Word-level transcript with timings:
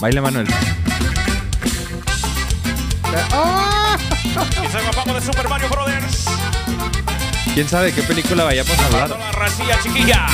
Baila 0.00 0.20
Manuel. 0.22 0.46
¡Ah! 3.32 3.96
Y 4.24 4.68
se 4.72 4.78
va 4.82 4.90
Paco 4.92 5.14
de 5.14 5.20
Super 5.20 5.48
Mario 5.48 5.68
Brothers. 5.68 6.24
¿Quién 7.54 7.68
sabe 7.68 7.92
qué 7.92 8.02
película 8.02 8.44
vayamos 8.44 8.78
a 8.78 8.86
hablar? 8.86 9.10
la 9.10 9.32
racilla 9.32 9.78
chiquilla. 9.82 10.26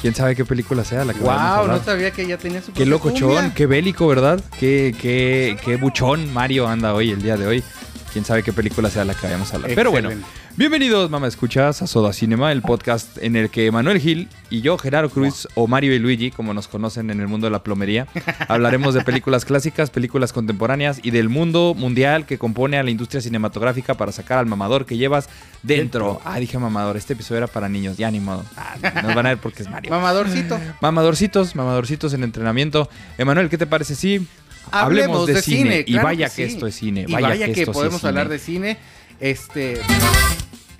¿Quién 0.00 0.14
sabe 0.14 0.34
qué 0.34 0.44
película 0.44 0.84
sea 0.84 1.04
la 1.04 1.12
que 1.14 1.20
vayamos 1.20 1.42
a 1.42 1.50
Wow, 1.54 1.60
hablar? 1.62 1.78
no 1.78 1.84
sabía 1.84 2.10
que 2.10 2.26
ya 2.26 2.36
tenía 2.38 2.60
su 2.60 2.68
Qué 2.68 2.84
propia 2.84 2.86
locochón, 2.90 3.34
cumbia. 3.34 3.54
qué 3.54 3.66
bélico, 3.66 4.06
¿verdad? 4.08 4.40
Qué, 4.58 4.94
qué, 5.00 5.56
qué 5.64 5.76
buchón 5.76 6.32
Mario 6.32 6.66
anda 6.68 6.94
hoy, 6.94 7.10
el 7.10 7.22
día 7.22 7.36
de 7.36 7.46
hoy. 7.46 7.64
Quién 8.12 8.24
sabe 8.24 8.42
qué 8.42 8.52
película 8.52 8.90
sea 8.90 9.04
la 9.04 9.14
que 9.14 9.26
vayamos 9.26 9.52
a 9.52 9.56
hablar. 9.56 9.72
Pero 9.74 9.90
bueno, 9.90 10.10
Excelente. 10.10 10.41
Bienvenidos, 10.56 11.10
mamá, 11.10 11.26
escuchas 11.26 11.82
a 11.82 11.86
Soda 11.86 12.12
Cinema, 12.12 12.52
el 12.52 12.62
podcast 12.62 13.18
en 13.18 13.36
el 13.36 13.50
que 13.50 13.70
Manuel 13.70 14.00
Gil 14.00 14.28
y 14.50 14.60
yo, 14.60 14.76
Gerardo 14.76 15.10
Cruz, 15.10 15.48
o 15.54 15.66
Mario 15.66 15.94
y 15.94 15.98
Luigi, 15.98 16.30
como 16.30 16.52
nos 16.52 16.68
conocen 16.68 17.10
en 17.10 17.20
el 17.20 17.28
mundo 17.28 17.46
de 17.46 17.50
la 17.50 17.62
plomería, 17.62 18.06
hablaremos 18.48 18.94
de 18.94 19.02
películas 19.02 19.44
clásicas, 19.44 19.90
películas 19.90 20.32
contemporáneas 20.32 21.00
y 21.02 21.10
del 21.10 21.28
mundo 21.28 21.74
mundial 21.76 22.26
que 22.26 22.38
compone 22.38 22.78
a 22.78 22.82
la 22.82 22.90
industria 22.90 23.20
cinematográfica 23.20 23.94
para 23.94 24.12
sacar 24.12 24.38
al 24.38 24.46
mamador 24.46 24.84
que 24.84 24.96
llevas 24.96 25.28
dentro. 25.62 26.20
Ah, 26.24 26.38
dije 26.38 26.58
mamador, 26.58 26.96
este 26.96 27.14
episodio 27.14 27.38
era 27.38 27.46
para 27.46 27.68
niños, 27.68 27.96
ya 27.96 28.10
ni 28.10 28.20
modo. 28.20 28.44
Ah, 28.56 28.76
nos 29.02 29.14
van 29.14 29.26
a 29.26 29.30
ver 29.30 29.38
porque 29.38 29.62
es 29.62 29.70
Mario. 29.70 29.90
Mamadorcito. 29.90 30.60
Mamadorcitos, 30.80 31.56
mamadorcitos 31.56 32.14
en 32.14 32.24
entrenamiento. 32.24 32.88
Emanuel, 33.18 33.48
¿qué 33.48 33.58
te 33.58 33.66
parece 33.66 33.94
si 33.94 34.26
Hablemos 34.70 35.26
de 35.26 35.42
cine, 35.42 35.80
y 35.80 35.92
claro 35.92 36.08
vaya 36.08 36.26
que 36.28 36.34
sí. 36.34 36.42
esto 36.42 36.66
es 36.66 36.74
cine. 36.76 37.04
Y 37.08 37.12
vaya, 37.12 37.28
vaya, 37.28 37.46
que, 37.46 37.52
que, 37.52 37.64
sí 37.66 37.70
podemos 37.70 38.04
hablar 38.04 38.28
de 38.28 38.38
cine. 38.38 38.78
Este. 39.20 39.80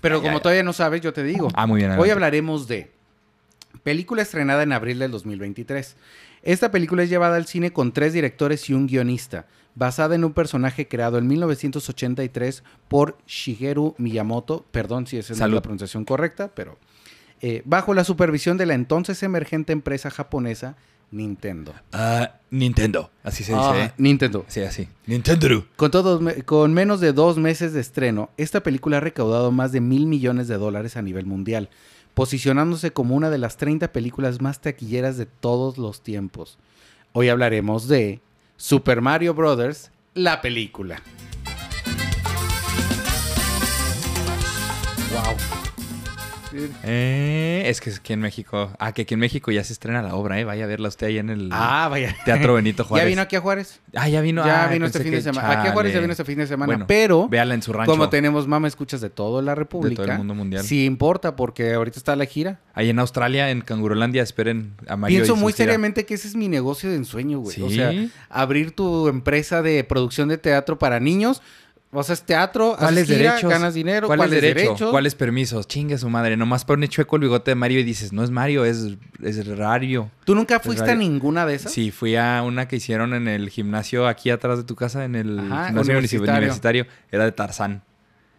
Pero 0.02 0.20
Ya, 0.20 0.28
como 0.28 0.42
todavía 0.42 0.62
no 0.62 0.74
sabes, 0.74 1.00
yo 1.00 1.14
te 1.14 1.22
digo. 1.22 1.48
Ah, 1.54 1.66
muy 1.66 1.78
bien. 1.78 1.92
Hoy 1.92 1.94
adelante. 1.94 2.12
hablaremos 2.12 2.68
de 2.68 2.92
película 3.82 4.20
estrenada 4.20 4.62
en 4.62 4.72
abril 4.72 4.98
del 4.98 5.10
2023. 5.10 5.96
Esta 6.42 6.70
película 6.70 7.04
es 7.04 7.08
llevada 7.08 7.36
al 7.36 7.46
cine 7.46 7.72
con 7.72 7.92
tres 7.92 8.12
directores 8.12 8.68
y 8.68 8.74
un 8.74 8.88
guionista, 8.88 9.46
basada 9.76 10.16
en 10.16 10.24
un 10.24 10.32
personaje 10.32 10.88
creado 10.88 11.18
en 11.18 11.28
1983 11.28 12.64
por 12.88 13.16
Shigeru 13.26 13.94
Miyamoto, 13.96 14.66
perdón 14.72 15.06
si 15.06 15.18
esa 15.18 15.34
no 15.34 15.46
es 15.46 15.52
la 15.52 15.62
pronunciación 15.62 16.04
correcta, 16.04 16.50
pero 16.54 16.78
eh, 17.40 17.62
bajo 17.64 17.94
la 17.94 18.04
supervisión 18.04 18.58
de 18.58 18.66
la 18.66 18.74
entonces 18.74 19.22
emergente 19.22 19.72
empresa 19.72 20.10
japonesa 20.10 20.76
Nintendo. 21.12 21.74
Ah, 21.92 22.36
Nintendo, 22.50 23.10
así 23.22 23.44
se 23.44 23.52
dice. 23.52 23.64
Ah, 23.64 23.84
¿eh? 23.84 23.92
Nintendo. 23.98 24.44
Sí, 24.48 24.60
así. 24.62 24.88
Nintendo. 25.06 25.66
Con, 25.76 25.90
todos, 25.90 26.20
con 26.44 26.72
menos 26.72 27.00
de 27.00 27.12
dos 27.12 27.36
meses 27.36 27.74
de 27.74 27.80
estreno, 27.80 28.30
esta 28.38 28.62
película 28.62 28.96
ha 28.96 29.00
recaudado 29.00 29.52
más 29.52 29.72
de 29.72 29.80
mil 29.80 30.06
millones 30.06 30.48
de 30.48 30.56
dólares 30.56 30.96
a 30.96 31.02
nivel 31.02 31.26
mundial, 31.26 31.68
posicionándose 32.14 32.92
como 32.92 33.14
una 33.14 33.28
de 33.28 33.38
las 33.38 33.58
30 33.58 33.92
películas 33.92 34.40
más 34.40 34.60
taquilleras 34.60 35.18
de 35.18 35.26
todos 35.26 35.76
los 35.76 36.02
tiempos. 36.02 36.58
Hoy 37.12 37.28
hablaremos 37.28 37.88
de 37.88 38.20
Super 38.56 39.02
Mario 39.02 39.34
Bros., 39.34 39.90
la 40.14 40.40
película. 40.40 41.02
Wow. 45.12 45.61
Eh, 46.84 47.62
es 47.66 47.80
que 47.80 47.90
es 47.90 47.98
aquí 47.98 48.12
en 48.12 48.20
México. 48.20 48.70
Ah, 48.78 48.92
que 48.92 49.02
aquí 49.02 49.14
en 49.14 49.20
México 49.20 49.50
ya 49.50 49.64
se 49.64 49.72
estrena 49.72 50.02
la 50.02 50.14
obra, 50.14 50.38
¿eh? 50.40 50.44
Vaya 50.44 50.64
a 50.64 50.66
verla 50.66 50.88
usted 50.88 51.06
ahí 51.08 51.18
en 51.18 51.30
el 51.30 51.48
Ah, 51.52 51.88
vaya. 51.90 52.14
Teatro 52.24 52.54
Benito 52.54 52.84
Juárez. 52.84 53.04
¿Ya 53.06 53.08
vino 53.08 53.22
aquí 53.22 53.36
a 53.36 53.40
Juárez? 53.40 53.80
Ah, 53.94 54.08
ya 54.08 54.20
vino. 54.20 54.44
ya 54.44 54.64
Ah, 54.64 54.68
vino 54.68 54.86
este 54.86 55.00
fin 55.00 55.12
de 55.12 55.22
semana. 55.22 55.50
Aquí 55.60 55.68
a 55.68 55.72
Juárez 55.72 55.92
ya 55.92 55.96
chale. 55.96 56.02
vino 56.06 56.12
este 56.12 56.24
fin 56.24 56.38
de 56.38 56.46
semana. 56.46 56.66
Bueno, 56.66 56.84
pero 56.86 57.28
Véala 57.28 57.54
en 57.54 57.62
su 57.62 57.72
rancho. 57.72 57.90
como 57.90 58.08
tenemos 58.08 58.46
mama 58.46 58.68
escuchas 58.68 59.00
de 59.00 59.10
toda 59.10 59.42
la 59.42 59.54
República, 59.54 60.02
De 60.02 60.06
todo 60.06 60.12
el 60.12 60.18
mundo 60.18 60.34
mundial. 60.34 60.64
sí 60.64 60.84
importa 60.84 61.36
porque 61.36 61.74
ahorita 61.74 61.98
está 61.98 62.16
la 62.16 62.26
gira. 62.26 62.60
Ahí 62.74 62.88
en 62.90 62.98
Australia, 62.98 63.50
en 63.50 63.60
Cangurolandia, 63.60 64.22
esperen 64.22 64.74
a 64.88 64.96
Mario. 64.96 65.18
Pienso 65.18 65.36
muy 65.36 65.52
gira. 65.52 65.64
seriamente 65.66 66.06
que 66.06 66.14
ese 66.14 66.28
es 66.28 66.34
mi 66.36 66.48
negocio 66.48 66.90
de 66.90 66.96
ensueño, 66.96 67.40
güey. 67.40 67.54
Sí. 67.56 67.62
O 67.62 67.70
sea, 67.70 67.92
abrir 68.30 68.72
tu 68.74 69.08
empresa 69.08 69.62
de 69.62 69.84
producción 69.84 70.28
de 70.28 70.38
teatro 70.38 70.78
para 70.78 71.00
niños. 71.00 71.42
O 71.94 72.02
sea, 72.02 72.14
es 72.14 72.22
teatro, 72.22 72.74
¿Cuáles 72.78 73.06
gira, 73.06 73.32
derechos? 73.32 73.50
ganas 73.50 73.74
dinero, 73.74 74.06
¿Cuáles 74.06 74.26
¿cuáles, 74.28 74.40
derechos? 74.42 74.62
derechos? 74.64 74.90
¿Cuáles 74.90 75.14
permisos? 75.14 75.68
Chingue 75.68 75.98
su 75.98 76.08
madre. 76.08 76.38
Nomás 76.38 76.64
pone 76.64 76.88
chueco 76.88 77.16
el 77.16 77.22
bigote 77.22 77.50
de 77.50 77.54
Mario 77.54 77.80
y 77.80 77.82
dices, 77.84 78.14
no 78.14 78.24
es 78.24 78.30
Mario, 78.30 78.64
es, 78.64 78.96
es 79.22 79.46
Rario. 79.46 80.10
¿Tú 80.24 80.34
nunca 80.34 80.58
fuiste 80.58 80.90
a 80.90 80.94
ninguna 80.94 81.44
de 81.44 81.54
esas? 81.54 81.70
Sí, 81.70 81.90
fui 81.90 82.16
a 82.16 82.42
una 82.46 82.66
que 82.66 82.76
hicieron 82.76 83.12
en 83.12 83.28
el 83.28 83.50
gimnasio 83.50 84.08
aquí 84.08 84.30
atrás 84.30 84.56
de 84.56 84.64
tu 84.64 84.74
casa, 84.74 85.04
en 85.04 85.16
el 85.16 85.38
Ajá, 85.38 85.66
gimnasio 85.66 85.92
universi- 85.92 86.18
universitario. 86.18 86.38
universitario. 86.38 86.86
Era 87.10 87.24
de 87.26 87.32
Tarzán. 87.32 87.82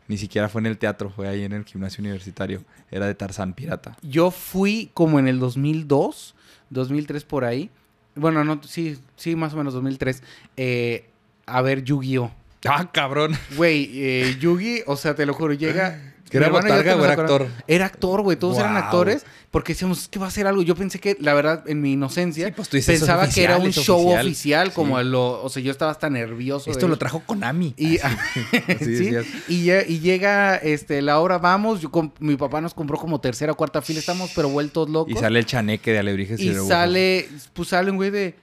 Ni 0.08 0.18
siquiera 0.18 0.50
fue 0.50 0.59
en 0.62 0.66
el 0.66 0.78
teatro, 0.80 1.12
fue 1.12 1.28
ahí 1.28 1.44
en 1.44 1.53
el 1.53 1.63
gimnasio 1.63 2.02
universitario. 2.02 2.63
Era 2.90 3.06
de 3.06 3.13
Tarzán 3.13 3.53
Pirata. 3.53 3.96
Yo 4.02 4.31
fui 4.31 4.90
como 4.96 5.19
en 5.19 5.28
el 5.28 5.40
2002, 5.40 6.34
2003 6.72 7.24
por 7.24 7.46
ahí. 7.46 7.69
Bueno, 8.16 8.44
no, 8.44 8.59
sí, 8.63 8.97
sí, 9.16 9.36
más 9.36 9.53
o 9.53 9.58
menos 9.58 9.74
2003. 9.75 10.24
eh, 10.58 11.06
a 11.46 11.62
ver 11.62 11.84
Yu-Gi-Oh! 11.84 12.31
¡Ah, 12.68 12.90
cabrón! 12.91 13.38
Güey, 13.57 13.90
eh, 13.94 14.38
Yugi, 14.40 14.81
o 14.85 14.96
sea, 14.96 15.16
te 15.16 15.25
lo 15.25 15.34
juro, 15.34 15.53
llega. 15.53 16.09
¿Que 16.29 16.38
era 16.38 16.50
botarga 16.50 16.96
o 16.96 17.03
era 17.06 17.13
actor? 17.13 17.47
Era 17.68 17.85
actor, 17.85 18.22
güey. 18.24 18.38
Todos 18.38 18.57
eran 18.57 18.75
actores. 18.75 19.24
Porque 19.51 19.74
decíamos, 19.74 20.01
es 20.01 20.07
que 20.07 20.18
va 20.18 20.25
a 20.25 20.31
ser 20.31 20.47
algo. 20.47 20.63
Yo 20.63 20.74
pensé 20.75 20.97
que, 21.00 21.16
la 21.19 21.35
verdad, 21.35 21.63
en 21.69 21.79
mi 21.79 21.94
inocencia, 21.94 22.47
Sí, 22.47 22.53
pues 22.56 22.69
pensaba 22.69 23.29
que 23.29 23.44
era 23.44 23.57
un 23.59 23.72
show 23.72 24.00
oficial. 24.00 24.25
oficial, 24.25 24.68
Sí. 24.69 24.74
como 24.74 25.00
lo. 25.03 25.44
O 25.44 25.50
sea, 25.50 25.62
yo 25.62 25.69
estaba 25.72 25.91
hasta 25.91 26.09
nervioso. 26.09 26.72
Esto 26.72 26.88
lo 26.88 26.97
trajo 26.97 27.19
Konami. 27.24 27.75
Y, 27.78 28.00
Así 28.00 28.97
sí, 28.97 29.12
y, 29.47 29.69
y 29.72 30.00
llega 30.00 30.56
este, 30.56 31.03
la 31.03 31.19
hora, 31.19 31.38
vamos. 31.38 31.81
Yo 31.81 31.91
com- 31.91 32.12
mi 32.19 32.35
papá 32.35 32.62
nos 32.62 32.74
compró 32.74 32.97
como 32.97 33.22
tercera 33.22 33.51
o 33.51 33.56
cuarta 33.56 33.84
fila. 33.84 34.00
Estamos, 34.00 34.31
pero 34.35 34.50
vueltos 34.50 34.90
locos. 34.90 35.13
Y 35.13 35.19
sale 35.19 35.38
el 35.38 35.45
chaneque 35.45 35.91
de 35.91 36.00
Alebrijes 36.00 36.40
y, 36.40 36.50
Y 36.50 36.56
sale, 36.56 37.30
pues 37.53 37.69
sale 37.69 37.91
un 37.91 37.97
güey 37.97 38.09
de, 38.09 38.34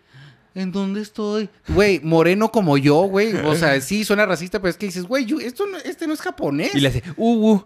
¿en 0.54 0.72
dónde 0.72 1.00
estoy? 1.02 1.48
Güey, 1.68 2.00
moreno 2.00 2.50
como 2.50 2.76
yo, 2.78 3.02
güey. 3.02 3.34
O 3.36 3.54
sea, 3.54 3.80
sí, 3.80 4.04
suena 4.04 4.26
racista, 4.26 4.60
pero 4.60 4.70
es 4.70 4.76
que 4.76 4.86
dices, 4.86 5.04
güey, 5.04 5.26
esto 5.42 5.66
no, 5.66 5.78
este 5.78 6.06
no 6.06 6.14
es 6.14 6.20
japonés. 6.20 6.74
Y 6.74 6.80
le 6.80 6.88
hace, 6.88 7.02
uh, 7.16 7.52
uh. 7.52 7.64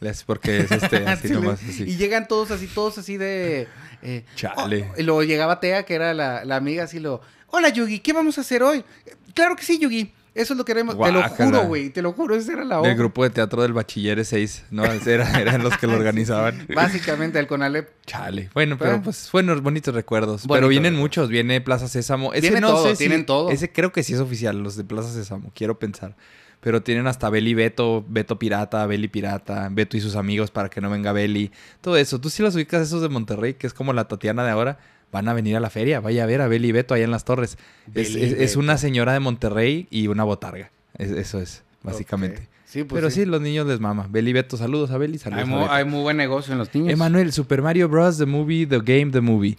Le 0.00 0.10
hace 0.10 0.24
porque 0.26 0.58
es 0.60 0.70
este, 0.70 0.96
así 1.06 1.28
Sí, 1.28 1.34
nomás, 1.34 1.62
le- 1.62 1.68
así. 1.70 1.82
Y 1.84 1.96
llegan 1.96 2.26
todos 2.28 2.50
así, 2.50 2.66
todos 2.66 2.98
así 2.98 3.16
de... 3.16 3.68
eh, 4.02 4.24
Chale. 4.36 4.90
oh, 4.94 5.00
y 5.00 5.02
luego 5.02 5.22
llegaba 5.22 5.60
Tea, 5.60 5.84
que 5.84 5.94
era 5.94 6.12
la, 6.14 6.44
la 6.44 6.56
amiga, 6.56 6.84
así 6.84 6.98
lo... 6.98 7.20
Hola, 7.48 7.68
Yugi, 7.68 8.00
¿qué 8.00 8.12
vamos 8.12 8.36
a 8.36 8.40
hacer 8.40 8.62
hoy? 8.62 8.84
Claro 9.34 9.54
que 9.56 9.62
sí, 9.62 9.78
Yugi. 9.78 10.12
Eso 10.34 10.54
es 10.54 10.58
lo 10.58 10.64
que 10.64 10.72
queremos. 10.72 10.98
Te 10.98 11.12
lo 11.12 11.22
juro, 11.28 11.62
güey. 11.66 11.90
Te 11.90 12.02
lo 12.02 12.12
juro, 12.12 12.34
esa 12.34 12.52
era 12.54 12.64
la 12.64 12.80
obra. 12.80 12.88
Del 12.88 12.98
grupo 12.98 13.22
de 13.22 13.30
teatro 13.30 13.62
del 13.62 13.72
Bachiller 13.72 14.24
6, 14.24 14.64
¿no? 14.72 14.84
Era, 14.84 15.40
eran 15.40 15.62
los 15.62 15.76
que 15.78 15.86
lo 15.86 15.94
organizaban. 15.96 16.66
Básicamente, 16.74 17.38
el 17.38 17.46
Conalep. 17.46 17.88
Chale. 18.04 18.50
Bueno, 18.52 18.76
pero 18.76 18.92
Ah. 18.96 19.00
pues 19.04 19.28
buenos, 19.32 19.62
bonitos 19.62 19.94
recuerdos. 19.94 20.44
pero 20.48 20.66
vienen 20.68 20.94
muchos. 20.96 21.28
Viene 21.28 21.60
Plaza 21.60 21.86
Sésamo. 21.86 22.32
Ese 22.32 22.42
Viene 22.48 22.60
no 22.60 22.68
todo, 22.72 22.82
sé 22.84 22.96
si- 22.96 22.98
tienen 23.06 23.26
todo. 23.26 23.50
Ese 23.50 23.70
creo 23.70 23.92
que 23.92 24.02
sí 24.02 24.12
es 24.14 24.20
oficial, 24.20 24.58
los 24.60 24.74
de 24.76 24.82
Plaza 24.84 25.12
Sésamo. 25.12 25.52
Quiero 25.54 25.78
pensar. 25.78 26.16
Pero 26.60 26.82
tienen 26.82 27.06
hasta 27.06 27.28
Beli 27.30 27.52
Beto, 27.54 28.04
Beto 28.08 28.38
Pirata, 28.38 28.86
Beli 28.86 29.06
Pirata, 29.08 29.68
Beto 29.70 29.96
y 29.98 30.00
sus 30.00 30.16
amigos 30.16 30.50
para 30.50 30.68
que 30.70 30.80
no 30.80 30.88
venga 30.90 31.12
Beli. 31.12 31.52
Todo 31.82 31.96
eso. 31.98 32.20
Tú 32.20 32.30
sí 32.30 32.42
los 32.42 32.54
ubicas 32.54 32.80
esos 32.82 33.02
de 33.02 33.10
Monterrey, 33.10 33.54
que 33.54 33.66
es 33.66 33.74
como 33.74 33.92
la 33.92 34.08
Tatiana 34.08 34.44
de 34.44 34.50
ahora. 34.50 34.78
Van 35.14 35.28
a 35.28 35.32
venir 35.32 35.54
a 35.56 35.60
la 35.60 35.70
feria. 35.70 36.00
Vaya 36.00 36.24
a 36.24 36.26
ver 36.26 36.40
a 36.40 36.48
Beli 36.48 36.68
y 36.68 36.72
Beto 36.72 36.92
allá 36.92 37.04
en 37.04 37.12
las 37.12 37.24
torres. 37.24 37.56
Es, 37.94 38.16
es- 38.16 38.56
una 38.56 38.76
señora 38.78 39.12
de 39.12 39.20
Monterrey 39.20 39.86
y 39.88 40.08
una 40.08 40.24
botarga. 40.24 40.72
Es- 40.98 41.12
eso 41.12 41.40
es, 41.40 41.62
básicamente. 41.84 42.48
Sí, 42.66 42.82
pues 42.82 42.98
Pero 43.00 43.10
sí. 43.10 43.24
los 43.24 43.40
niños 43.40 43.64
les 43.68 43.78
mama. 43.78 44.08
Beli 44.10 44.32
Beto, 44.32 44.56
saludos 44.56 44.90
a 44.90 44.98
Beli, 44.98 45.18
saludos 45.18 45.44
Hay, 45.44 45.48
a 45.48 45.54
mu- 45.54 45.60
Beto. 45.62 45.72
hay 45.72 45.84
muy 45.84 46.00
buen 46.02 46.16
negocio 46.16 46.52
en 46.52 46.58
los 46.58 46.74
niños. 46.74 46.92
Emanuel, 46.92 47.32
Super 47.32 47.62
Mario 47.62 47.88
Bros. 47.88 48.18
The 48.18 48.26
Movie, 48.26 48.66
The 48.66 48.80
Game, 48.80 49.12
The 49.12 49.20
Movie. 49.20 49.56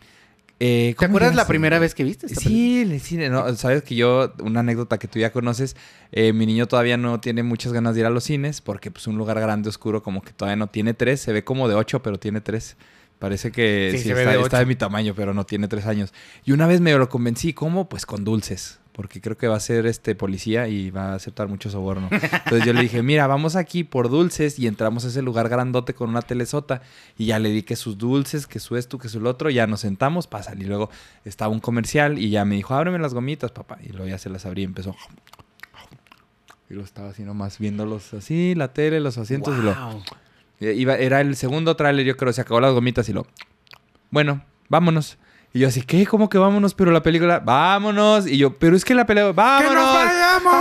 Eh, 0.59 0.89
¿Te 0.89 0.95
¿cómo 0.95 1.17
acuerdas 1.17 1.35
la 1.35 1.47
primera 1.47 1.79
vez 1.79 1.95
que 1.95 2.03
viste 2.03 2.25
esta? 2.27 2.39
Sí, 2.41 2.81
el 2.81 2.99
cine, 3.01 3.29
no, 3.29 3.53
sabes 3.55 3.83
que 3.83 3.95
yo, 3.95 4.33
una 4.41 4.59
anécdota 4.61 4.97
que 4.97 5.07
tú 5.07 5.19
ya 5.19 5.31
conoces, 5.31 5.75
eh, 6.11 6.31
mi 6.33 6.45
niño 6.45 6.65
todavía 6.67 6.95
no 6.97 7.19
tiene 7.21 7.43
muchas 7.43 7.71
ganas 7.73 7.93
de 7.95 8.01
ir 8.01 8.05
a 8.05 8.09
los 8.09 8.23
cines 8.25 8.59
porque 8.61 8.89
pues 8.91 9.07
un 9.07 9.17
lugar 9.17 9.37
grande, 9.39 9.67
oscuro, 9.69 10.01
como 10.03 10.21
que 10.21 10.31
todavía 10.33 10.55
no 10.57 10.67
tiene 10.67 10.93
tres, 10.93 11.19
se 11.21 11.31
ve 11.33 11.43
como 11.45 11.67
de 11.69 11.75
ocho, 11.75 12.01
pero 12.01 12.19
tiene 12.19 12.39
tres. 12.41 12.77
Parece 13.25 13.51
que 13.51 13.89
Sí, 13.91 14.03
sí, 14.03 14.09
está, 14.11 14.21
de 14.21 14.35
está 14.35 14.43
ocho. 14.43 14.57
de 14.57 14.65
mi 14.67 14.75
tamaño, 14.75 15.15
pero 15.15 15.33
no 15.33 15.47
tiene 15.47 15.67
tres 15.67 15.87
años. 15.87 16.13
Y 16.43 16.51
una 16.51 16.67
vez 16.67 16.79
me 16.79 16.93
lo 16.93 17.09
convencí, 17.09 17.53
¿cómo? 17.53 17.89
Pues 17.89 18.05
con 18.05 18.23
dulces, 18.23 18.77
porque 18.91 19.19
creo 19.19 19.35
que 19.35 19.47
va 19.47 19.55
a 19.55 19.59
ser 19.59 19.87
este 19.87 20.13
policía 20.13 20.67
y 20.67 20.91
va 20.91 21.13
a 21.13 21.15
aceptar 21.15 21.47
mucho 21.47 21.71
soborno. 21.71 22.07
Entonces 22.11 22.63
yo 22.63 22.73
le 22.73 22.81
dije, 22.81 23.01
mira, 23.01 23.25
vamos 23.25 23.55
aquí 23.55 23.83
por 23.83 24.11
dulces 24.11 24.59
y 24.59 24.67
entramos 24.67 25.05
a 25.05 25.07
ese 25.07 25.23
lugar 25.23 25.49
grandote 25.49 25.95
con 25.95 26.07
una 26.11 26.21
telesota. 26.21 26.83
Y 27.17 27.25
ya 27.25 27.39
le 27.39 27.49
di 27.49 27.63
que 27.63 27.75
sus 27.75 27.97
dulces, 27.97 28.45
que 28.45 28.59
su 28.59 28.77
esto, 28.77 28.99
que 28.99 29.09
su 29.09 29.19
lo 29.19 29.31
otro, 29.31 29.49
ya 29.49 29.65
nos 29.65 29.79
sentamos 29.79 30.27
para 30.27 30.43
salir. 30.43 30.67
Luego 30.67 30.91
estaba 31.23 31.51
un 31.51 31.59
comercial 31.61 32.19
y 32.19 32.29
ya 32.29 32.45
me 32.45 32.53
dijo, 32.57 32.75
ábreme 32.75 32.99
las 32.99 33.15
gomitas, 33.15 33.49
papá. 33.49 33.79
Y 33.83 33.89
luego 33.89 34.05
ya 34.05 34.19
se 34.19 34.29
las 34.29 34.45
abrí 34.45 34.61
y 34.61 34.65
empezó. 34.65 34.95
Y 36.69 36.75
lo 36.75 36.83
estaba 36.83 37.09
así 37.09 37.23
nomás 37.23 37.57
viéndolos 37.57 38.13
así, 38.13 38.53
la 38.53 38.71
tele, 38.71 38.99
los 38.99 39.17
asientos 39.17 39.57
y 39.57 39.63
lo... 39.63 39.75
Iba, 40.59 40.95
era 40.95 41.21
el 41.21 41.35
segundo 41.35 41.75
tráiler, 41.75 42.05
yo 42.05 42.17
creo, 42.17 42.31
se 42.33 42.41
acabó 42.41 42.59
las 42.59 42.73
gomitas 42.73 43.07
y 43.09 43.13
lo... 43.13 43.27
Bueno, 44.09 44.43
vámonos. 44.69 45.17
Y 45.55 45.59
yo 45.59 45.69
así, 45.69 45.83
¿qué? 45.83 46.05
¿Cómo 46.05 46.27
que 46.27 46.37
vámonos? 46.37 46.73
Pero 46.73 46.91
la 46.91 47.01
película, 47.01 47.39
vámonos. 47.39 48.27
Y 48.27 48.37
yo, 48.37 48.57
pero 48.57 48.75
es 48.75 48.83
que 48.83 48.93
la 48.93 49.05
película, 49.05 49.31
vámonos. 49.31 49.69
¡Que 49.69 49.75
nos 49.75 49.93
vayamos! 49.93 50.53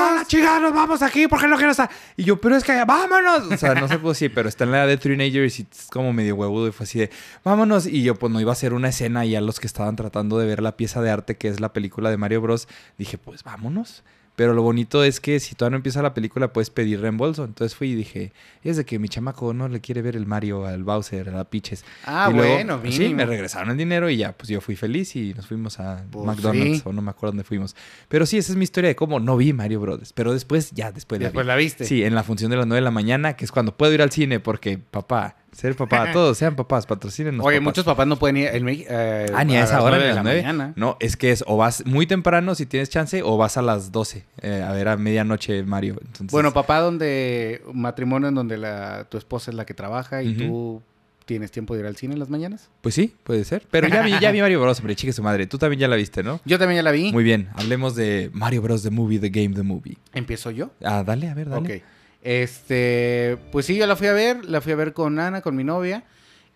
¡Ah, 0.48 0.58
nos 0.62 0.72
vamos 0.72 1.02
aquí 1.02 1.26
porque 1.26 1.48
no 1.48 1.56
quiero 1.56 1.72
estar! 1.72 1.90
Y 2.16 2.22
yo, 2.22 2.40
pero 2.40 2.54
es 2.54 2.62
que, 2.62 2.84
vámonos. 2.84 3.50
O 3.50 3.56
sea, 3.56 3.74
no 3.74 3.88
sé 3.88 3.98
pues 3.98 4.18
sí, 4.18 4.28
pero 4.28 4.48
está 4.48 4.62
en 4.62 4.70
la 4.70 4.86
de 4.86 4.96
Teenagers 4.96 5.58
y 5.58 5.66
es 5.68 5.88
como 5.90 6.12
medio 6.12 6.36
huevudo 6.36 6.68
y 6.68 6.70
fue 6.70 6.84
así 6.84 7.00
de, 7.00 7.10
vámonos. 7.42 7.86
Y 7.86 8.04
yo, 8.04 8.14
pues 8.14 8.32
no 8.32 8.40
iba 8.40 8.52
a 8.52 8.54
hacer 8.54 8.72
una 8.72 8.90
escena 8.90 9.24
y 9.24 9.34
a 9.34 9.40
los 9.40 9.58
que 9.58 9.66
estaban 9.66 9.96
tratando 9.96 10.38
de 10.38 10.46
ver 10.46 10.62
la 10.62 10.76
pieza 10.76 11.02
de 11.02 11.10
arte 11.10 11.36
que 11.36 11.48
es 11.48 11.58
la 11.58 11.72
película 11.72 12.10
de 12.10 12.16
Mario 12.16 12.40
Bros, 12.40 12.68
dije, 12.96 13.18
pues 13.18 13.42
vámonos. 13.42 14.04
Pero 14.36 14.52
lo 14.52 14.62
bonito 14.62 15.04
es 15.04 15.20
que 15.20 15.38
si 15.38 15.54
todavía 15.54 15.72
no 15.72 15.76
empieza 15.76 16.02
la 16.02 16.12
película, 16.12 16.52
puedes 16.52 16.68
pedir 16.70 17.00
reembolso. 17.00 17.44
Entonces 17.44 17.76
fui 17.76 17.90
y 17.90 17.94
dije, 17.94 18.32
es 18.64 18.76
de 18.76 18.84
que 18.84 18.98
mi 18.98 19.08
chamaco 19.08 19.54
no 19.54 19.68
le 19.68 19.80
quiere 19.80 20.02
ver 20.02 20.16
el 20.16 20.26
Mario 20.26 20.66
al 20.66 20.82
Bowser, 20.82 21.28
a 21.28 21.32
la 21.32 21.44
Piches. 21.44 21.84
Ah, 22.04 22.28
Y 22.30 22.34
luego, 22.36 22.54
bueno, 22.54 22.80
pues, 22.80 22.94
Sí, 22.96 23.14
me 23.14 23.26
regresaron 23.26 23.70
el 23.70 23.76
dinero 23.76 24.10
y 24.10 24.16
ya, 24.16 24.32
pues 24.32 24.48
yo 24.48 24.60
fui 24.60 24.74
feliz 24.74 25.14
y 25.14 25.34
nos 25.34 25.46
fuimos 25.46 25.78
a 25.78 26.04
Pues, 26.10 26.26
McDonald's 26.26 26.78
sí. 26.78 26.82
o 26.84 26.92
no 26.92 27.00
me 27.02 27.10
acuerdo 27.10 27.32
dónde 27.32 27.44
fuimos. 27.44 27.76
Pero 28.08 28.26
sí, 28.26 28.36
esa 28.38 28.52
es 28.52 28.56
mi 28.58 28.64
historia 28.64 28.88
de 28.88 28.96
cómo 28.96 29.20
no 29.20 29.36
vi 29.36 29.52
Mario 29.52 29.78
Brothers. 29.80 30.12
Pero 30.12 30.32
después, 30.32 30.72
ya 30.72 30.90
después 30.90 31.20
la 31.20 31.28
Después 31.28 31.44
vi. 31.44 31.48
la 31.48 31.56
viste. 31.56 31.84
Sí, 31.84 32.02
en 32.02 32.14
la 32.16 32.24
función 32.24 32.50
de 32.50 32.56
las 32.56 32.66
9 32.66 32.80
de 32.80 32.84
la 32.84 32.90
mañana, 32.90 33.34
que 33.36 33.44
es 33.44 33.52
cuando 33.52 33.76
puedo 33.76 33.92
ir 33.92 34.02
al 34.02 34.10
cine 34.10 34.40
porque, 34.40 34.78
papá, 34.78 35.36
ser 35.54 35.76
papá, 35.76 36.10
todos 36.12 36.36
sean 36.38 36.56
papás, 36.56 36.86
patrocinen 36.86 37.40
Oye, 37.40 37.60
muchos 37.60 37.84
papás 37.84 38.06
no 38.06 38.16
pueden 38.18 38.36
ir 38.36 38.48
en 38.48 38.68
eh, 38.68 39.26
Ah, 39.34 39.44
ni 39.44 39.56
a 39.56 39.64
esa 39.64 39.82
hora, 39.82 39.98
de 39.98 40.06
las 40.08 40.16
la 40.16 40.22
9. 40.22 40.42
mañana. 40.42 40.72
No, 40.76 40.96
es 41.00 41.16
que 41.16 41.30
es 41.30 41.44
o 41.46 41.56
vas 41.56 41.86
muy 41.86 42.06
temprano 42.06 42.54
si 42.54 42.66
tienes 42.66 42.90
chance 42.90 43.22
o 43.22 43.36
vas 43.36 43.56
a 43.56 43.62
las 43.62 43.92
12 43.92 44.24
eh, 44.42 44.64
a 44.66 44.72
ver 44.72 44.88
a 44.88 44.96
medianoche 44.96 45.62
Mario. 45.62 45.96
Entonces, 46.00 46.30
Bueno, 46.30 46.52
papá, 46.52 46.80
donde 46.80 47.62
matrimonio 47.72 48.28
en 48.28 48.34
donde 48.34 48.58
la, 48.58 49.04
tu 49.08 49.16
esposa 49.18 49.50
es 49.50 49.56
la 49.56 49.64
que 49.64 49.74
trabaja 49.74 50.22
y 50.22 50.34
tú 50.34 50.82
tienes 51.24 51.50
tiempo 51.50 51.74
de 51.74 51.80
ir 51.80 51.86
al 51.86 51.96
cine 51.96 52.12
en 52.12 52.20
las 52.20 52.28
mañanas. 52.28 52.68
pues 52.82 52.94
sí, 52.94 53.14
puede 53.24 53.44
ser. 53.44 53.66
Pero 53.70 53.88
ya 53.88 54.02
vi, 54.02 54.12
ya 54.20 54.30
vi 54.30 54.40
Mario 54.42 54.60
Bros, 54.60 54.78
hombre, 54.80 54.94
chique 54.94 55.12
su 55.12 55.22
madre. 55.22 55.46
Tú 55.46 55.56
también 55.56 55.80
ya 55.80 55.88
la 55.88 55.96
viste, 55.96 56.22
¿no? 56.22 56.40
Yo 56.44 56.58
también 56.58 56.76
ya 56.76 56.82
la 56.82 56.90
vi. 56.90 57.12
Muy 57.12 57.24
bien, 57.24 57.48
hablemos 57.54 57.94
de 57.94 58.30
Mario 58.34 58.60
Bros. 58.60 58.82
The 58.82 58.90
Movie, 58.90 59.18
The 59.18 59.30
Game, 59.30 59.54
The 59.54 59.62
Movie. 59.62 59.96
¿Empiezo 60.12 60.50
yo? 60.50 60.70
Ah, 60.84 61.02
dale, 61.02 61.30
a 61.30 61.34
ver, 61.34 61.48
dale. 61.48 61.76
Ok. 61.76 61.82
Este, 62.24 63.36
pues 63.52 63.66
sí, 63.66 63.76
yo 63.76 63.86
la 63.86 63.96
fui 63.96 64.06
a 64.08 64.12
ver, 64.14 64.44
la 64.46 64.60
fui 64.60 64.72
a 64.72 64.76
ver 64.76 64.92
con 64.94 65.18
Ana, 65.20 65.42
con 65.42 65.54
mi 65.54 65.62
novia. 65.62 66.04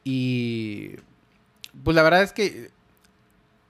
Y 0.02 0.92
pues 1.84 1.94
la 1.94 2.02
verdad 2.02 2.22
es 2.22 2.32
que 2.32 2.70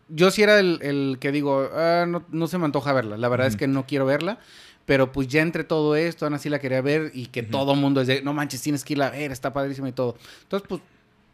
yo 0.08 0.30
sí 0.30 0.42
era 0.42 0.58
el, 0.60 0.78
el 0.80 1.18
que 1.20 1.32
digo, 1.32 1.68
"Ah, 1.74 2.06
no, 2.08 2.24
no 2.30 2.46
se 2.46 2.56
me 2.56 2.64
antoja 2.64 2.92
verla. 2.92 3.16
La 3.18 3.28
verdad 3.28 3.48
es 3.48 3.56
que 3.56 3.66
no 3.66 3.84
quiero 3.86 4.06
verla. 4.06 4.38
Pero 4.86 5.12
pues 5.12 5.28
ya 5.28 5.42
entre 5.42 5.64
todo 5.64 5.96
esto, 5.96 6.24
Ana 6.24 6.38
sí 6.38 6.48
la 6.48 6.60
quería 6.60 6.80
ver 6.80 7.10
y 7.12 7.26
que 7.26 7.42
Ujú. 7.42 7.50
todo 7.50 7.74
mundo 7.74 8.00
es 8.00 8.06
de, 8.06 8.22
no 8.22 8.32
manches, 8.32 8.62
tienes 8.62 8.84
que 8.84 8.94
irla 8.94 9.08
a 9.08 9.10
ver, 9.10 9.32
está 9.32 9.52
padrísima 9.52 9.88
y 9.90 9.92
todo. 9.92 10.16
Entonces, 10.44 10.66
pues 10.66 10.80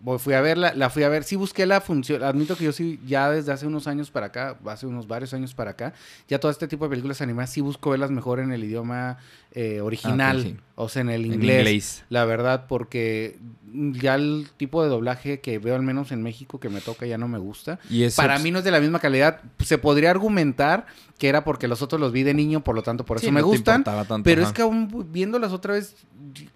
voy- 0.04 0.18
fui 0.18 0.34
a 0.34 0.40
verla, 0.42 0.74
la 0.74 0.90
fui 0.90 1.02
a 1.02 1.08
ver, 1.08 1.24
sí 1.24 1.34
busqué 1.34 1.64
la 1.66 1.80
función, 1.80 2.22
admito 2.22 2.56
que 2.56 2.64
yo 2.64 2.72
sí, 2.72 3.00
ya 3.06 3.30
desde 3.30 3.50
hace 3.52 3.66
unos 3.66 3.86
años 3.86 4.10
para 4.10 4.26
acá, 4.26 4.56
hace 4.66 4.86
unos 4.86 5.08
varios 5.08 5.32
años 5.32 5.54
para 5.54 5.70
acá, 5.72 5.94
ya 6.28 6.38
todo 6.38 6.52
este 6.52 6.68
tipo 6.68 6.84
de 6.84 6.90
películas 6.90 7.20
animadas 7.22 7.50
sí 7.50 7.60
busco 7.62 7.90
verlas 7.90 8.10
mejor 8.10 8.38
en 8.38 8.52
el 8.52 8.62
idioma 8.62 9.16
eh, 9.56 9.80
original, 9.80 10.38
Ah, 10.38 10.42
sí. 10.42 10.56
o 10.74 10.88
sea, 10.88 11.02
en 11.02 11.08
el 11.10 11.24
En 11.26 11.34
inglés, 11.34 12.04
la 12.10 12.24
verdad, 12.24 12.66
porque 12.68 13.38
ya 13.72 14.14
el 14.16 14.48
tipo 14.56 14.82
de 14.82 14.88
doblaje 14.88 15.40
que 15.40 15.58
veo 15.58 15.74
al 15.76 15.82
menos 15.82 16.12
en 16.12 16.22
México 16.22 16.60
que 16.60 16.68
me 16.68 16.80
toca 16.80 17.06
ya 17.06 17.18
no 17.18 17.26
me 17.28 17.38
gusta. 17.38 17.78
Y 17.88 18.08
Para 18.10 18.38
mí 18.40 18.50
no 18.50 18.58
es 18.58 18.64
de 18.64 18.70
la 18.72 18.80
misma 18.80 18.98
calidad. 19.00 19.40
Se 19.60 19.78
podría 19.78 20.10
argumentar 20.10 20.86
que 21.18 21.28
era 21.28 21.44
porque 21.44 21.68
los 21.68 21.80
otros 21.80 22.00
los 22.00 22.10
vi 22.12 22.22
de 22.24 22.34
niño, 22.34 22.64
por 22.64 22.74
lo 22.74 22.82
tanto 22.82 23.04
por 23.04 23.20
sí, 23.20 23.26
eso 23.26 23.32
me 23.32 23.40
no 23.40 23.46
gustan. 23.46 23.84
tanto, 23.84 24.20
Pero 24.24 24.42
ajá. 24.42 24.50
es 24.50 24.54
que 24.54 24.62
aún 24.62 25.06
viéndolas 25.12 25.52
otra 25.52 25.74
vez, 25.74 25.94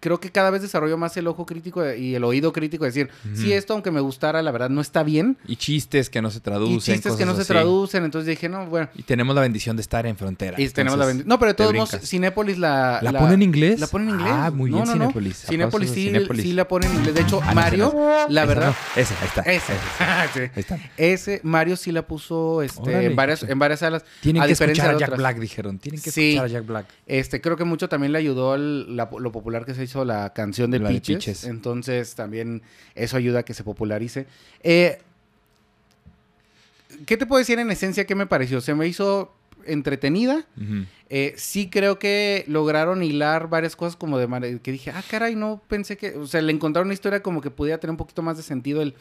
creo 0.00 0.18
que 0.18 0.30
cada 0.30 0.50
vez 0.50 0.62
desarrollo 0.62 0.98
más 0.98 1.16
el 1.16 1.28
ojo 1.28 1.46
crítico 1.46 1.88
y 1.94 2.14
el 2.16 2.24
oído 2.24 2.52
crítico. 2.52 2.84
de 2.84 2.90
decir, 2.90 3.08
Ujú. 3.24 3.36
sí, 3.36 3.52
esto 3.52 3.72
aunque 3.74 3.90
me 3.92 4.00
gustara, 4.00 4.42
la 4.42 4.50
verdad 4.50 4.68
no 4.68 4.80
está 4.80 5.02
bien. 5.04 5.36
Y 5.46 5.56
chistes 5.56 6.10
que 6.10 6.20
no 6.20 6.30
se 6.32 6.40
traducen. 6.40 6.74
y 6.76 6.80
chistes 6.80 7.14
que 7.14 7.24
no 7.24 7.36
se 7.36 7.44
traducen. 7.44 8.04
Entonces 8.04 8.26
dije, 8.26 8.48
no, 8.48 8.66
bueno. 8.66 8.88
Y 8.96 9.04
tenemos 9.04 9.34
la 9.36 9.42
bendición 9.42 9.76
de 9.76 9.82
estar 9.82 10.06
en 10.06 10.16
frontera. 10.16 10.60
Y 10.60 10.68
tenemos 10.70 10.98
la 10.98 11.04
entonces, 11.04 11.24
bendi- 11.26 11.28
No, 11.28 11.38
pero 11.38 11.50
de 11.52 11.54
todos 11.54 11.74
modos. 11.74 11.90
Cinépolis 12.02 12.58
la... 12.58 12.98
¿La 13.02 13.12
pone 13.12 13.34
en 13.34 13.42
inglés? 13.42 13.78
La 13.78 13.86
pone 13.86 14.04
en 14.10 14.10
inglés. 14.16 14.32
Ah, 14.34 14.50
muy 14.50 14.70
bien, 14.70 14.80
No, 14.84 14.86
no. 14.86 14.92
Cinépolis. 14.94 15.44
Cinépolis 15.48 15.90
sí, 15.90 16.06
Cinépolis. 16.06 16.42
sí 16.42 16.52
la 16.52 16.66
pone 16.66 16.86
en 16.86 16.94
inglés. 16.96 17.14
De 17.14 17.20
hecho, 17.20 17.40
Ah, 17.44 17.54
Mario, 17.54 17.94
la 18.28 18.42
Esa 18.42 18.48
verdad... 18.48 18.74
Esa, 18.96 19.14
ahí 19.20 19.26
está. 19.28 19.42
Ese. 19.42 19.72
Sí. 20.34 20.40
Ahí 20.40 20.50
está. 20.56 20.78
Ese 20.96 21.40
Mario 21.44 21.76
sí 21.76 21.92
la 21.92 22.02
puso 22.02 22.60
este, 22.62 22.80
Órale, 22.80 23.06
en, 23.06 23.16
varias, 23.16 23.42
en 23.44 23.58
varias 23.58 23.80
salas. 23.80 24.04
Tienen 24.20 24.42
que 24.42 24.48
diferencia 24.66 24.82
escuchar 24.84 24.94
a 24.96 24.98
Jack 24.98 25.08
otras. 25.08 25.18
Black, 25.18 25.38
dijeron. 25.38 25.78
Tienen 25.78 26.00
que 26.00 26.10
Sí. 26.10 26.28
escuchar 26.30 26.44
a 26.44 26.48
Jack 26.48 26.66
Black. 26.66 26.86
Este, 27.06 27.40
creo 27.40 27.56
que 27.56 27.64
mucho 27.64 27.88
también 27.88 28.12
le 28.12 28.18
ayudó 28.18 28.54
el- 28.54 28.96
la- 28.96 29.08
lo 29.18 29.32
popular 29.32 29.64
que 29.64 29.74
se 29.74 29.84
hizo 29.84 30.04
la 30.04 30.32
canción 30.32 30.70
de 30.70 30.78
La 30.78 30.90
de 30.90 31.00
Peaches. 31.00 31.44
Entonces 31.44 32.14
también 32.14 32.62
eso 32.94 33.16
ayuda 33.16 33.40
a 33.40 33.42
que 33.44 33.54
se 33.54 33.64
popularice. 33.64 34.26
Eh, 34.62 34.98
¿Qué 37.06 37.16
te 37.16 37.26
puedo 37.26 37.38
decir 37.38 37.58
en 37.58 37.70
esencia 37.70 38.06
qué 38.06 38.14
me 38.14 38.26
pareció? 38.26 38.60
Se 38.60 38.74
me 38.74 38.86
hizo 38.86 39.32
entretenida. 39.66 40.46
Eh, 41.10 41.34
sí 41.36 41.68
creo 41.68 41.98
que 41.98 42.44
lograron 42.48 43.02
hilar 43.02 43.48
varias 43.48 43.76
cosas 43.76 43.96
como 43.96 44.18
de 44.18 44.26
manera 44.26 44.58
que 44.58 44.72
dije, 44.72 44.90
ah, 44.90 45.02
caray, 45.10 45.34
no 45.36 45.60
pensé 45.68 45.96
que, 45.98 46.16
o 46.16 46.26
sea, 46.26 46.40
le 46.40 46.52
encontraron 46.52 46.86
una 46.88 46.94
historia 46.94 47.22
como 47.22 47.40
que 47.42 47.50
pudiera 47.50 47.78
tener 47.78 47.90
un 47.90 47.96
poquito 47.98 48.22
más 48.22 48.36
de 48.38 48.42
sentido 48.42 48.80
el 48.80 48.94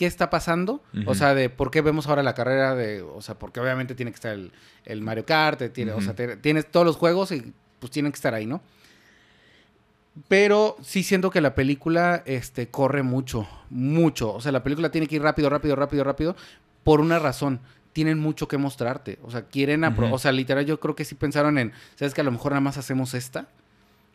qué 0.00 0.06
está 0.06 0.30
pasando, 0.30 0.82
Ujú. 0.98 1.10
o 1.10 1.14
sea, 1.14 1.34
de 1.34 1.50
por 1.50 1.70
qué 1.70 1.82
vemos 1.82 2.06
ahora 2.06 2.22
la 2.22 2.32
carrera 2.34 2.74
de, 2.74 3.02
o 3.02 3.20
sea, 3.20 3.38
porque 3.38 3.60
obviamente 3.60 3.94
tiene 3.94 4.10
que 4.12 4.14
estar 4.14 4.32
el, 4.32 4.50
el 4.86 5.02
Mario 5.02 5.26
Kart, 5.26 5.60
tiene, 5.74 5.92
o 5.92 5.96
Ujú. 5.96 6.04
sea, 6.06 6.14
te- 6.14 6.38
tienes 6.38 6.70
todos 6.70 6.86
los 6.86 6.96
juegos 6.96 7.32
y 7.32 7.52
pues 7.80 7.92
tienen 7.92 8.10
que 8.10 8.16
estar 8.16 8.32
ahí, 8.32 8.46
¿no? 8.46 8.62
Pero 10.28 10.76
sí 10.82 11.02
siento 11.02 11.30
que 11.30 11.40
la 11.42 11.54
película 11.54 12.22
este, 12.24 12.68
corre 12.68 13.02
mucho, 13.02 13.46
mucho. 13.68 14.32
O 14.32 14.40
sea, 14.40 14.52
la 14.52 14.62
película 14.62 14.90
tiene 14.90 15.06
que 15.06 15.16
ir 15.16 15.22
rápido, 15.22 15.50
rápido, 15.50 15.76
rápido, 15.76 16.02
rápido, 16.02 16.36
por 16.82 17.00
una 17.00 17.18
razón. 17.18 17.60
Tienen 17.92 18.18
mucho 18.18 18.48
que 18.48 18.56
mostrarte. 18.58 19.18
O 19.22 19.30
sea, 19.30 19.42
quieren... 19.48 19.82
apro- 19.82 20.06
Ujú. 20.06 20.14
O 20.14 20.18
sea, 20.18 20.32
literal, 20.32 20.64
yo 20.66 20.80
creo 20.80 20.96
que 20.96 21.04
sí 21.04 21.14
pensaron 21.14 21.58
en... 21.58 21.72
¿Sabes 21.96 22.14
que 22.14 22.20
a 22.20 22.24
lo 22.24 22.32
mejor 22.32 22.52
nada 22.52 22.60
más 22.60 22.78
hacemos 22.78 23.14
esta? 23.14 23.48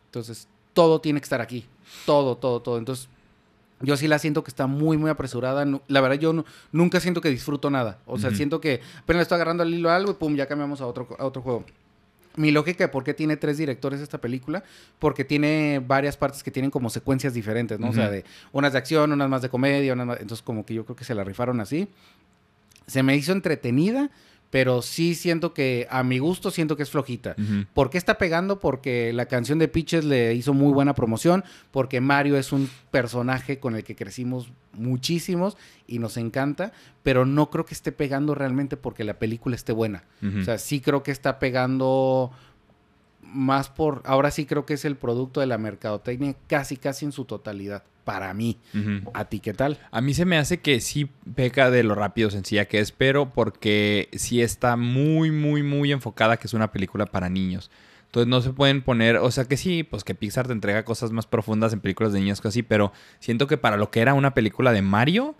Entonces, 0.07 0.47
todo 0.73 0.99
tiene 0.99 1.19
que 1.19 1.25
estar 1.25 1.41
aquí. 1.41 1.65
Todo, 2.05 2.37
todo, 2.37 2.61
todo. 2.61 2.77
Entonces, 2.77 3.07
yo 3.81 3.97
sí 3.97 4.07
la 4.07 4.19
siento 4.19 4.43
que 4.43 4.49
está 4.49 4.67
muy, 4.67 4.97
muy 4.97 5.09
apresurada. 5.09 5.65
La 5.87 6.01
verdad, 6.01 6.17
yo 6.17 6.33
nu- 6.33 6.45
nunca 6.71 6.99
siento 6.99 7.21
que 7.21 7.29
disfruto 7.29 7.69
nada. 7.69 7.99
O 8.05 8.17
sea, 8.17 8.29
siento 8.37 8.61
que 8.61 8.81
apenas 8.99 9.19
le 9.19 9.23
estoy 9.23 9.35
agarrando 9.35 9.63
al 9.63 9.73
hilo 9.73 9.89
a 9.89 9.95
algo 9.95 10.11
y 10.11 10.15
pum, 10.15 10.35
ya 10.35 10.47
cambiamos 10.47 10.81
a 10.81 10.87
otro, 10.87 11.07
a 11.19 11.25
otro 11.25 11.41
juego. 11.41 11.65
Mi 12.37 12.51
lógica 12.51 12.83
de 12.83 12.87
por 12.89 13.03
qué 13.05 13.13
tiene 13.13 13.37
tres 13.37 13.57
directores 13.57 14.01
esta 14.01 14.19
película, 14.19 14.63
porque 14.99 15.23
tiene 15.23 15.81
varias 15.85 16.17
partes 16.17 16.43
que 16.43 16.51
tienen 16.51 16.69
como 16.69 16.89
secuencias 16.89 17.33
diferentes, 17.33 17.79
¿no? 17.79 17.89
O 17.89 17.93
sea, 17.93 18.09
de 18.09 18.25
unas 18.51 18.73
de 18.73 18.77
acción, 18.77 19.11
unas 19.13 19.29
más 19.29 19.41
de 19.41 19.47
comedia, 19.49 19.93
unas 19.93 20.05
más... 20.07 20.19
Entonces, 20.19 20.43
como 20.43 20.65
que 20.65 20.73
yo 20.73 20.83
creo 20.83 20.97
que 20.97 21.05
se 21.05 21.15
la 21.15 21.23
rifaron 21.23 21.61
así. 21.61 21.87
Se 22.87 23.03
me 23.03 23.15
hizo 23.15 23.31
entretenida, 23.31 24.09
pero 24.55 24.81
sí 24.81 25.15
siento 25.15 25.53
que, 25.53 25.85
a 25.89 26.01
mi 26.03 26.17
gusto, 26.17 26.49
siento 26.49 26.77
que 26.77 26.83
es 26.83 26.89
flojita. 26.89 27.35
Ujú. 27.37 27.65
¿Por 27.73 27.89
qué 27.89 27.97
está 27.97 28.17
pegando? 28.17 28.57
Porque 28.57 29.11
la 29.11 29.25
canción 29.25 29.59
de 29.59 29.67
Peaches 29.67 30.05
le 30.05 30.33
hizo 30.33 30.53
muy 30.53 30.71
buena 30.71 30.95
promoción, 30.95 31.43
porque 31.71 31.99
Mario 31.99 32.37
es 32.37 32.53
un 32.53 32.69
personaje 32.89 33.59
con 33.59 33.75
el 33.75 33.83
que 33.83 33.97
crecimos 33.97 34.53
muchísimos 34.71 35.57
y 35.87 35.99
nos 35.99 36.15
encanta, 36.15 36.71
pero 37.03 37.25
no 37.25 37.49
creo 37.49 37.65
que 37.65 37.73
esté 37.73 37.91
pegando 37.91 38.33
realmente 38.33 38.77
porque 38.77 39.03
la 39.03 39.19
película 39.19 39.57
esté 39.57 39.73
buena. 39.73 40.05
O 40.23 40.45
sea, 40.45 40.57
sí 40.57 40.79
creo 40.79 41.03
que 41.03 41.11
está 41.11 41.37
pegando 41.37 42.31
más 43.35 43.69
por, 43.69 44.01
ahora 44.05 44.31
sí 44.31 44.45
creo 44.45 44.65
que 44.65 44.75
es 44.75 44.85
el 44.85 44.95
producto 44.95 45.41
de 45.41 45.45
la 45.45 45.57
mercadotecnia 45.57 46.35
casi, 46.47 46.77
casi 46.77 47.05
en 47.05 47.11
su 47.11 47.25
totalidad, 47.25 47.83
para 48.03 48.33
mí. 48.33 48.57
¿A 49.13 49.25
ti 49.25 49.39
qué 49.39 49.53
tal? 49.53 49.79
A 49.91 50.01
mí 50.01 50.13
se 50.13 50.25
me 50.25 50.37
hace 50.37 50.61
que 50.61 50.79
sí 50.79 51.09
peca 51.35 51.69
de 51.69 51.83
lo 51.83 51.95
rápido 51.95 52.29
sencilla 52.29 52.65
que 52.65 52.79
es, 52.79 52.91
pero 52.91 53.31
porque 53.33 54.09
sí 54.13 54.41
está 54.41 54.77
muy, 54.77 55.31
muy, 55.31 55.63
muy 55.63 55.91
enfocada 55.91 56.37
que 56.37 56.47
es 56.47 56.53
una 56.53 56.71
película 56.71 57.05
para 57.05 57.29
niños. 57.29 57.69
Entonces 58.05 58.29
no 58.29 58.41
se 58.41 58.51
pueden 58.51 58.81
poner, 58.81 59.17
o 59.17 59.29
sea 59.29 59.45
que 59.45 59.57
sí, 59.57 59.83
pues 59.83 60.05
que 60.05 60.15
Pixar 60.15 60.47
te 60.47 60.53
entrega 60.53 60.85
cosas 60.85 61.11
más 61.11 61.27
profundas 61.27 61.73
en 61.73 61.81
películas 61.81 62.13
de 62.13 62.19
niños, 62.21 62.39
cosas 62.39 62.53
así, 62.53 62.63
pero 62.63 62.93
siento 63.19 63.45
que 63.47 63.57
para 63.57 63.75
lo 63.75 63.91
que 63.91 63.99
era 63.99 64.13
una 64.13 64.33
película 64.33 64.71
de 64.71 64.81
Mario, 64.81 65.35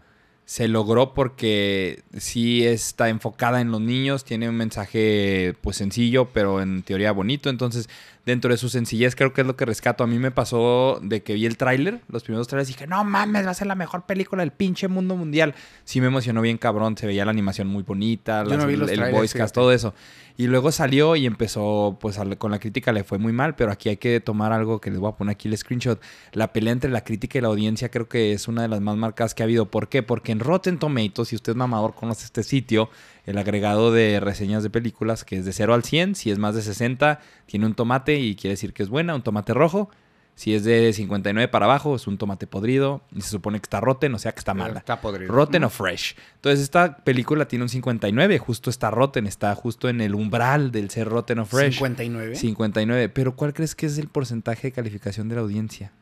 se 0.46 0.68
logró 0.68 1.14
porque 1.14 2.04
sí 2.18 2.66
está 2.66 3.10
enfocada 3.10 3.62
en 3.62 3.72
los 3.72 3.82
niños, 3.82 4.24
tiene 4.24 4.48
un 4.48 4.56
mensaje 4.56 5.56
pues 5.62 5.78
sencillo, 5.78 6.30
pero 6.34 6.62
en 6.62 6.84
teoría 6.84 7.12
bonito, 7.12 7.50
entonces 7.50 7.90
dentro 8.26 8.50
de 8.52 8.58
su 8.58 8.70
sencillez 8.70 9.16
creo 9.16 9.34
que 9.34 9.42
es 9.42 9.48
lo 9.48 9.56
que 9.56 9.66
rescato. 9.66 10.04
A 10.04 10.08
mí 10.08 10.18
me 10.20 10.32
pasó 10.32 11.00
de 11.04 11.22
que 11.24 11.34
vi 11.36 11.46
el 11.46 11.58
tráiler, 11.58 12.02
los 12.08 12.24
primeros 12.24 12.48
trailers, 12.48 12.70
y 12.70 12.74
dije, 12.74 12.88
no 12.88 13.04
mames, 13.04 13.46
va 13.46 13.52
a 13.52 13.54
ser 13.54 13.68
la 13.68 13.76
mejor 13.76 14.06
película 14.06 14.42
del 14.42 14.52
pinche 14.52 14.88
mundo 14.88 15.16
mundial. 15.16 15.54
Sí 15.84 16.02
me 16.02 16.08
emocionó 16.08 16.42
bien 16.42 16.58
cabrón, 16.58 16.98
se 16.98 17.06
veía 17.08 17.24
la 17.26 17.32
animación 17.32 17.68
muy 17.68 17.84
bonita, 17.84 18.44
Yo 18.44 18.50
las- 18.50 18.58
no 18.60 18.68
vi 18.68 18.76
los 18.76 18.90
el 18.90 18.96
trailers, 18.98 19.18
voice 19.18 19.38
cast, 19.38 19.54
todo 19.54 19.72
eso. 19.72 19.94
Y 20.38 20.48
luego 20.48 20.72
salió 20.74 21.16
y 21.16 21.26
empezó, 21.26 21.98
pues 22.02 22.18
al- 22.20 22.38
con 22.38 22.52
la 22.52 22.60
crítica 22.60 22.92
le 22.92 23.04
fue 23.06 23.18
muy 23.20 23.32
mal, 23.32 23.56
pero 23.56 23.72
aquí 23.72 23.88
hay 23.90 23.98
que 23.98 24.20
tomar 24.20 24.52
algo 24.52 24.82
que 24.82 24.90
les 24.92 25.00
voy 25.00 25.10
a 25.10 25.16
poner 25.16 25.32
aquí 25.34 25.48
el 25.48 25.58
screenshot. 25.58 26.02
La 26.34 26.52
pelea 26.52 26.74
entre 26.74 26.90
la 26.90 27.04
crítica 27.06 27.38
y 27.38 27.42
la 27.42 27.48
audiencia 27.48 27.90
creo 27.90 28.10
que 28.10 28.34
es 28.34 28.48
una 28.50 28.64
de 28.64 28.68
las 28.68 28.82
más 28.82 28.98
marcadas 28.98 29.34
que 29.34 29.44
ha 29.44 29.46
habido. 29.46 29.72
¿Por 29.72 29.88
qué? 29.88 30.04
Porque 30.04 30.32
en 30.34 30.40
Rotten 30.42 30.78
Tomatoes, 30.78 31.30
si 31.30 31.36
usted 31.36 31.52
es 31.54 31.56
mamador, 31.56 31.96
conoce 31.96 32.26
este 32.26 32.44
sitio, 32.44 32.90
el 33.26 33.38
agregado 33.38 33.92
de 33.92 34.20
reseñas 34.20 34.64
de 34.64 34.70
películas, 34.70 35.24
que 35.24 35.38
es 35.38 35.46
de 35.46 35.54
0 35.54 35.74
al 35.74 35.84
100, 35.84 36.16
si 36.16 36.32
es 36.32 36.38
más 36.38 36.56
de 36.56 36.62
60, 36.62 37.20
tiene 37.46 37.66
un 37.66 37.74
tomate 37.74 38.20
y 38.20 38.36
quiere 38.36 38.54
decir 38.54 38.74
que 38.74 38.84
es 38.84 38.90
buena, 38.90 39.16
un 39.16 39.24
tomate 39.24 39.54
rojo. 39.54 39.90
Si 40.36 40.54
es 40.54 40.66
de 40.66 40.92
59 40.92 41.48
para 41.48 41.66
abajo, 41.66 41.96
es 41.96 42.08
un 42.08 42.18
tomate 42.18 42.46
podrido. 42.46 43.02
Y 43.16 43.22
se 43.22 43.30
supone 43.30 43.58
que 43.60 43.64
está 43.64 43.80
rotten, 43.80 44.14
o 44.14 44.20
sea 44.20 44.34
que 44.34 44.40
está 44.40 44.54
mala. 44.54 44.80
Está 44.80 45.00
podrido. 45.00 45.32
Rotten 45.32 45.64
o 45.64 45.70
fresh. 45.70 46.18
Entonces, 46.36 46.60
esta 46.60 46.98
película 46.98 47.48
tiene 47.48 47.64
un 47.64 47.70
59. 47.70 48.38
Justo 48.40 48.70
está 48.70 48.92
rotten. 48.92 49.28
Está 49.28 49.56
justo 49.56 49.88
en 49.88 50.02
el 50.02 50.14
umbral 50.14 50.72
del 50.72 50.90
ser 50.90 51.08
rotten 51.08 51.40
o 51.40 51.46
fresh. 51.46 51.76
59. 51.76 52.36
59. 52.36 53.10
Pero, 53.10 53.38
¿cuál 53.38 53.54
crees 53.54 53.76
que 53.76 53.86
es 53.86 53.98
el 53.98 54.10
porcentaje 54.10 54.68
de 54.68 54.72
calificación 54.74 55.30
de 55.30 55.36
la 55.36 55.42
audiencia? 55.42 55.94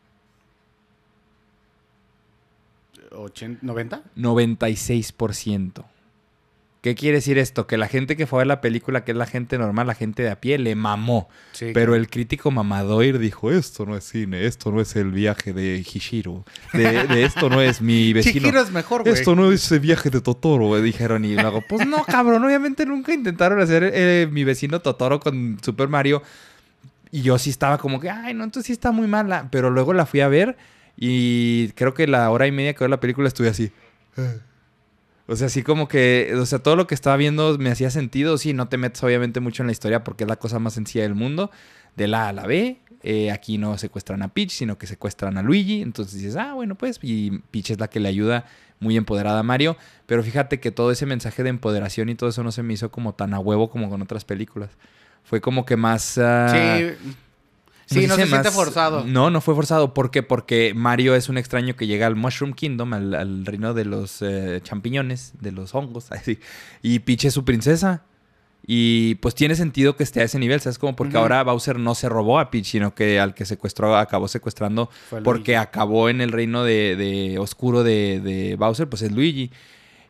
80, 3.12 3.60
90. 3.64 4.02
96%. 4.18 5.86
¿Qué 6.84 6.96
quiere 6.96 7.20
decir 7.20 7.38
esto? 7.38 7.66
Que 7.66 7.78
la 7.78 7.88
gente 7.88 8.18
que 8.18 8.28
fue 8.28 8.40
a 8.40 8.42
ver 8.42 8.48
la 8.48 8.60
película, 8.60 9.06
que 9.06 9.12
es 9.14 9.18
la 9.18 9.26
gente 9.26 9.58
normal, 9.58 9.88
la 9.88 9.96
gente 9.96 10.22
de 10.22 10.30
a 10.30 10.42
pie, 10.42 10.58
le 10.58 10.76
mamó. 10.76 11.30
Sí, 11.54 11.72
Pero 11.74 11.96
el 11.96 12.10
crítico 12.10 12.52
mamadoir 12.52 13.20
dijo, 13.20 13.52
esto 13.52 13.86
no 13.86 13.96
es 13.96 14.04
cine, 14.04 14.46
esto 14.46 14.70
no 14.70 14.82
es 14.82 14.98
el 14.98 15.10
viaje 15.12 15.54
de 15.54 15.78
Hishiro, 15.78 16.44
de, 16.74 17.08
de 17.08 17.24
esto 17.24 17.48
no 17.48 17.62
es 17.62 17.80
mi 17.80 18.12
vecino. 18.14 18.34
Chihiro 18.34 18.60
es 18.60 18.72
mejor, 18.72 19.04
güey. 19.04 19.14
Esto 19.14 19.34
no 19.34 19.50
es 19.50 19.72
el 19.72 19.80
viaje 19.80 20.10
de 20.10 20.20
Totoro, 20.20 20.66
güey", 20.68 20.82
dijeron. 20.82 21.24
Y 21.24 21.36
luego, 21.36 21.64
pues 21.70 21.88
no, 21.88 22.04
cabrón, 22.04 22.44
obviamente 22.44 22.86
nunca 22.86 23.14
intentaron 23.14 23.62
hacer 23.62 23.90
eh, 23.94 24.28
mi 24.30 24.44
vecino 24.44 24.82
Totoro 24.82 25.22
con 25.22 25.60
Super 25.64 25.88
Mario. 25.88 26.22
Y 27.12 27.22
yo 27.22 27.38
sí 27.38 27.50
estaba 27.50 27.78
como 27.78 28.02
que, 28.02 28.10
ay, 28.10 28.34
no, 28.34 28.44
entonces 28.44 28.68
sí 28.68 28.74
está 28.74 28.92
muy 28.92 29.08
mala. 29.08 29.48
Pero 29.52 29.70
luego 29.70 29.94
la 29.94 30.06
fui 30.06 30.20
a 30.20 30.28
ver 30.28 30.58
y 30.98 31.70
creo 31.76 31.94
que 31.94 32.08
la 32.08 32.30
hora 32.30 32.46
y 32.46 32.52
media 32.52 32.74
que 32.74 32.80
veo 32.80 32.90
la 32.90 33.00
película 33.00 33.30
estuve 33.30 33.48
así. 33.48 33.72
O 35.26 35.36
sea, 35.36 35.48
así 35.48 35.64
como 35.64 35.88
que, 35.88 36.34
o 36.38 36.46
sea, 36.46 36.60
todo 36.60 36.76
lo 36.76 36.86
que 36.86 36.96
estaba 36.96 37.16
viendo 37.16 37.58
me 37.58 37.72
hacía 37.72 37.90
sentido. 37.90 38.38
Sí, 38.38 38.54
no 38.54 38.68
te 38.68 38.78
metes 38.78 39.02
obviamente 39.04 39.40
mucho 39.40 39.64
en 39.64 39.68
la 39.68 39.72
historia 39.72 40.04
porque 40.04 40.26
es 40.26 40.30
la 40.30 40.36
cosa 40.36 40.60
más 40.60 40.74
sencilla 40.74 41.04
del 41.04 41.16
mundo. 41.16 41.50
De 41.96 42.08
la 42.08 42.26
A 42.26 42.30
a 42.30 42.34
la 42.34 42.46
B. 42.46 42.80
Eh, 43.04 43.32
aquí 43.32 43.58
no 43.58 43.78
secuestran 43.78 44.22
a 44.22 44.30
Peach, 44.30 44.52
sino 44.52 44.78
que 44.78 44.88
secuestran 44.88 45.38
a 45.38 45.44
Luigi. 45.44 45.82
Entonces 45.82 46.16
dices, 46.16 46.36
ah, 46.36 46.54
bueno, 46.54 46.76
pues. 46.76 47.00
Y 47.02 47.32
Peach 47.52 47.72
es 47.72 47.80
la 47.80 47.90
que 47.90 48.00
le 48.00 48.10
ayuda 48.10 48.46
muy 48.80 48.98
empoderada 48.98 49.40
a 49.40 49.44
Mario. 49.44 49.78
Pero 50.06 50.24
fíjate 50.24 50.60
que 50.60 50.72
todo 50.72 50.92
ese 50.92 51.06
mensaje 51.06 51.44
de 51.44 51.50
empoderación 51.50 52.10
y 52.10 52.16
todo 52.16 52.30
eso 52.30 52.44
no 52.44 52.52
se 52.52 52.64
me 52.64 52.74
hizo 52.74 52.92
como 52.92 53.14
tan 53.14 53.34
a 53.34 53.40
huevo 53.40 53.70
como 53.70 53.90
con 53.90 54.02
otras 54.02 54.26
películas. 54.26 54.72
Fue 55.24 55.40
como 55.40 55.66
que 55.66 55.78
más... 55.78 56.18
ah, 56.18 56.78
Sí. 56.78 57.14
Sí, 57.94 58.08
no 58.08 58.16
se 58.16 58.28
siente 58.28 58.52
forzado. 58.52 59.06
No, 59.06 59.30
no 59.30 59.42
fue 59.42 59.56
forzado. 59.56 59.94
¿Por 59.94 60.12
qué? 60.12 60.24
Porque 60.24 60.74
Mario 60.76 61.16
es 61.16 61.30
un 61.30 61.38
extraño 61.38 61.76
que 61.76 61.88
llega 61.88 62.08
al 62.08 62.16
Mushroom 62.16 62.54
Kingdom, 62.54 62.94
al, 62.94 63.14
al 63.14 63.46
reino 63.46 63.74
de 63.74 63.86
los 63.86 64.22
eh, 64.22 64.60
champiñones, 64.64 65.34
de 65.40 65.52
los 65.52 65.74
hongos, 65.76 66.12
así. 66.12 66.40
Y 66.82 67.00
Peach 67.00 67.26
es 67.26 67.34
su 67.34 67.46
princesa. 67.46 68.04
Y 68.66 69.16
pues 69.16 69.36
tiene 69.36 69.56
sentido 69.56 69.98
que 69.98 70.04
esté 70.04 70.22
a 70.22 70.24
ese 70.24 70.40
nivel, 70.40 70.62
¿sabes? 70.62 70.80
Como 70.80 70.96
porque 70.96 71.18
ahora 71.18 71.44
Bowser 71.44 71.78
no 71.78 71.96
se 71.96 72.08
robó 72.08 72.40
a 72.40 72.50
Peach, 72.50 72.66
sino 72.66 72.96
que 72.96 73.20
al 73.20 73.34
que 73.34 73.44
secuestró 73.46 73.98
acabó 73.98 74.30
secuestrando 74.30 74.90
Luigi. 75.12 75.24
porque 75.26 75.58
acabó 75.58 76.08
en 76.08 76.22
el 76.22 76.32
reino 76.32 76.64
de, 76.64 76.96
de 76.96 77.40
oscuro 77.40 77.84
de, 77.84 78.22
de 78.22 78.56
Bowser, 78.56 78.88
pues 78.88 79.02
es 79.02 79.12
Luigi. 79.12 79.52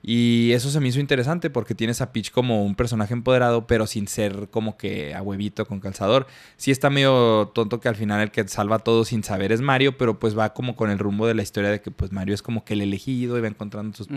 Y 0.05 0.51
eso 0.51 0.69
se 0.69 0.81
me 0.81 0.89
hizo 0.89 0.99
interesante 0.99 1.49
porque 1.49 1.75
tienes 1.75 2.01
a 2.01 2.11
Peach 2.11 2.31
como 2.31 2.65
un 2.65 2.75
personaje 2.75 3.13
empoderado, 3.13 3.67
pero 3.67 3.87
sin 3.87 4.09
ser 4.09 4.49
como 4.51 4.75
que 4.75 5.15
a 5.15 5.21
huevito 5.21 5.65
con 5.65 5.79
calzador. 5.79 6.27
Sí 6.57 6.71
está 6.71 6.89
medio 6.89 7.51
tonto 7.55 7.79
que 7.79 7.87
al 7.87 7.95
final 7.95 8.19
el 8.19 8.29
que 8.29 8.45
salva 8.49 8.79
todo 8.79 9.05
sin 9.05 9.23
saber 9.23 9.53
es 9.53 9.61
Mario, 9.61 9.97
pero 9.97 10.19
pues 10.19 10.37
va 10.37 10.53
como 10.53 10.75
con 10.75 10.89
el 10.91 10.99
rumbo 10.99 11.25
de 11.25 11.35
la 11.35 11.41
historia 11.41 11.71
de 11.71 11.79
que 11.79 11.89
pues 11.89 12.11
Mario 12.11 12.35
es 12.35 12.41
como 12.41 12.65
que 12.65 12.73
el 12.73 12.81
elegido 12.81 13.37
y 13.37 13.41
va 13.41 13.47
encontrando 13.47 13.95
sus 13.95 14.09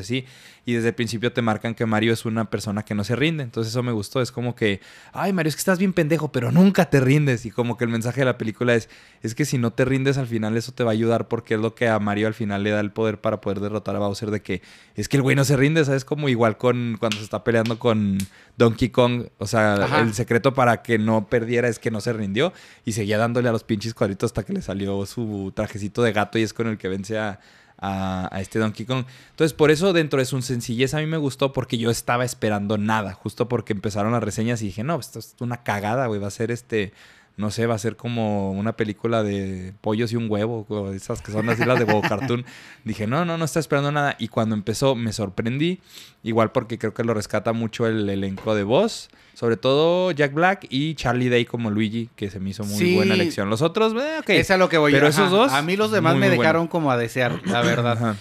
así. 0.00 0.24
Y 0.64 0.72
desde 0.72 0.88
el 0.88 0.94
principio 0.94 1.30
te 1.30 1.42
marcan 1.42 1.74
que 1.74 1.84
Mario 1.84 2.14
es 2.14 2.24
una 2.24 2.48
persona 2.48 2.82
que 2.82 2.94
no 2.94 3.04
se 3.04 3.14
rinde. 3.14 3.42
Entonces 3.42 3.74
eso 3.74 3.82
me 3.82 3.92
gustó. 3.92 4.22
Es 4.22 4.32
como 4.32 4.54
que, 4.54 4.80
ay 5.12 5.34
Mario, 5.34 5.50
es 5.50 5.56
que 5.56 5.60
estás 5.60 5.78
bien 5.78 5.92
pendejo, 5.92 6.32
pero 6.32 6.50
nunca 6.50 6.88
te 6.88 6.98
rindes. 6.98 7.44
Y 7.44 7.50
como 7.50 7.76
que 7.76 7.84
el 7.84 7.90
mensaje 7.90 8.22
de 8.22 8.24
la 8.24 8.38
película 8.38 8.74
es, 8.74 8.88
es 9.22 9.34
que 9.34 9.44
si 9.44 9.58
no 9.58 9.70
te 9.70 9.84
rindes 9.84 10.16
al 10.16 10.26
final 10.26 10.56
eso 10.56 10.72
te 10.72 10.82
va 10.82 10.92
a 10.92 10.94
ayudar 10.94 11.28
porque 11.28 11.54
es 11.54 11.60
lo 11.60 11.74
que 11.74 11.88
a 11.88 11.98
Mario 11.98 12.26
al 12.26 12.34
final 12.34 12.62
le 12.62 12.70
da 12.70 12.80
el 12.80 12.90
poder 12.90 13.20
para 13.20 13.42
poder 13.42 13.60
derrotar 13.60 13.96
a 13.96 13.98
Bowser 13.98 14.30
de 14.30 14.40
que 14.40 14.62
es 14.94 15.08
que 15.08 15.18
el 15.18 15.25
güey 15.26 15.36
no 15.36 15.44
se 15.44 15.56
rinde, 15.56 15.84
¿sabes? 15.84 16.04
Como 16.04 16.28
igual 16.28 16.56
con 16.56 16.96
cuando 16.98 17.18
se 17.18 17.24
está 17.24 17.42
peleando 17.44 17.78
con 17.78 18.18
Donkey 18.56 18.90
Kong, 18.90 19.26
o 19.38 19.46
sea, 19.46 19.74
Ajá. 19.74 20.00
el 20.00 20.14
secreto 20.14 20.54
para 20.54 20.82
que 20.82 20.98
no 20.98 21.28
perdiera 21.28 21.68
es 21.68 21.78
que 21.78 21.90
no 21.90 22.00
se 22.00 22.12
rindió 22.12 22.52
y 22.84 22.92
seguía 22.92 23.18
dándole 23.18 23.48
a 23.48 23.52
los 23.52 23.64
pinches 23.64 23.92
cuadritos 23.94 24.28
hasta 24.28 24.44
que 24.44 24.52
le 24.52 24.62
salió 24.62 25.04
su 25.06 25.52
trajecito 25.54 26.02
de 26.02 26.12
gato 26.12 26.38
y 26.38 26.42
es 26.42 26.52
con 26.52 26.66
el 26.68 26.78
que 26.78 26.88
vence 26.88 27.18
a, 27.18 27.40
a- 27.78 28.28
a 28.34 28.40
este 28.40 28.58
Donkey 28.58 28.86
Kong. 28.86 29.04
Entonces, 29.30 29.52
por 29.52 29.70
eso 29.70 29.92
dentro 29.92 30.18
de 30.18 30.24
su 30.24 30.40
sencillez 30.42 30.94
a 30.94 30.98
mí 30.98 31.06
me 31.06 31.16
gustó 31.18 31.52
porque 31.52 31.76
yo 31.76 31.90
estaba 31.90 32.24
esperando 32.24 32.78
nada, 32.78 33.12
justo 33.12 33.48
porque 33.48 33.72
empezaron 33.74 34.12
las 34.12 34.22
reseñas 34.22 34.62
y 34.62 34.66
dije, 34.66 34.82
no, 34.84 34.98
esto 34.98 35.18
es 35.18 35.34
una 35.40 35.62
cagada, 35.62 36.06
güey, 36.06 36.20
va 36.20 36.28
a 36.28 36.30
ser 36.30 36.50
este 36.50 36.92
no 37.36 37.50
sé, 37.50 37.66
va 37.66 37.74
a 37.74 37.78
ser 37.78 37.96
como 37.96 38.52
una 38.52 38.76
película 38.76 39.22
de 39.22 39.74
pollos 39.82 40.10
y 40.12 40.16
un 40.16 40.30
huevo, 40.30 40.64
o 40.68 40.92
esas 40.92 41.20
que 41.20 41.32
son 41.32 41.48
así 41.50 41.64
las 41.64 41.78
de 41.78 41.84
huevo 41.84 42.00
cartoon. 42.08 42.44
Dije, 42.84 43.06
no, 43.06 43.24
no, 43.26 43.36
no 43.36 43.44
está 43.44 43.60
esperando 43.60 43.92
nada. 43.92 44.16
Y 44.18 44.28
cuando 44.28 44.54
empezó 44.54 44.94
me 44.94 45.12
sorprendí, 45.12 45.80
igual 46.22 46.50
porque 46.52 46.78
creo 46.78 46.94
que 46.94 47.04
lo 47.04 47.12
rescata 47.12 47.52
mucho 47.52 47.86
el 47.86 48.08
elenco 48.08 48.54
de 48.54 48.62
voz, 48.62 49.10
sobre 49.34 49.58
todo 49.58 50.12
Jack 50.12 50.32
Black 50.32 50.66
y 50.70 50.94
Charlie 50.94 51.28
Day 51.28 51.44
como 51.44 51.70
Luigi, 51.70 52.08
que 52.16 52.30
se 52.30 52.40
me 52.40 52.50
hizo 52.50 52.64
muy 52.64 52.78
Sí. 52.78 52.94
buena 52.96 53.12
elección. 53.14 53.50
Los 53.50 53.60
otros, 53.60 53.92
eh, 53.92 54.18
ok. 54.20 54.30
Es 54.30 54.50
a 54.50 54.56
lo 54.56 54.68
que 54.70 54.78
voy. 54.78 54.92
Pero 54.92 55.08
ajá. 55.08 55.20
esos 55.20 55.30
dos, 55.30 55.52
A 55.52 55.60
mí 55.60 55.76
los 55.76 55.90
demás 55.90 56.14
muy, 56.14 56.20
me 56.22 56.28
muy 56.30 56.38
dejaron 56.38 56.68
como 56.68 56.90
a 56.90 56.96
desear, 56.96 57.40
la 57.46 57.60
verdad. 57.60 57.92
Ajá. 57.92 58.16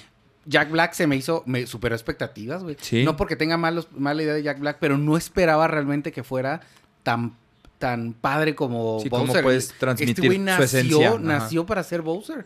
Jack 0.48 0.70
Black 0.72 0.94
se 0.94 1.08
me 1.08 1.16
hizo, 1.16 1.42
me 1.48 1.66
superó 1.66 1.96
expectativas, 1.96 2.64
güey. 2.64 2.76
Sí. 2.82 3.04
No 3.04 3.16
porque 3.16 3.36
tenga 3.38 3.56
malos, 3.58 3.88
mala 3.98 4.22
idea 4.22 4.34
de 4.34 4.44
Jack 4.44 4.60
Black, 4.60 4.78
pero 4.80 4.98
no 4.98 5.16
esperaba 5.18 5.68
realmente 5.68 6.12
que 6.12 6.24
fuera 6.24 6.60
tan, 7.02 7.34
tan 7.80 8.14
padre 8.14 8.56
como 8.56 9.00
Sí, 9.02 9.10
como 9.10 9.26
Bowser. 9.26 9.44
puedes 9.44 9.66
Este 9.66 9.80
transmitir 9.80 10.26
güey 10.26 10.38
su 10.38 10.44
nació, 10.44 11.20
nació 11.20 11.66
para 11.66 11.84
ser 11.84 12.02
Bowser. 12.02 12.46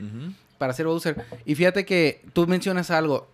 Para 0.57 0.73
ser 0.73 0.85
Bowser. 0.87 1.23
Y 1.45 1.55
fíjate 1.55 1.85
que 1.85 2.23
tú 2.33 2.47
mencionas 2.47 2.91
algo. 2.91 3.27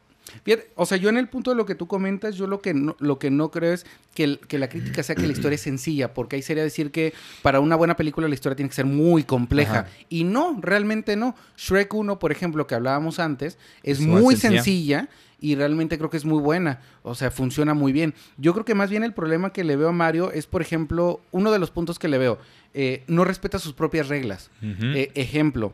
Fíjate, 0.44 0.72
o 0.76 0.86
sea, 0.86 0.98
yo 0.98 1.10
en 1.10 1.18
el 1.18 1.28
punto 1.30 1.52
de 1.52 1.56
lo 1.58 1.66
que 1.66 1.76
tú 1.76 1.88
comentas, 1.88 2.36
yo 2.36 2.48
lo 2.48 2.62
que 2.62 2.74
no, 2.74 2.96
lo 3.00 3.20
que 3.20 3.30
no 3.30 3.52
creo 3.52 3.74
es 3.74 3.86
que, 4.14 4.24
el- 4.24 4.40
que 4.40 4.58
la 4.60 4.70
crítica 4.70 5.04
sea 5.04 5.16
que 5.16 5.28
la 5.28 5.34
historia 5.34 5.56
es 5.56 5.62
sencilla, 5.62 6.14
porque 6.14 6.36
ahí 6.36 6.42
sería 6.42 6.64
decir 6.64 6.92
que 6.92 7.14
para 7.42 7.60
una 7.60 7.76
buena 7.76 7.96
película 7.96 8.28
la 8.28 8.34
historia 8.34 8.56
tiene 8.56 8.70
que 8.70 8.76
ser 8.76 8.86
muy 8.86 9.24
compleja. 9.24 9.80
Ajá. 9.82 9.90
Y 10.10 10.24
no, 10.24 10.58
realmente 10.62 11.16
no. 11.16 11.36
Shrek 11.58 11.94
1, 11.94 12.20
por 12.20 12.32
ejemplo, 12.32 12.66
que 12.68 12.76
hablábamos 12.76 13.20
antes, 13.20 13.58
es 13.84 14.00
muy 14.00 14.36
sencilla. 14.36 14.64
sencilla 14.64 15.10
y 15.40 15.56
realmente 15.56 15.98
creo 15.98 16.10
que 16.10 16.18
es 16.18 16.26
muy 16.26 16.42
buena. 16.42 16.80
O 17.04 17.14
sea, 17.14 17.30
funciona 17.30 17.74
muy 17.74 17.92
bien. 17.92 18.16
Yo 18.38 18.54
creo 18.54 18.66
que 18.66 18.74
más 18.74 18.90
bien 18.90 19.04
el 19.04 19.14
problema 19.14 19.52
que 19.54 19.64
le 19.64 19.76
veo 19.76 19.90
a 19.90 19.92
Mario 19.92 20.32
es, 20.32 20.48
por 20.48 20.62
ejemplo, 20.62 21.20
uno 21.32 21.52
de 21.52 21.60
los 21.60 21.70
puntos 21.72 22.00
que 22.00 22.08
le 22.08 22.18
veo. 22.18 22.40
eh, 22.78 23.04
no 23.08 23.24
respeta 23.24 23.58
sus 23.58 23.72
propias 23.74 24.10
reglas. 24.10 24.50
Eh, 24.62 25.12
ejemplo, 25.16 25.72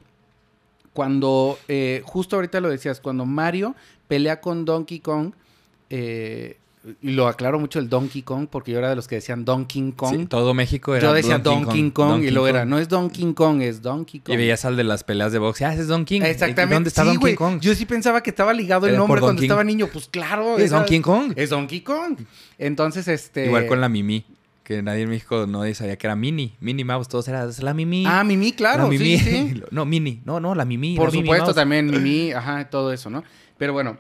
cuando, 0.93 1.57
eh, 1.67 2.01
justo 2.05 2.36
ahorita 2.36 2.60
lo 2.60 2.69
decías, 2.69 3.00
cuando 3.00 3.25
Mario 3.25 3.75
pelea 4.07 4.41
con 4.41 4.65
Donkey 4.65 5.00
Kong, 5.00 5.31
eh, 5.89 6.57
y 7.03 7.12
lo 7.12 7.27
aclaro 7.27 7.60
mucho 7.60 7.77
el 7.77 7.89
Donkey 7.89 8.24
Kong, 8.24 8.48
porque 8.50 8.71
yo 8.71 8.79
era 8.79 8.89
de 8.89 8.95
los 8.95 9.07
que 9.07 9.15
decían 9.15 9.45
Donkey 9.45 9.91
Kong. 9.95 10.15
Sí, 10.21 10.25
todo 10.25 10.55
México 10.55 10.95
era 10.95 11.07
yo 11.10 11.13
decía 11.13 11.38
Donkey 11.38 11.91
Kong, 11.91 12.07
y 12.07 12.12
Donkey 12.13 12.31
luego 12.31 12.48
era, 12.48 12.65
no 12.65 12.79
es 12.79 12.89
Donkey 12.89 13.33
Kong, 13.33 13.62
es 13.62 13.83
Donkey 13.83 14.19
Kong. 14.21 14.33
Y 14.33 14.38
veías 14.38 14.65
al 14.65 14.75
de 14.75 14.83
las 14.83 15.03
peleas 15.03 15.31
de 15.31 15.38
box. 15.38 15.62
Ah, 15.62 15.74
ese 15.74 15.83
es 15.83 15.88
Donkey 15.88 16.19
Kong. 16.19 16.27
Exactamente. 16.27 16.74
¿Dónde 16.74 16.88
está 16.89 17.03
Sí, 17.03 17.10
Donkey. 17.10 17.36
Kong? 17.36 17.60
Yo 17.62 17.75
sí 17.75 17.86
pensaba 17.86 18.24
que 18.24 18.31
estaba 18.31 18.51
ligado 18.51 18.88
el 18.88 18.98
nombre 18.98 19.19
cuando 19.19 19.27
Donkey. 19.33 19.45
estaba 19.45 19.63
niño. 19.63 19.88
Pues 19.93 20.07
claro. 20.07 20.57
Es 20.57 20.71
era- 20.71 20.79
Donkey 20.79 21.01
Kong. 21.01 21.33
Es 21.36 21.51
Donkey 21.51 21.81
Kong. 21.81 22.17
Entonces, 22.57 23.07
este... 23.07 23.45
Igual 23.45 23.67
con 23.67 23.79
la 23.79 23.88
Mimi. 23.88 24.25
Que 24.71 24.81
nadie 24.81 25.01
en 25.03 25.09
México 25.09 25.45
no 25.47 25.61
sabía 25.73 25.97
que 25.97 26.07
era 26.07 26.15
Mini. 26.15 26.55
Mini 26.61 26.85
Mouse. 26.85 27.09
Todos 27.09 27.27
era 27.27 27.43
es 27.43 27.61
la 27.61 27.73
Mimi. 27.73 28.05
Ah, 28.07 28.23
Mimi, 28.23 28.53
claro. 28.53 28.83
La 28.83 28.89
Mimi. 28.89 29.17
Sí, 29.17 29.17
sí. 29.17 29.63
no, 29.71 29.85
Mini. 29.85 30.21
No, 30.23 30.39
no, 30.39 30.55
la 30.55 30.63
Mimi. 30.63 30.95
Por 30.95 31.13
la 31.13 31.19
supuesto, 31.19 31.53
también 31.53 31.87
Mimi, 31.91 32.31
ajá, 32.31 32.69
todo 32.69 32.93
eso, 32.93 33.09
¿no? 33.09 33.21
Pero 33.57 33.73
bueno, 33.73 33.97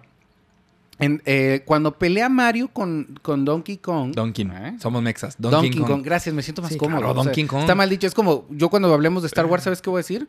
en- 0.97 1.21
eh, 1.25 1.63
cuando 1.65 1.97
pelea 1.97 2.29
Mario 2.29 2.69
con, 2.69 3.19
con 3.21 3.43
Donkey 3.43 3.77
Kong. 3.79 4.13
Donkey. 4.15 4.47
¿eh? 4.49 4.77
Somos 4.79 5.01
mexas. 5.03 5.35
Donkey, 5.37 5.71
Donkey, 5.71 5.79
Kong. 5.81 5.89
Kong. 5.89 6.01
gracias, 6.05 6.33
me 6.33 6.41
siento 6.41 6.61
más 6.61 6.71
Sí, 6.71 6.77
cómodo. 6.77 6.99
claro, 6.99 7.11
o 7.11 7.15
sea, 7.15 7.23
Donkey 7.25 7.45
Kong. 7.47 7.59
Está 7.61 7.75
mal 7.75 7.89
dicho, 7.89 8.07
es 8.07 8.13
como 8.13 8.45
yo 8.49 8.69
cuando 8.69 8.93
hablemos 8.93 9.23
de 9.23 9.27
Star 9.27 9.47
Wars, 9.47 9.63
¿sabes 9.65 9.81
qué 9.81 9.89
voy 9.89 9.97
a 9.99 10.03
decir? 10.03 10.27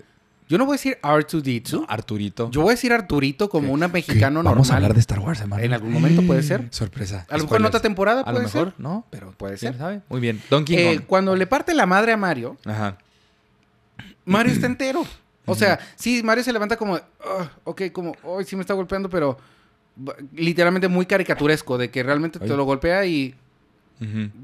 Yo 0.53 0.59
no 0.59 0.67
voy 0.67 0.75
a 0.75 0.77
decir 0.77 0.99
R2D2. 1.03 1.87
Arturito. 1.89 2.51
Yo 2.51 2.61
voy 2.61 2.73
a 2.73 2.75
decir 2.75 2.93
Arturito 2.93 3.49
como 3.49 3.73
una 3.73 3.89
mexicano 3.89 4.35
normal. 4.43 4.53
Vamos 4.53 4.71
a 4.71 4.77
hablar 4.77 4.93
de 4.93 5.01
Star 5.01 5.19
Wars, 5.19 5.41
hermano. 5.41 5.63
En 5.63 5.73
algún 5.73 5.91
momento 5.91 6.21
puede 6.27 6.43
ser. 6.43 6.69
Sorpresa. 6.71 7.25
A 7.31 7.39
lo 7.39 7.45
mejor 7.45 7.61
en 7.61 7.65
otra 7.67 7.81
temporada 7.81 8.21
A 8.21 8.25
puede 8.25 8.37
lo 8.37 8.43
mejor, 8.45 8.69
ser. 8.73 8.75
no, 8.81 9.07
pero 9.09 9.33
Puede 9.33 9.57
ser. 9.57 9.79
sabe. 9.79 10.03
Muy 10.11 10.21
bien. 10.21 10.43
Donkey 10.51 10.77
Eh, 10.77 10.97
Kong. 10.97 11.07
cuando 11.07 11.37
le 11.37 11.47
parte 11.47 11.73
la 11.73 11.87
madre 11.87 12.13
a 12.13 12.19
Mario, 12.19 12.59
Ajá. 12.67 12.99
Mario 14.27 14.53
está 14.53 14.67
entero. 14.67 15.07
O 15.47 15.55
sea, 15.55 15.79
sí, 15.97 16.23
Mario 16.23 16.45
se 16.45 16.53
levanta 16.53 16.77
como, 16.77 17.01
ok, 17.65 17.83
como, 17.91 18.15
hoy 18.23 18.45
sí 18.45 18.55
me 18.55 18.61
está 18.61 18.75
golpeando, 18.75 19.09
pero 19.09 19.39
literalmente 20.35 20.87
muy 20.87 21.07
caricaturesco, 21.07 21.79
de 21.79 21.91
que 21.91 22.03
realmente 22.03 22.39
te 22.39 22.47
lo 22.49 22.65
golpea 22.65 23.07
y 23.07 23.35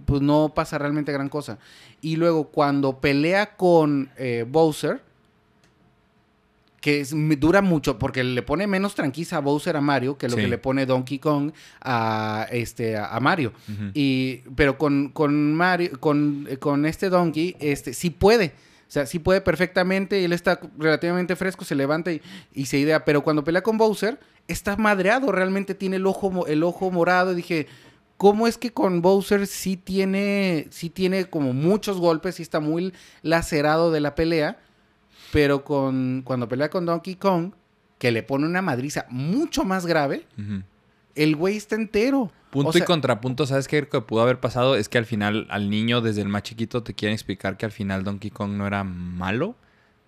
pues 0.06 0.22
no 0.22 0.52
pasa 0.54 0.78
realmente 0.78 1.12
gran 1.12 1.28
cosa. 1.28 1.58
Y 2.00 2.16
luego 2.16 2.48
cuando 2.48 2.98
pelea 2.98 3.56
con 3.56 4.08
eh, 4.16 4.46
Bowser, 4.48 5.02
que 6.80 7.00
es- 7.00 7.12
dura 7.40 7.60
mucho, 7.62 7.98
porque 7.98 8.22
le 8.22 8.42
pone 8.42 8.66
menos 8.66 8.94
tranquiza 8.94 9.38
a 9.38 9.40
Bowser 9.40 9.76
a 9.76 9.80
Mario 9.80 10.16
que 10.16 10.28
lo 10.28 10.36
Sí. 10.36 10.42
que 10.42 10.48
le 10.48 10.58
pone 10.58 10.86
Donkey 10.86 11.18
Kong 11.18 11.50
a, 11.80 12.46
este, 12.52 12.96
a, 12.96 13.18
Mario. 13.20 13.52
Y, 13.94 14.42
pero 14.54 14.78
con, 14.78 15.08
con 15.08 15.54
Mario, 15.54 15.98
con, 16.00 16.48
con 16.60 16.86
este 16.86 17.08
Donkey, 17.10 17.56
este, 17.58 17.92
sí 17.94 18.10
puede. 18.10 18.52
O 18.86 18.90
sea, 18.90 19.04
sí 19.06 19.18
puede 19.18 19.40
perfectamente, 19.42 20.20
y 20.20 20.24
él 20.24 20.32
está 20.32 20.60
relativamente 20.78 21.36
fresco, 21.36 21.64
se 21.64 21.74
levanta 21.74 22.10
y, 22.12 22.22
y 22.54 22.66
se 22.66 22.78
idea. 22.78 23.04
Pero 23.04 23.22
cuando 23.22 23.44
pelea 23.44 23.62
con 23.62 23.76
Bowser, 23.76 24.18
está 24.46 24.76
madreado, 24.76 25.30
realmente 25.30 25.74
tiene 25.74 25.96
el 25.96 26.06
ojo, 26.06 26.46
el 26.46 26.62
ojo 26.62 26.90
morado. 26.90 27.32
Y 27.32 27.36
dije, 27.36 27.66
¿cómo 28.16 28.46
es 28.46 28.56
que 28.56 28.70
con 28.72 29.02
Bowser 29.02 29.46
sí 29.46 29.76
tiene, 29.76 30.68
sí 30.70 30.88
tiene 30.90 31.26
como 31.26 31.52
muchos 31.52 31.98
golpes, 31.98 32.36
sí 32.36 32.42
está 32.42 32.60
muy 32.60 32.94
lacerado 33.22 33.90
de 33.92 34.00
la 34.00 34.14
pelea? 34.14 34.58
Pero 35.32 35.64
con, 35.64 36.22
cuando 36.24 36.48
pelea 36.48 36.70
con 36.70 36.86
Donkey 36.86 37.16
Kong, 37.16 37.52
que 37.98 38.12
le 38.12 38.22
pone 38.22 38.46
una 38.46 38.62
madriza 38.62 39.06
mucho 39.10 39.64
más 39.64 39.86
grave, 39.86 40.26
el 41.14 41.36
güey 41.36 41.56
está 41.56 41.74
entero. 41.74 42.30
Punto 42.50 42.70
O 42.70 42.72
sea, 42.72 42.82
y 42.82 42.84
contrapunto, 42.86 43.46
¿sabes 43.46 43.68
qué 43.68 43.86
que 43.86 44.00
pudo 44.00 44.22
haber 44.22 44.40
pasado? 44.40 44.76
Es 44.76 44.88
que 44.88 44.96
al 44.96 45.04
final 45.04 45.46
al 45.50 45.68
niño 45.68 46.00
desde 46.00 46.22
el 46.22 46.28
más 46.28 46.44
chiquito 46.44 46.82
te 46.82 46.94
quieren 46.94 47.12
explicar 47.12 47.58
que 47.58 47.66
al 47.66 47.72
final 47.72 48.04
Donkey 48.04 48.30
Kong 48.30 48.52
no 48.52 48.66
era 48.66 48.84
malo. 48.84 49.54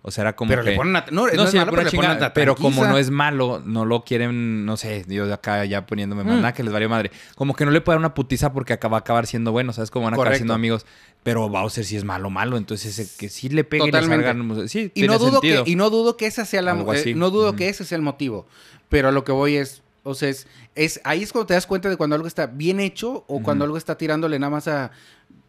O 0.03 0.09
sea, 0.09 0.23
era 0.23 0.35
como 0.35 0.49
Pero 0.49 0.63
que... 0.63 0.71
le 0.71 0.75
ponen 0.77 0.93
no, 0.93 1.01
no 1.11 1.27
No, 1.27 1.27
es 1.43 1.51
sí, 1.51 1.57
le 1.57 1.59
malo, 1.59 1.71
pero 1.71 1.83
le 1.83 1.89
chinga, 1.91 2.13
ponen 2.15 2.31
pero 2.33 2.55
como 2.55 2.85
no 2.85 2.97
es 2.97 3.11
malo, 3.11 3.61
no 3.63 3.85
lo 3.85 4.03
quieren, 4.03 4.65
no 4.65 4.75
sé, 4.75 5.05
yo 5.07 5.31
acá 5.31 5.63
ya 5.65 5.85
poniéndome 5.85 6.23
más 6.23 6.33
Mm. 6.37 6.41
nada 6.41 6.53
que 6.53 6.63
les 6.63 6.73
valió 6.73 6.89
madre. 6.89 7.11
Como 7.35 7.53
que 7.53 7.65
no 7.65 7.71
le 7.71 7.81
puede 7.81 7.95
dar 7.95 7.99
una 7.99 8.15
putiza 8.15 8.51
porque 8.51 8.73
acaba 8.73 8.97
acabar 8.97 9.27
siendo 9.27 9.51
bueno, 9.51 9.73
¿sabes? 9.73 9.91
Como 9.91 10.05
van 10.05 10.13
a 10.13 10.15
acabar 10.15 10.27
Correcto. 10.29 10.39
siendo 10.39 10.53
amigos. 10.55 10.85
Pero 11.21 11.47
Bowser 11.49 11.85
sí 11.85 11.97
es 11.97 12.03
malo, 12.03 12.31
malo. 12.31 12.57
Entonces, 12.57 12.97
ese 12.97 13.15
que 13.17 13.29
sí 13.29 13.49
le 13.49 13.63
pegue 13.63 13.89
y 13.89 13.91
le 13.91 14.01
salgan... 14.03 14.67
Sí, 14.67 14.79
Y 14.85 14.89
tiene 14.89 15.07
no, 15.13 15.19
dudo 15.19 15.31
sentido. 15.33 15.63
que, 15.65 15.69
y 15.71 15.75
no 15.75 15.89
dudo 15.91 16.17
que 16.17 16.25
esa 16.25 16.45
sea 16.45 16.63
la 16.63 16.71
eh, 16.95 17.13
no 17.15 17.29
dudo 17.29 17.55
que 17.55 17.69
ese 17.69 17.85
sea 17.85 17.95
el 17.95 18.01
motivo. 18.01 18.47
Pero 18.89 19.09
a 19.09 19.11
lo 19.11 19.23
que 19.23 19.31
voy 19.31 19.55
es, 19.57 19.83
o 20.01 20.15
sea, 20.15 20.29
es, 20.29 20.47
es- 20.73 20.99
ahí 21.03 21.21
es 21.21 21.31
cuando 21.31 21.45
te 21.45 21.53
das 21.53 21.67
cuenta 21.67 21.89
de 21.89 21.95
cuando 21.97 22.15
algo 22.15 22.27
está 22.27 22.47
bien 22.47 22.79
hecho 22.79 23.23
o 23.27 23.43
cuando 23.43 23.65
algo 23.65 23.77
está 23.77 23.99
tirándole 23.99 24.39
nada 24.39 24.49
más 24.49 24.67
a. 24.67 24.89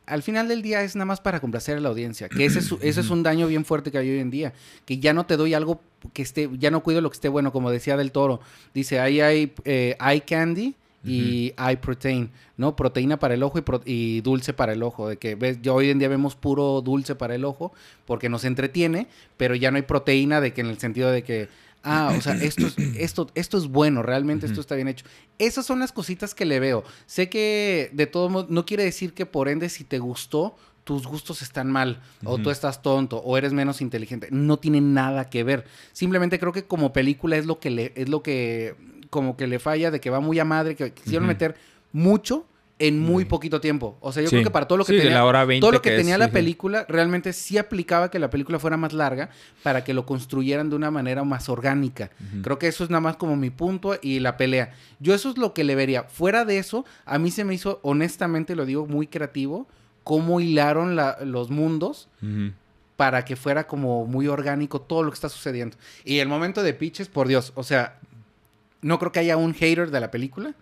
Al 0.06 0.22
final 0.22 0.48
del 0.48 0.62
día 0.62 0.82
es 0.82 0.96
nada 0.96 1.06
más 1.06 1.20
para 1.20 1.40
complacer 1.40 1.76
a 1.76 1.80
la 1.80 1.88
audiencia. 1.88 2.28
Que 2.28 2.44
ese 2.44 2.58
es, 2.58 2.72
ese 2.80 3.00
es 3.00 3.10
un 3.10 3.22
daño 3.22 3.46
bien 3.46 3.64
fuerte 3.64 3.90
que 3.92 3.98
hay 3.98 4.10
hoy 4.10 4.18
en 4.18 4.30
día. 4.30 4.52
Que 4.84 4.98
ya 4.98 5.12
no 5.14 5.26
te 5.26 5.36
doy 5.36 5.54
algo 5.54 5.80
que 6.12 6.22
esté, 6.22 6.50
ya 6.58 6.70
no 6.70 6.82
cuido 6.82 7.00
lo 7.00 7.08
que 7.10 7.14
esté 7.14 7.28
bueno, 7.28 7.52
como 7.52 7.70
decía 7.70 7.96
del 7.96 8.10
toro. 8.10 8.40
Dice, 8.74 8.98
ahí 8.98 9.20
hay 9.20 9.52
eh, 9.64 9.96
eye 10.00 10.22
candy 10.22 10.74
y 11.04 11.52
eye 11.58 11.76
protein, 11.78 12.30
¿no? 12.56 12.76
Proteína 12.76 13.18
para 13.18 13.34
el 13.34 13.42
ojo 13.42 13.58
y, 13.58 13.62
pro- 13.62 13.82
y 13.84 14.20
dulce 14.20 14.52
para 14.52 14.72
el 14.72 14.82
ojo. 14.84 15.08
De 15.08 15.16
que 15.16 15.34
ves, 15.34 15.58
ya 15.60 15.72
hoy 15.72 15.90
en 15.90 15.98
día 15.98 16.08
vemos 16.08 16.36
puro 16.36 16.80
dulce 16.80 17.14
para 17.16 17.34
el 17.34 17.44
ojo 17.44 17.72
porque 18.04 18.28
nos 18.28 18.44
entretiene, 18.44 19.08
pero 19.36 19.56
ya 19.56 19.70
no 19.72 19.78
hay 19.78 19.82
proteína 19.82 20.40
de 20.40 20.52
que 20.52 20.60
en 20.60 20.68
el 20.68 20.78
sentido 20.78 21.10
de 21.10 21.24
que, 21.24 21.48
ah, 21.82 22.14
o 22.16 22.20
sea, 22.20 22.34
esto 22.34 22.66
es, 22.66 22.74
esto, 22.96 23.30
esto 23.34 23.58
es 23.58 23.68
bueno, 23.68 24.02
realmente 24.02 24.46
esto 24.46 24.60
está 24.60 24.74
bien 24.74 24.88
hecho. 24.88 25.04
Esas 25.38 25.66
son 25.66 25.78
las 25.78 25.92
cositas 25.92 26.34
que 26.34 26.44
le 26.44 26.60
veo. 26.60 26.84
Sé 27.06 27.28
que 27.28 27.90
de 27.92 28.06
todo 28.06 28.28
modo, 28.28 28.46
no 28.48 28.64
quiere 28.66 28.84
decir 28.84 29.14
que 29.14 29.26
por 29.26 29.48
ende 29.48 29.68
si 29.68 29.84
te 29.84 29.98
gustó, 29.98 30.56
tus 30.84 31.06
gustos 31.06 31.42
están 31.42 31.70
mal, 31.70 32.02
o 32.24 32.38
tú 32.38 32.50
estás 32.50 32.82
tonto, 32.82 33.18
o 33.18 33.36
eres 33.36 33.52
menos 33.52 33.80
inteligente. 33.80 34.28
No 34.30 34.58
tiene 34.58 34.80
nada 34.80 35.30
que 35.30 35.44
ver. 35.44 35.64
Simplemente 35.92 36.40
creo 36.40 36.52
que 36.52 36.64
como 36.64 36.92
película 36.92 37.36
es 37.36 37.46
lo 37.46 37.60
que 37.60 37.70
le, 37.70 37.92
es 37.94 38.08
lo 38.08 38.22
que 38.22 38.74
como 39.10 39.36
que 39.36 39.46
le 39.46 39.58
falla 39.58 39.90
de 39.90 40.00
que 40.00 40.10
va 40.10 40.20
muy 40.20 40.38
a 40.38 40.44
madre, 40.44 40.74
que 40.74 40.92
quisieron 40.92 41.28
meter 41.28 41.54
mucho 41.92 42.46
en 42.88 42.98
muy 42.98 43.24
poquito 43.24 43.60
tiempo. 43.60 43.96
O 44.00 44.10
sea, 44.12 44.22
yo 44.22 44.28
Sí. 44.28 44.34
creo 44.36 44.44
que 44.44 44.50
para 44.50 44.66
todo 44.66 44.78
lo 44.78 44.84
que 44.84 44.92
Sí, 44.94 44.98
tenía, 44.98 45.14
la 45.18 45.24
hora 45.24 45.44
20 45.44 45.60
todo 45.60 45.70
lo 45.72 45.82
que, 45.82 45.90
tenía 45.96 46.18
la 46.18 46.26
sí. 46.26 46.32
película, 46.32 46.84
realmente 46.88 47.32
sí 47.32 47.56
aplicaba 47.56 48.10
que 48.10 48.18
la 48.18 48.28
película 48.28 48.58
fuera 48.58 48.76
más 48.76 48.92
larga 48.92 49.30
para 49.62 49.84
que 49.84 49.94
lo 49.94 50.04
construyeran 50.04 50.68
de 50.68 50.76
una 50.76 50.90
manera 50.90 51.22
más 51.22 51.48
orgánica. 51.48 52.10
Creo 52.42 52.58
que 52.58 52.66
eso 52.66 52.82
es 52.82 52.90
nada 52.90 53.00
más 53.00 53.16
como 53.16 53.36
mi 53.36 53.50
punto 53.50 53.96
y 54.02 54.18
la 54.18 54.36
pelea. 54.36 54.72
Yo 54.98 55.14
eso 55.14 55.30
es 55.30 55.38
lo 55.38 55.54
que 55.54 55.62
le 55.64 55.74
vería. 55.76 56.02
Fuera 56.04 56.44
de 56.44 56.58
eso, 56.58 56.84
a 57.04 57.18
mí 57.18 57.30
se 57.30 57.44
me 57.44 57.54
hizo, 57.54 57.78
honestamente 57.82 58.56
lo 58.56 58.66
digo, 58.66 58.86
muy 58.86 59.06
creativo, 59.06 59.68
cómo 60.02 60.40
hilaron 60.40 60.96
la- 60.96 61.18
los 61.24 61.50
mundos 61.50 62.08
para 62.96 63.24
que 63.24 63.36
fuera 63.36 63.66
como 63.66 64.06
muy 64.06 64.26
orgánico 64.28 64.80
todo 64.80 65.02
lo 65.04 65.10
que 65.10 65.14
está 65.14 65.28
sucediendo. 65.28 65.76
Y 66.04 66.18
el 66.18 66.28
momento 66.28 66.62
de 66.62 66.74
Pitches, 66.74 67.08
por 67.08 67.28
Dios, 67.28 67.52
o 67.54 67.62
sea, 67.62 67.98
no 68.80 68.98
creo 68.98 69.12
que 69.12 69.20
haya 69.20 69.36
un 69.36 69.54
hater 69.54 69.90
de 69.92 70.00
la 70.00 70.10
película 70.10 70.54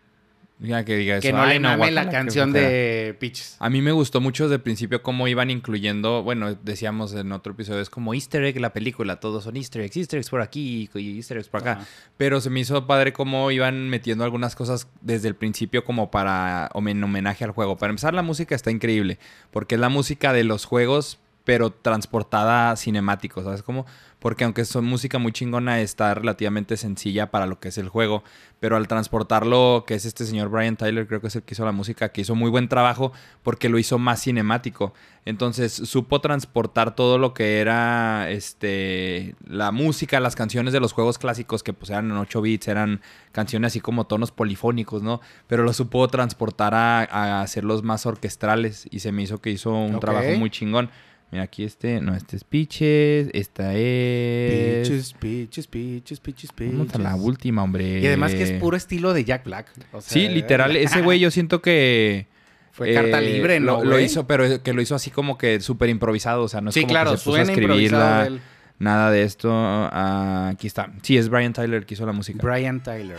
Ya 0.62 0.85
que 0.85 0.95
diga 0.97 1.17
eso. 1.17 1.23
que 1.23 1.33
no 1.33 1.40
"Ay, 1.40 1.55
le 1.55 1.61
mame 1.61 1.76
guácala, 1.79 2.05
la 2.05 2.11
canción 2.11 2.50
flojera". 2.50 2.69
de 2.71 3.17
Pitches. 3.19 3.57
A 3.61 3.71
mí 3.71 3.81
me 3.81 3.93
gustó 3.93 4.21
mucho 4.21 4.45
desde 4.45 4.57
el 4.57 4.61
principio 4.61 5.02
cómo 5.02 5.26
iban 5.26 5.49
incluyendo, 5.50 6.23
bueno, 6.23 6.55
decíamos 6.55 7.14
en 7.14 7.33
otro 7.33 7.55
episodio, 7.55 7.81
es 7.81 7.88
como 7.88 8.12
easter 8.12 8.45
egg 8.45 8.61
la 8.61 8.73
película, 8.75 9.21
todos 9.21 9.45
son 9.45 9.57
easter 9.57 9.81
eggs, 9.83 9.97
easter 9.97 10.19
eggs 10.19 10.29
por 10.29 10.43
aquí 10.43 10.90
y 10.95 11.17
easter 11.17 11.38
eggs 11.38 11.49
por 11.49 11.62
acá. 11.62 11.87
Pero 12.19 12.40
se 12.43 12.50
me 12.50 12.61
hizo 12.61 12.87
padre 12.87 13.14
cómo 13.14 13.50
iban 13.50 13.88
metiendo 13.88 14.23
algunas 14.23 14.55
cosas 14.55 14.87
desde 15.00 15.29
el 15.29 15.35
principio 15.35 15.83
como 15.83 16.11
para 16.11 16.69
homen- 16.75 17.03
homenaje 17.03 17.42
al 17.44 17.53
juego. 17.53 17.79
Para 17.79 17.90
empezar, 17.90 18.12
la 18.12 18.23
música 18.23 18.55
está 18.55 18.70
increíble, 18.70 19.18
porque 19.51 19.77
es 19.77 19.81
la 19.81 19.88
música 19.88 20.35
de 20.35 20.44
los 20.44 20.66
juegos, 20.66 21.18
pero 21.44 21.70
transportada 21.70 22.70
a 22.70 22.76
cinemático, 22.76 23.42
¿sabes 23.42 23.62
cómo? 23.62 23.87
Porque 24.18 24.44
aunque 24.44 24.66
son 24.66 24.85
música 24.85 25.18
muy 25.18 25.33
chingona, 25.33 25.81
está 25.81 26.12
relativamente 26.12 26.76
sencilla 26.76 27.31
para 27.31 27.46
lo 27.46 27.59
que 27.59 27.68
es 27.68 27.79
el 27.79 27.88
juego. 27.88 28.22
Pero 28.61 28.76
al 28.76 28.87
transportarlo, 28.87 29.85
que 29.87 29.94
es 29.94 30.05
este 30.05 30.26
señor 30.26 30.50
Brian 30.50 30.76
Tyler, 30.76 31.07
creo 31.07 31.22
que 31.22 31.29
es 31.29 31.37
el 31.37 31.42
que 31.42 31.55
hizo 31.55 31.64
la 31.64 31.72
música, 31.72 32.11
que 32.11 32.20
hizo 32.20 32.35
muy 32.35 32.50
buen 32.50 32.68
trabajo 32.68 33.12
porque 33.42 33.70
lo 33.70 33.79
hizo 33.79 33.98
más 33.98 34.20
cinemático. 34.20 34.92
Entonces 35.24 35.72
supo 35.72 36.20
transportar 36.20 36.94
todo 36.94 37.16
lo 37.16 37.33
que 37.33 37.61
era 37.61 38.31
este 38.31 39.35
la 39.46 39.72
música, 39.72 40.20
las 40.20 40.37
canciones 40.37 40.74
de 40.74 40.81
los 40.81 40.92
juegos 40.92 41.16
clásicos 41.18 41.62
que 41.62 41.72
pues 41.72 41.88
eran 41.88 42.11
en 42.11 42.18
8 42.18 42.42
bits, 42.42 42.68
eran 42.68 43.00
canciones 43.33 43.68
así 43.68 43.81
como 43.81 44.07
tonos 44.07 44.33
polifónicos, 44.33 45.03
¿no? 45.03 45.22
Pero 45.46 45.62
lo 45.62 45.72
supo 45.72 46.07
transportar 46.09 46.74
a, 46.74 47.05
a 47.05 47.40
hacerlos 47.40 47.83
más 47.83 48.05
orquestrales 48.05 48.87
y 48.90 49.00
se 49.00 49.12
me 49.12 49.22
hizo 49.22 49.40
que 49.40 49.50
hizo 49.50 49.72
un 49.72 49.98
trabajo 49.98 50.29
muy 50.38 50.50
chingón. 50.50 50.90
Mira, 51.33 51.45
aquí 51.45 51.62
este, 51.62 52.01
no, 52.01 52.14
este 52.14 52.37
es 52.37 52.45
Pitches, 52.45 53.29
esta 53.33 53.75
es... 53.75 54.88
Pitches, 54.88 55.12
pitches, 55.14 55.66
pitches, 55.69 56.21
pitches, 56.21 56.51
Vamos 56.59 56.95
a 56.95 56.99
la 56.99 57.14
última, 57.14 57.62
hombre. 57.62 58.01
Y 58.01 58.07
además 58.07 58.35
que 58.35 58.43
es 58.43 58.53
puro 58.53 58.77
estilo 58.77 59.12
de 59.12 59.25
Jack 59.25 59.45
Black. 59.45 59.69
o 59.93 60.01
sea, 60.01 60.12
Sí, 60.12 60.29
literal, 60.29 60.75
ese 60.75 61.03
güey 61.03 61.21
yo 61.21 61.31
siento 61.31 61.62
que... 61.62 62.27
Fue 62.73 62.95
carta 62.95 63.21
eh, 63.21 63.35
libre, 63.35 63.61
¿no? 63.61 63.85
Lo, 63.85 64.01
hizo, 64.01 64.27
pero 64.27 64.62
que 64.62 64.73
lo 64.73 64.81
hizo 64.81 64.95
así 64.95 65.11
como 65.11 65.37
que 65.37 65.61
súper 65.61 65.88
improvisado, 65.88 66.45
o 66.45 66.49
sea, 66.49 66.61
no 66.61 66.71
es 66.71 66.75
sí, 66.75 66.83
como 66.83 66.93
claro, 66.93 67.11
que 67.12 67.16
se 67.19 67.25
puso 67.25 67.37
a 67.37 67.43
escribirla, 67.43 68.25
de 68.25 68.40
nada 68.79 69.11
de 69.11 69.25
esto. 69.25 69.51
Ah, 69.53 70.51
aquí 70.53 70.66
está. 70.66 70.90
Sí, 71.03 71.16
es 71.16 71.29
Brian 71.29 71.53
Tyler 71.53 71.85
que 71.85 71.95
hizo 71.95 72.07
la 72.07 72.12
música. 72.12 72.38
Brian 72.43 72.83
Tyler. 72.83 73.19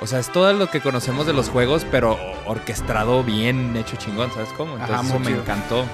O 0.00 0.06
sea, 0.06 0.18
es 0.18 0.32
todo 0.32 0.52
lo 0.54 0.70
que 0.70 0.80
conocemos 0.80 1.26
de 1.26 1.34
los 1.34 1.50
juegos, 1.50 1.86
pero 1.90 2.18
orquestado 2.46 3.22
bien, 3.22 3.76
hecho 3.76 3.96
chingón, 3.96 4.32
¿sabes 4.32 4.48
cómo? 4.56 4.72
Entonces 4.72 4.96
Ajá, 4.96 5.06
eso 5.06 5.18
muy 5.18 5.32
me 5.32 5.38
encantó. 5.38 5.84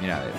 Mira, 0.00 0.16
a 0.16 0.20
ver. 0.20 0.32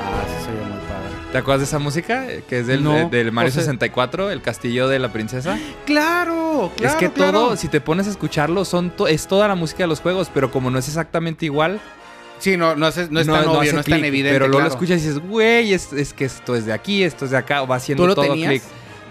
Ah, 0.00 0.24
sí, 0.26 0.44
se 0.44 0.50
oye 0.50 0.60
muy 0.60 0.78
padre. 0.88 1.32
¿Te 1.32 1.38
acuerdas 1.38 1.60
de 1.60 1.64
esa 1.66 1.78
música? 1.78 2.26
Que 2.48 2.60
es 2.60 2.66
del, 2.66 2.82
No, 2.84 2.92
de- 2.94 3.04
del 3.06 3.32
Mario 3.32 3.48
o 3.50 3.52
sea- 3.52 3.62
64, 3.62 4.30
el 4.30 4.42
castillo 4.42 4.88
de 4.88 4.98
la 4.98 5.12
princesa. 5.12 5.58
¡Claro! 5.86 6.70
es 6.80 6.92
que 6.94 7.08
todo, 7.08 7.56
si 7.56 7.68
te 7.68 7.80
pones 7.80 8.06
a 8.06 8.10
escucharlo, 8.10 8.64
son 8.64 8.90
to- 8.90 9.08
es 9.08 9.26
toda 9.26 9.48
la 9.48 9.54
música 9.54 9.84
de 9.84 9.88
los 9.88 10.00
juegos, 10.00 10.30
pero 10.32 10.50
como 10.50 10.70
no 10.70 10.78
es 10.78 10.88
exactamente 10.88 11.46
igual, 11.46 11.80
Sí, 12.38 12.56
no, 12.56 12.74
no, 12.74 12.88
es, 12.88 13.08
no 13.08 13.20
es 13.20 13.26
tan 13.28 13.46
obvio, 13.46 13.72
no 13.72 13.78
es 13.80 13.86
tan 13.86 14.04
evidente. 14.04 14.32
Pero 14.34 14.46
luego 14.48 14.58
claro. 14.58 14.68
lo 14.70 14.74
escuchas 14.74 15.00
y 15.00 15.06
dices, 15.06 15.20
güey, 15.20 15.72
es, 15.74 15.92
es 15.92 16.12
que 16.12 16.24
esto 16.24 16.56
es 16.56 16.66
de 16.66 16.72
aquí, 16.72 17.04
esto 17.04 17.24
es 17.24 17.30
de 17.30 17.36
acá, 17.36 17.62
va 17.62 17.76
haciendo 17.76 18.02
¿Tú 18.02 18.08
lo 18.08 18.14
todo 18.16 18.32
clic. 18.32 18.60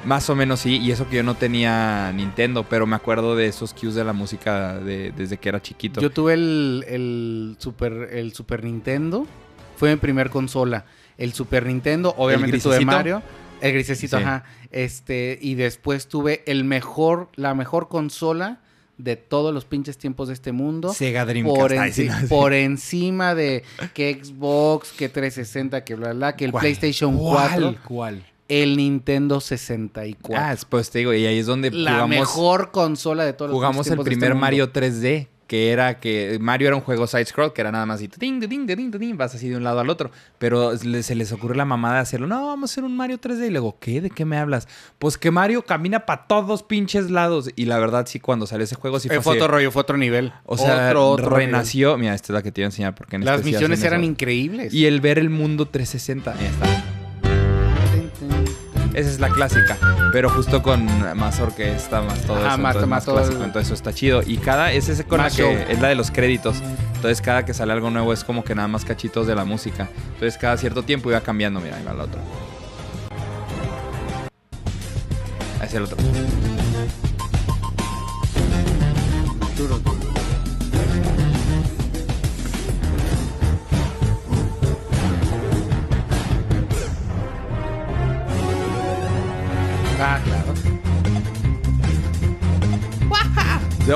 Más 0.05 0.29
o 0.31 0.35
menos 0.35 0.61
sí, 0.61 0.77
y 0.79 0.91
eso 0.91 1.07
que 1.07 1.17
yo 1.17 1.23
no 1.23 1.35
tenía 1.35 2.11
Nintendo, 2.13 2.65
pero 2.67 2.87
me 2.87 2.95
acuerdo 2.95 3.35
de 3.35 3.45
esos 3.47 3.73
cues 3.73 3.93
de 3.93 4.03
la 4.03 4.13
música 4.13 4.79
de- 4.79 5.11
desde 5.11 5.37
que 5.37 5.49
era 5.49 5.61
chiquito. 5.61 6.01
Yo 6.01 6.09
tuve 6.09 6.33
el, 6.33 6.83
el 6.87 7.55
Super, 7.59 8.09
el 8.11 8.33
Super 8.33 8.63
Nintendo. 8.63 9.27
Fue 9.77 9.91
mi 9.91 9.97
primer 9.97 10.29
consola. 10.31 10.85
El 11.17 11.33
Super 11.33 11.65
Nintendo, 11.67 12.15
obviamente 12.17 12.57
tuve? 12.59 12.83
Mario. 12.83 13.21
El 13.61 13.73
grisecito, 13.73 14.17
Sí. 14.17 14.23
ajá. 14.23 14.43
Este, 14.71 15.37
y 15.39 15.53
después 15.53 16.07
tuve 16.07 16.41
el 16.47 16.63
mejor, 16.63 17.29
la 17.35 17.53
mejor 17.53 17.87
consola 17.87 18.59
de 18.97 19.15
todos 19.17 19.53
los 19.53 19.65
pinches 19.65 19.99
tiempos 19.99 20.29
de 20.29 20.33
este 20.33 20.51
mundo. 20.51 20.93
Sega 20.93 21.25
Dreamcast. 21.25 21.59
Por, 21.59 21.71
enci- 21.73 22.19
sí. 22.21 22.27
por 22.27 22.53
encima 22.53 23.35
de 23.35 23.63
que 23.93 24.19
Xbox, 24.23 24.91
que 24.93 25.09
360, 25.09 25.83
que 25.83 25.93
bla, 25.93 26.13
bla, 26.13 26.35
que 26.35 26.45
el 26.45 26.51
¿Cuál? 26.51 26.61
PlayStation 26.61 27.15
¿Cuál? 27.17 27.49
4, 27.51 27.75
¿Cuál? 27.87 28.25
El 28.51 28.75
Nintendo 28.77 29.39
64. 29.39 30.35
Ah, 30.43 30.55
pues 30.69 30.89
te 30.91 30.99
digo, 30.99 31.13
y 31.13 31.25
ahí 31.25 31.39
es 31.39 31.45
donde 31.45 31.71
la 31.71 31.91
jugamos, 31.93 32.09
mejor 32.09 32.71
consola 32.71 33.23
de 33.25 33.33
todos 33.33 33.49
los 33.51 33.55
jugamos 33.55 33.87
el 33.87 33.93
este 33.93 34.03
primer. 34.03 34.35
Mario 34.35 34.71
3D, 34.73 35.27
que 35.47 35.71
era 35.71 35.99
que 35.99 36.37
Mario 36.39 36.67
era 36.67 36.75
un 36.77 36.81
juego 36.81 37.07
side-scroll, 37.07 37.51
que 37.51 37.59
era 37.61 37.71
nada 37.73 37.85
más 37.85 37.95
así, 37.97 38.09
ding, 38.17 38.39
ding, 38.39 38.65
ding, 38.65 38.89
ding, 38.91 39.17
vas 39.17 39.35
así 39.35 39.49
de 39.49 39.57
un 39.57 39.63
lado 39.65 39.79
al 39.81 39.89
otro. 39.89 40.09
Pero 40.37 40.77
se 40.77 41.13
les 41.15 41.31
ocurre 41.33 41.55
la 41.57 41.65
mamada 41.65 41.95
de 41.95 42.01
hacerlo, 42.01 42.25
no, 42.27 42.47
vamos 42.47 42.69
a 42.69 42.73
hacer 42.73 42.83
un 42.85 42.95
Mario 42.95 43.19
3D. 43.19 43.47
Y 43.47 43.49
luego, 43.51 43.77
¿qué? 43.79 43.99
¿De 44.01 44.09
qué 44.09 44.23
me 44.25 44.37
hablas? 44.37 44.67
Pues 44.97 45.17
que 45.17 45.29
Mario 45.31 45.63
camina 45.65 46.05
para 46.05 46.25
todos 46.27 46.63
pinches 46.63 47.09
lados. 47.11 47.49
Y 47.57 47.65
la 47.65 47.79
verdad, 47.79 48.05
sí, 48.07 48.19
cuando 48.21 48.47
salió 48.47 48.63
ese 48.63 48.75
juego, 48.75 48.99
sí 49.01 49.09
fue 49.09 49.17
Eh, 49.17 49.21
fue 49.21 49.33
así 49.33 49.39
de- 49.39 49.43
otro 49.45 49.55
rollo, 49.57 49.71
fue 49.71 49.81
otro 49.81 49.97
nivel. 49.97 50.31
O 50.45 50.57
sea, 50.57 50.87
Otro, 50.87 51.09
otro 51.09 51.25
nivel. 51.31 51.47
renació. 51.47 51.97
Mira, 51.97 52.13
esta 52.15 52.27
es 52.31 52.35
la 52.35 52.43
que 52.43 52.51
te 52.53 52.61
iba 52.61 52.65
a 52.67 52.69
enseñar 52.69 52.95
porque 52.95 53.17
en 53.17 53.25
Las 53.25 53.39
este 53.39 53.51
misiones 53.51 53.83
eran 53.83 54.01
eso. 54.01 54.09
increíbles. 54.11 54.73
Y 54.73 54.85
el 54.85 55.01
ver 55.01 55.19
el 55.19 55.29
mundo 55.29 55.67
360. 55.67 56.31
Ahí 56.31 56.45
está. 56.45 56.90
Esa 58.93 59.09
es 59.09 59.19
la 59.19 59.29
clásica. 59.29 59.77
Pero 60.11 60.29
justo 60.29 60.61
con 60.61 60.85
más 61.17 61.39
orquesta, 61.39 62.01
más 62.01 62.21
todo 62.21 62.37
Ajá, 62.37 62.49
eso. 62.53 62.57
más- 62.57 62.75
entonces, 62.75 62.81
más 62.81 62.87
más 62.89 63.05
todo 63.05 63.15
clásico. 63.15 63.37
el- 63.39 63.45
Entonces 63.45 63.67
eso 63.67 63.73
está 63.75 63.93
chido. 63.93 64.21
Y 64.25 64.37
cada, 64.37 64.71
es 64.73 64.89
ese 64.89 65.03
con 65.05 65.17
la 65.19 65.25
Más 65.25 65.35
que 65.35 65.43
show. 65.43 65.51
es 65.69 65.79
la 65.79 65.87
de 65.87 65.95
los 65.95 66.11
créditos. 66.11 66.57
Entonces 66.95 67.21
cada 67.21 67.45
que 67.45 67.53
sale 67.53 67.71
algo 67.73 67.89
nuevo 67.89 68.13
es 68.13 68.23
como 68.23 68.43
que 68.43 68.53
nada 68.53 68.67
más 68.67 68.85
cachitos 68.85 69.25
de 69.27 69.35
la 69.35 69.45
música. 69.45 69.87
Entonces 70.13 70.37
cada 70.37 70.57
cierto 70.57 70.83
tiempo 70.83 71.09
iba 71.09 71.21
cambiando. 71.21 71.59
Mira, 71.59 71.77
ahí 71.77 71.83
va 71.83 71.93
la 71.93 72.03
otra. 72.03 72.21
Ahí 75.59 75.67
es 75.67 75.73
el 75.73 75.83
otro. 75.83 75.97
Ah, 79.41 80.10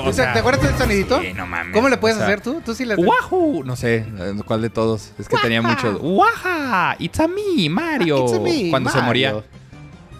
O 0.05 0.13
sea, 0.13 0.33
¿Te 0.33 0.39
acuerdas 0.39 0.63
del 0.63 0.77
sonidito? 0.77 1.21
sí, 1.21 1.33
no 1.33 1.45
mames. 1.47 1.73
¿Cómo 1.73 1.89
le 1.89 1.97
puedes 1.97 2.17
O 2.17 2.19
sea, 2.19 2.27
hacer 2.27 2.41
tú? 2.41 2.61
Tú 2.63 2.73
sí 2.75 2.85
le 2.85 2.95
¡Wahoo! 2.95 3.63
No 3.63 3.75
sé, 3.75 4.05
eh, 4.17 4.33
¿cuál 4.45 4.61
de 4.61 4.69
todos? 4.69 5.11
Es 5.17 5.27
que 5.27 5.37
tenía 5.37 5.61
muchos. 5.61 5.97
¡Waha! 6.01 6.95
¡It's 6.99 7.19
a 7.19 7.27
me, 7.27 7.69
Mario! 7.69 8.23
It's 8.25 8.33
a 8.33 8.39
me, 8.39 8.69
Cuando 8.69 8.89
se 8.89 9.01
moría. 9.01 9.35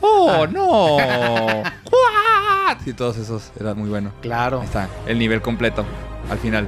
¡Oh, 0.01 0.45
no! 0.47 0.97
¡What! 0.97 2.77
Sí, 2.83 2.93
todos 2.93 3.17
esos. 3.17 3.51
Era 3.59 3.73
muy 3.73 3.89
bueno. 3.89 4.11
Claro. 4.21 4.59
Ahí 4.61 4.65
está, 4.65 4.87
el 5.07 5.17
nivel 5.19 5.41
completo. 5.41 5.85
Al 6.29 6.37
final. 6.39 6.67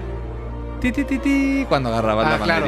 Ti, 0.82 0.92
ti, 0.92 1.04
ti, 1.04 1.18
ti, 1.18 1.66
cuando 1.68 1.90
agarrabas 1.90 2.28
Ah, 2.28 2.38
la 2.38 2.44
claro. 2.44 2.66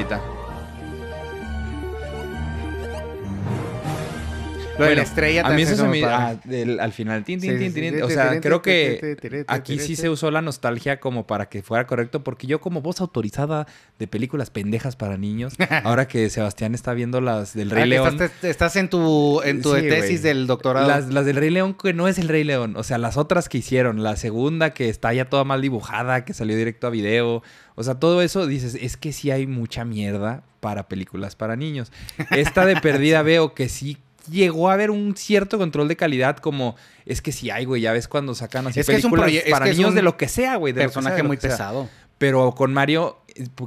Lo 4.80 4.86
de 4.86 4.96
la 4.96 5.02
estrella 5.04 5.46
A 5.46 5.52
mí 5.52 5.62
eso 5.62 5.76
se 5.76 5.84
me... 5.84 6.04
ah, 6.06 6.40
al 6.80 6.92
final. 6.94 7.24
tin, 7.24 7.40
tin, 7.40 7.52
Sí, 7.52 7.58
tin, 7.58 7.74
sí, 7.74 7.82
tin, 7.82 7.96
sí. 7.96 8.02
O 8.02 8.10
sea, 8.10 8.40
creo 8.42 8.62
que 8.62 9.46
aquí 9.48 9.80
sí 9.80 9.96
se 9.96 10.10
usó 10.10 10.32
la 10.32 10.42
nostalgia 10.42 11.00
como 11.00 11.28
para 11.28 11.50
que 11.50 11.62
fuera 11.62 11.86
correcto. 11.86 12.24
Porque 12.24 12.48
yo 12.48 12.60
como 12.62 12.82
voz 12.82 13.02
autorizada 13.02 13.68
de 14.00 14.08
películas 14.08 14.50
pendejas 14.50 14.96
para 14.96 15.18
niños, 15.18 15.54
ahora 15.84 16.08
que 16.08 16.30
Sebastián 16.30 16.74
está 16.74 16.94
viendo 16.94 17.22
las 17.22 17.54
del 17.54 17.70
Rey 17.70 17.84
Ah, 17.84 17.86
León... 17.86 18.20
Estás, 18.42 18.76
en 18.76 18.90
tu, 18.90 19.42
en 19.44 19.62
tu 19.62 19.74
tesis 19.74 20.22
del 20.24 20.48
doctorado. 20.48 20.88
Las, 20.88 21.10
las 21.10 21.26
del 21.26 21.36
Rey 21.36 21.50
León, 21.50 21.74
que 21.74 21.94
no 21.94 22.08
es 22.08 22.18
el 22.18 22.30
Rey 22.30 22.44
León. 22.44 22.76
O 22.78 22.84
sea, 22.84 22.98
las 22.98 23.18
otras 23.18 23.50
que 23.50 23.58
hicieron. 23.60 24.04
La 24.04 24.16
segunda, 24.16 24.74
que 24.74 24.90
está 24.90 25.14
ya 25.14 25.26
toda 25.26 25.44
mal 25.44 25.62
dibujada, 25.62 26.26
que 26.26 26.34
salió 26.34 26.56
directo 26.56 26.88
a 26.88 26.90
video. 26.90 27.44
O 27.76 27.84
sea, 27.84 27.96
todo 27.96 28.22
eso 28.22 28.48
dices, 28.48 28.76
es 28.80 28.98
que 28.98 29.12
sí 29.14 29.32
hay 29.32 29.48
mucha 29.48 29.86
mierda 29.86 30.44
para 30.60 30.88
películas 30.88 31.36
para 31.36 31.56
niños. 31.56 31.92
Esta 32.32 32.66
de 32.66 32.76
perdida 32.82 33.22
veo 33.22 33.54
que 33.54 33.70
sí 33.70 33.98
llegó 34.30 34.70
a 34.70 34.74
haber 34.74 34.92
un 34.92 35.16
cierto 35.16 35.58
control 35.58 35.88
de 35.88 35.96
calidad, 35.96 36.38
como 36.38 36.76
es 37.06 37.22
que 37.22 37.32
sí 37.32 37.50
hay, 37.50 37.66
güey. 37.66 37.82
Ya 37.82 37.92
ves 37.92 38.08
cuando 38.08 38.36
sacan 38.36 38.68
así 38.68 38.80
Es 38.80 38.88
que 38.88 38.96
es 38.96 39.04
un 39.04 39.12
películas 39.12 39.44
es 39.46 39.52
para 39.52 39.66
que 39.66 39.72
es 39.72 39.78
niños 39.78 39.92
un 39.92 39.96
de 39.96 40.02
lo 40.02 40.18
que 40.18 40.28
sea, 40.28 40.56
güey. 40.56 40.74
de 40.74 40.82
sea, 40.82 40.88
personaje 40.88 41.18
de 41.18 41.24
muy 41.24 41.38
pesado. 41.38 41.90
Pero 42.18 42.54
con 42.54 42.74
Mario, 42.74 43.18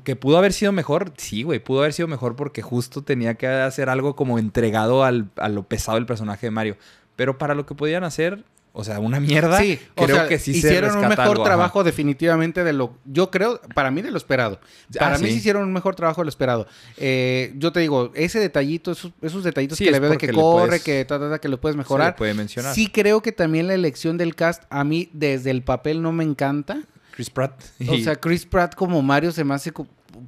que 0.04 0.14
pudo 0.14 0.36
haber 0.36 0.52
sido 0.52 0.72
mejor, 0.72 1.12
sí, 1.16 1.42
güey, 1.42 1.58
pudo 1.58 1.80
haber 1.80 1.94
sido 1.94 2.06
mejor 2.06 2.36
porque 2.36 2.60
justo 2.60 3.02
tenía 3.02 3.34
que 3.34 3.46
hacer 3.46 3.88
algo 3.88 4.14
como 4.14 4.38
entregado 4.38 5.04
al, 5.04 5.30
a 5.36 5.48
lo 5.48 5.62
pesado 5.62 5.96
del 5.96 6.06
personaje 6.06 6.46
de 6.46 6.50
Mario. 6.50 6.76
Pero 7.16 7.38
para 7.38 7.54
lo 7.54 7.64
que 7.64 7.74
podían 7.74 8.04
hacer, 8.04 8.44
o 8.74 8.84
sea, 8.84 8.98
una 9.00 9.20
mierda, 9.20 9.58
Sí, 9.58 9.78
o 9.96 10.04
creo 10.04 10.16
sea, 10.16 10.28
que 10.28 10.38
sí 10.38 10.52
se 10.52 10.58
hicieron 10.58 10.96
un 10.96 11.08
mejor 11.08 11.20
algo, 11.20 11.34
ajá. 11.34 11.44
trabajo 11.44 11.84
definitivamente 11.84 12.64
de 12.64 12.72
lo, 12.72 12.96
yo 13.04 13.30
creo, 13.30 13.60
para 13.74 13.90
mí 13.90 14.00
de 14.02 14.10
lo 14.10 14.16
esperado. 14.16 14.60
Para 14.98 15.16
Ah, 15.16 15.18
mí 15.18 15.28
sí. 15.28 15.34
hicieron 15.36 15.62
un 15.64 15.72
mejor 15.72 15.94
trabajo 15.94 16.22
de 16.22 16.24
lo 16.24 16.28
esperado. 16.30 16.66
Eh, 16.96 17.52
yo 17.56 17.70
te 17.72 17.80
digo, 17.80 18.12
ese 18.14 18.38
detallito, 18.40 18.92
esos, 18.92 19.12
esos 19.20 19.44
detallitos 19.44 19.76
Sí, 19.76 19.84
que 19.84 19.90
le 19.90 20.00
veo 20.00 20.10
de 20.10 20.16
que 20.18 20.32
corre, 20.32 20.66
puedes- 20.68 20.82
que 20.84 21.04
ta, 21.04 21.18
ta, 21.18 21.28
ta, 21.30 21.38
que 21.38 21.48
lo 21.48 21.60
puedes 21.60 21.74
Se 21.74 21.78
le 21.78 21.82
mejorar. 21.82 22.16
puede 22.16 22.32
mencionar. 22.34 22.74
Sí 22.74 22.88
creo 22.88 23.20
que 23.20 23.32
también 23.32 23.66
la 23.66 23.74
elección 23.74 24.16
del 24.16 24.34
cast 24.34 24.62
a 24.70 24.84
mí 24.84 25.10
desde 25.12 25.50
el 25.50 25.62
papel 25.62 26.00
no 26.00 26.12
me 26.12 26.24
encanta. 26.24 26.80
Chris 27.14 27.28
Pratt. 27.28 27.62
O 27.88 27.96
sea, 27.98 28.16
Chris 28.20 28.46
Pratt 28.46 28.74
como 28.74 29.02
Mario 29.02 29.32
se 29.32 29.44
me 29.44 29.52
hace... 29.54 29.70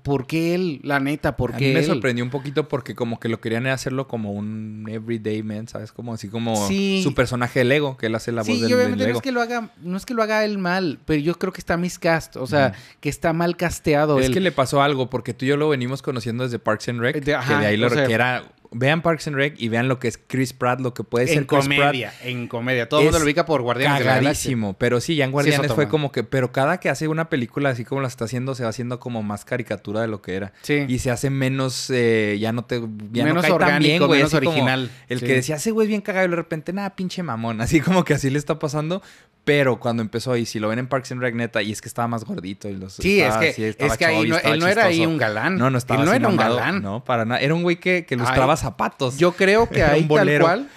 ¿Por 0.02 0.26
qué 0.26 0.54
él? 0.54 0.80
La 0.82 1.00
neta, 1.00 1.36
¿por 1.36 1.54
a 1.54 1.58
mí 1.58 1.66
me 1.72 1.80
él? 1.80 1.84
sorprendió 1.84 2.24
un 2.24 2.30
poquito 2.30 2.68
porque 2.68 2.94
como 2.94 3.18
que 3.20 3.28
lo 3.28 3.40
querían 3.40 3.66
hacerlo 3.66 4.08
como 4.08 4.32
un 4.32 4.86
everyday 4.88 5.42
man, 5.42 5.68
¿sabes? 5.68 5.92
Como 5.92 6.14
así 6.14 6.28
como 6.28 6.68
Sí. 6.68 7.00
su 7.02 7.14
personaje 7.14 7.60
de 7.60 7.64
Lego, 7.64 7.96
que 7.96 8.06
él 8.06 8.14
hace 8.14 8.32
la 8.32 8.42
voz 8.42 8.60
del, 8.60 8.70
y 8.70 8.72
obviamente 8.72 8.90
del 8.90 8.98
no 8.98 9.04
Lego. 9.06 9.18
es 9.18 9.22
que 9.22 9.32
lo 9.32 9.40
haga, 9.42 9.70
no 9.82 9.96
es 9.96 10.06
que 10.06 10.14
lo 10.14 10.22
haga 10.22 10.44
él 10.44 10.58
mal, 10.58 10.98
pero 11.04 11.20
yo 11.20 11.34
creo 11.36 11.52
que 11.52 11.60
está 11.60 11.76
miscast, 11.76 12.36
o 12.36 12.46
sea, 12.46 12.72
que 13.00 13.08
está 13.08 13.32
mal 13.32 13.56
casteado 13.56 14.18
Es 14.18 14.26
él. 14.26 14.34
que 14.34 14.40
le 14.40 14.52
pasó 14.52 14.82
algo, 14.82 15.10
porque 15.10 15.34
tú 15.34 15.44
y 15.44 15.48
yo 15.48 15.56
lo 15.56 15.68
venimos 15.68 16.02
conociendo 16.02 16.44
desde 16.44 16.58
Parks 16.58 16.88
and 16.88 17.00
Rec. 17.00 17.16
De- 17.16 17.20
que 17.22 17.54
de 17.54 17.66
ahí 17.66 17.76
lo 17.76 17.90
sea- 17.90 18.06
que 18.06 18.12
era. 18.12 18.44
Vean 18.74 19.00
Parks 19.02 19.28
and 19.28 19.36
Rec 19.36 19.54
y 19.56 19.68
vean 19.68 19.88
lo 19.88 19.98
que 19.98 20.08
es 20.08 20.18
Chris 20.26 20.52
Pratt, 20.52 20.80
lo 20.80 20.92
que 20.92 21.04
puede 21.04 21.26
en 21.26 21.28
ser 21.34 21.46
Chris 21.46 21.66
Pratt. 21.66 21.78
comedia, 21.78 22.12
en 22.22 22.48
comedia. 22.48 22.88
Todo 22.88 23.00
el 23.00 23.04
mundo 23.06 23.18
lo 23.20 23.24
ubica 23.24 23.46
por 23.46 23.62
Guardianes 23.62 24.00
de 24.00 24.04
la 24.04 24.10
Galaxia. 24.16 24.48
Cagadísimo. 24.50 24.74
Pero 24.74 25.00
sí, 25.00 25.16
ya 25.16 25.24
en 25.24 25.30
Guardianes 25.30 25.72
fue 25.72 25.88
como 25.88 26.12
que. 26.12 26.24
Pero 26.24 26.52
cada 26.52 26.78
que 26.80 26.90
hace 26.90 27.08
una 27.08 27.28
película 27.30 27.70
así 27.70 27.84
como 27.84 28.00
la 28.00 28.08
está 28.08 28.24
haciendo, 28.24 28.54
se 28.54 28.64
va 28.64 28.70
haciendo 28.70 28.98
como 29.00 29.22
más 29.22 29.44
caricatura 29.44 30.00
de 30.00 30.08
lo 30.08 30.20
que 30.20 30.34
era. 30.34 30.52
Sí. 30.62 30.84
Y 30.88 30.98
se 30.98 31.10
hace 31.10 31.30
menos. 31.30 31.88
eh, 31.90 32.36
ya 32.40 32.52
no 32.52 32.64
te. 32.64 32.80
Ya 33.12 33.24
menos 33.24 33.36
no 33.36 33.40
cae 33.42 33.50
tan 33.50 33.52
orgánico, 33.62 33.86
bien, 33.88 34.06
güey. 34.06 34.18
menos 34.18 34.34
original. 34.34 34.90
El 35.08 35.20
Sí. 35.20 35.26
que 35.26 35.34
decía, 35.34 35.56
ese 35.56 35.70
güey 35.70 35.86
es 35.86 35.88
bien 35.88 36.00
cagado 36.00 36.26
y 36.26 36.30
de 36.30 36.36
repente, 36.36 36.72
nada, 36.72 36.94
pinche 36.96 37.22
mamón. 37.22 37.60
Así 37.60 37.80
como 37.80 38.04
que 38.04 38.14
así 38.14 38.28
le 38.30 38.38
está 38.38 38.58
pasando. 38.58 39.00
Pero 39.44 39.78
cuando 39.78 40.02
empezó, 40.02 40.34
y 40.38 40.46
si 40.46 40.58
lo 40.58 40.68
ven 40.68 40.78
en 40.78 40.86
Parks 40.86 41.12
and 41.12 41.20
Rec, 41.20 41.34
neta, 41.34 41.60
y 41.60 41.70
es 41.70 41.82
que 41.82 41.88
estaba 41.88 42.08
más 42.08 42.24
gordito. 42.24 42.66
Y 42.70 42.76
los, 42.76 42.94
Sí, 42.94 43.20
es 43.20 43.34
que, 43.36 43.68
estaba 43.68 43.92
es 43.92 43.98
que 43.98 44.06
ahí 44.06 44.26
no, 44.26 44.38
él 44.38 44.58
no 44.58 44.66
era 44.66 44.86
ahí 44.86 45.04
un 45.04 45.18
galán. 45.18 45.58
No, 45.58 45.68
no 45.68 45.76
estaba 45.76 46.00
Él 46.00 46.06
no 46.06 46.14
era 46.14 46.28
un 46.28 46.38
galán. 46.38 46.80
No, 46.80 47.04
para 47.04 47.26
nada. 47.26 47.42
Era 47.42 47.54
un 47.54 47.62
güey 47.62 47.76
que, 47.76 48.06
que 48.06 48.16
lustraba 48.16 48.56
zapatos. 48.64 49.16
Yo 49.18 49.32
creo 49.32 49.68
que 49.68 49.80
Era 49.80 49.92
ahí 49.92 50.02
un 50.02 50.08
tal 50.08 50.18
bolero. 50.18 50.44
cual 50.44 50.68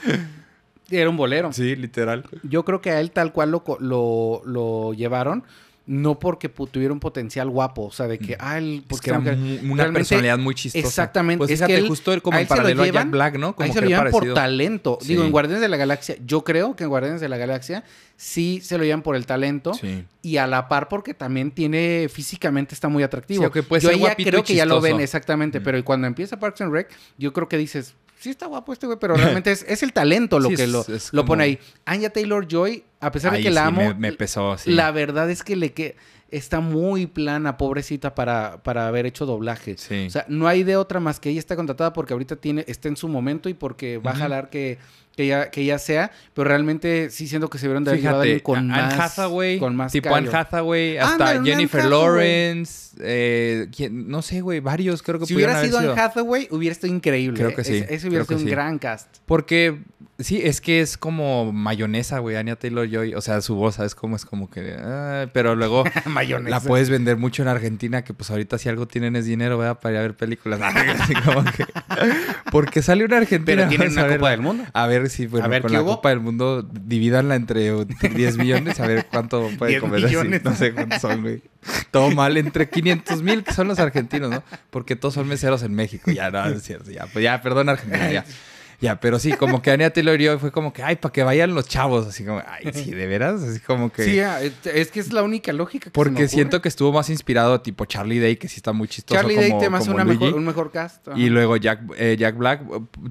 era 0.90 1.10
un 1.10 1.18
bolero. 1.18 1.52
Sí, 1.54 1.76
literal. 1.76 2.24
Yo 2.44 2.64
creo 2.64 2.82
que 2.82 2.92
a 2.92 3.00
él 3.02 3.12
tal 3.12 3.32
cual 3.34 3.52
lo, 3.52 3.64
co- 3.64 3.78
lo, 3.80 4.42
lo 4.46 4.94
llevaron, 4.94 5.44
no 5.88 6.20
porque 6.20 6.50
tuviera 6.50 6.94
un 6.94 7.00
potencial 7.00 7.50
guapo, 7.50 7.86
o 7.86 7.92
sea, 7.92 8.08
de 8.08 8.20
que, 8.20 8.36
ah, 8.40 8.58
él... 8.58 8.80
Es 8.82 8.84
porque 8.88 9.06
que 9.06 9.30
era 9.30 9.38
una 9.64 9.92
personalidad 9.94 10.38
muy 10.38 10.54
chistosa. 10.54 10.86
Exactamente. 10.86 11.38
Pues 11.40 11.50
es 11.52 11.60
fíjate, 11.60 11.74
que 11.74 11.80
él- 11.80 11.88
justo 11.88 12.22
como 12.22 12.38
en 12.38 12.46
paralelo 12.46 12.84
a 12.84 12.86
Jack 12.86 12.94
llevan- 12.94 13.12
Black, 13.12 13.38
¿no? 13.38 13.56
Como 13.56 13.64
ahí 13.66 13.72
se 13.72 13.80
que 13.80 13.86
lo 13.86 13.90
llevan 13.90 14.12
por 14.12 14.34
talento. 14.34 15.00
Digo, 15.06 15.24
en 15.24 15.32
Guardianes 15.32 15.62
de 15.62 15.70
la 15.70 15.78
Galaxia, 15.78 16.18
yo 16.26 16.44
creo 16.44 16.76
que 16.76 16.84
en 16.84 16.90
Guardianes 16.90 17.22
de 17.22 17.30
la 17.30 17.38
Galaxia 17.38 17.86
sí 18.18 18.60
se 18.62 18.78
lo 18.78 18.84
llevan 18.84 19.02
por 19.02 19.16
el 19.16 19.26
talento. 19.26 19.74
Sí. 19.76 20.04
Y 20.22 20.38
a 20.38 20.46
la 20.46 20.68
par 20.68 20.90
porque 20.90 21.14
también 21.14 21.52
tiene, 21.52 22.10
físicamente 22.12 22.76
está 22.76 22.90
muy 22.90 23.04
atractivo. 23.04 23.44
Sí, 23.44 23.48
o 23.48 23.52
que 23.52 23.64
puede 23.64 23.82
yo 23.82 23.88
ser 23.90 23.96
ahí 23.96 24.04
ya 24.04 24.16
creo 24.30 24.44
que 24.44 24.56
ya 24.56 24.66
lo 24.66 24.82
ven 24.82 25.00
exactamente, 25.00 25.62
Mm. 25.62 25.64
pero 25.64 25.86
cuando 25.86 26.06
empieza 26.08 26.38
Parks 26.38 26.60
and 26.62 26.74
Rec, 26.74 26.90
yo 27.18 27.32
creo 27.32 27.48
que 27.48 27.58
dices, 27.58 27.96
sí 28.20 28.30
está 28.30 28.46
guapo 28.48 28.74
este 28.74 28.86
güey, 28.88 28.98
pero 29.00 29.16
realmente 29.16 29.52
es, 29.52 29.64
es 29.68 29.84
el 29.84 29.94
talento 29.94 30.40
lo 30.40 30.50
Sí, 30.50 30.56
que 30.56 30.64
es- 30.64 30.70
lo, 30.70 30.82
es 30.82 31.14
lo 31.14 31.22
como- 31.22 31.28
pone 31.28 31.44
ahí. 31.44 31.60
Anya 31.86 32.10
Taylor-Joy, 32.10 32.84
a 33.00 33.12
pesar 33.12 33.34
de 33.34 33.42
que 33.42 33.50
la 33.52 33.62
sí 33.62 33.68
amo, 33.68 33.82
Me, 33.82 33.94
me 33.94 34.14
pesó 34.14 34.52
así. 34.52 34.72
la 34.72 34.92
verdad 34.92 35.30
es 35.30 35.44
que 35.44 35.56
le 35.56 35.74
que 35.74 35.96
está 36.30 36.60
muy 36.60 37.08
plana, 37.08 37.56
pobrecita, 37.58 38.14
para, 38.14 38.62
para 38.62 38.88
haber 38.88 39.06
hecho 39.06 39.26
doblaje. 39.26 39.78
Sí. 39.78 40.08
O 40.08 40.10
sea, 40.10 40.26
no 40.28 40.48
hay 40.48 40.64
de 40.64 40.76
otra 40.76 41.00
más 41.00 41.22
que 41.22 41.30
ella 41.30 41.40
está 41.40 41.56
contratada 41.56 41.94
porque 41.94 42.12
ahorita 42.14 42.36
tiene, 42.36 42.66
está 42.68 42.90
en 42.90 42.98
su 42.98 43.08
momento 43.08 43.48
y 43.48 43.54
porque 43.54 43.98
va 43.98 44.12
a 44.12 44.16
jalar 44.16 44.50
que, 44.50 44.78
que, 45.18 45.24
ella, 45.24 45.50
que 45.50 45.62
ella 45.62 45.80
sea, 45.80 46.12
pero 46.36 46.48
realmente 46.48 47.10
sí 47.10 47.28
siento 47.28 47.50
que 47.50 47.58
se 47.58 47.68
vieron 47.68 47.84
de 47.84 48.08
haber 48.08 48.42
con 48.44 48.60
Anne 48.72 48.96
más, 48.96 49.18
Hathaway, 49.18 49.58
con 49.60 49.76
más 49.76 49.92
tipo 49.92 50.10
callo. 50.10 50.30
Anne 50.30 50.38
Hathaway, 50.38 50.98
hasta 50.98 51.44
Jennifer 51.44 51.82
Hathaway. 51.82 52.04
Lawrence, 52.04 52.96
eh, 53.02 53.68
¿quién? 53.76 54.08
no 54.08 54.22
sé, 54.22 54.42
güey, 54.42 54.60
varios 54.60 55.02
creo 55.02 55.20
que 55.20 55.26
Si 55.26 55.34
hubiera 55.36 55.58
haber 55.58 55.66
sido. 55.72 55.80
Anne 55.80 56.00
Hathaway, 56.00 56.48
hubiera 56.52 56.72
estado 56.72 56.94
increíble. 56.94 57.38
Creo 57.38 57.56
que 57.56 57.64
sí, 57.64 57.78
Ese, 57.78 57.96
ese 57.96 58.08
hubiera 58.08 58.24
sido 58.26 58.38
un 58.38 58.44
sí. 58.46 58.50
gran 58.52 58.78
cast. 58.80 59.08
Porque 59.26 59.82
sí, 60.20 60.40
es 60.44 60.62
que 60.62 60.82
es 60.82 60.98
como 60.98 61.52
mayonesa, 61.52 62.20
güey, 62.20 62.36
Anya 62.36 62.56
Taylor-Joy, 62.56 63.16
o 63.16 63.22
sea, 63.22 63.42
su 63.42 63.56
voz, 63.56 63.76
¿sabes 63.76 63.96
cómo 63.96 64.16
es 64.16 64.26
como 64.26 64.50
que 64.50 64.76
ah, 64.80 65.28
pero 65.34 65.56
luego 65.56 65.84
Mayonesa. 66.06 66.50
la 66.50 66.60
puedes 66.60 66.90
vender 66.92 67.18
mucho 67.18 67.42
en 67.42 67.48
Argentina, 67.48 68.04
que 68.04 68.14
pues 68.14 68.30
ahorita 68.30 68.58
si 68.60 68.70
algo 68.70 68.88
tienen 68.88 69.16
es 69.16 69.26
dinero, 69.26 69.58
¿verdad? 69.58 69.80
Para 69.80 69.94
ir 69.94 70.00
a 70.00 70.02
ver 70.04 70.16
películas. 70.16 70.60
Así 71.00 71.14
como 71.16 71.44
que- 71.44 71.66
porque 72.52 72.82
sale 72.82 73.04
una 73.06 73.18
Argentina. 73.18 73.68
Pero 73.68 73.70
tienen 73.70 73.92
una 73.92 74.08
Copa 74.08 74.30
del 74.32 74.42
Mundo. 74.42 74.64
A 74.74 74.88
ver 74.88 75.07
si, 75.10 75.28
bueno, 75.28 75.46
A 75.46 75.50
ver, 75.50 75.62
con 75.62 75.72
¿qué 75.72 75.78
la 75.78 75.84
hubo? 75.84 75.96
Copa 75.98 76.10
del 76.10 76.20
Mundo, 76.20 76.62
divídanla 76.64 77.36
entre 77.36 77.72
10 78.16 78.38
millones, 78.38 78.80
a 78.80 78.88
ver 78.88 79.06
cuánto 79.10 79.50
puede 79.58 79.72
10 79.72 79.82
comer. 79.82 80.06
así. 80.06 80.16
No 80.44 80.56
sé 80.56 80.74
cuántos 80.74 81.02
son, 81.02 81.22
güey. 81.22 81.42
Todo 81.92 82.12
mal, 82.12 82.38
entre 82.38 82.70
500 82.70 83.22
mil, 83.24 83.44
que 83.44 83.54
son 83.54 83.68
los 83.68 83.80
argentinos, 83.80 84.30
¿no? 84.30 84.44
Porque 84.70 84.96
todos 84.96 85.14
son 85.16 85.28
meseros 85.28 85.64
en 85.64 85.74
México. 85.74 86.12
Ya, 86.12 86.30
no, 86.32 86.46
es 86.48 86.64
cierto. 86.64 86.92
Ya, 86.92 87.06
pues 87.08 87.24
ya, 87.24 87.42
perdón, 87.42 87.70
Argentina, 87.70 88.12
ya. 88.12 88.26
Ya, 88.80 89.00
pero 89.00 89.18
sí, 89.18 89.32
como 89.34 89.62
que 89.64 89.72
Anya 89.72 89.90
Taylor 89.90 90.22
y 90.22 90.28
fue 90.38 90.52
como 90.52 90.72
que, 90.72 90.84
ay, 90.84 90.98
para 90.98 91.12
que 91.12 91.24
vayan 91.24 91.56
los 91.56 91.68
chavos. 91.68 92.06
Así 92.06 92.24
como, 92.24 92.44
ay, 92.48 92.72
sí, 92.74 92.92
de 92.92 93.08
veras. 93.08 93.42
Así 93.42 93.60
como 93.60 93.92
que. 93.92 94.04
Sí, 94.04 94.20
ah, 94.20 94.40
es- 94.42 94.54
es 94.66 94.92
que 94.92 95.00
es 95.00 95.12
la 95.12 95.24
única 95.24 95.52
lógica 95.52 95.90
que 95.90 95.90
se 95.90 96.00
me 96.00 96.04
porque 96.12 96.28
siento 96.28 96.62
que 96.62 96.70
estuvo 96.70 96.92
más 96.94 97.10
inspirado 97.10 97.60
tipo 97.62 97.86
Charlie 97.86 98.20
Day, 98.20 98.36
que 98.36 98.48
sí 98.48 98.58
está 98.58 98.74
muy 98.74 98.88
chistoso. 98.88 99.20
Charlie 99.20 99.36
como, 99.36 99.60
Day 99.60 99.84
te 99.84 99.92
una 99.92 100.06
mejor, 100.06 100.34
un 100.36 100.46
mejor 100.46 100.72
cast. 100.72 101.08
ajá. 101.08 101.18
Y 101.18 101.30
luego 101.30 101.58
Jack, 101.58 101.82
eh, 101.98 102.18
Jack 102.20 102.38
Black, 102.38 102.62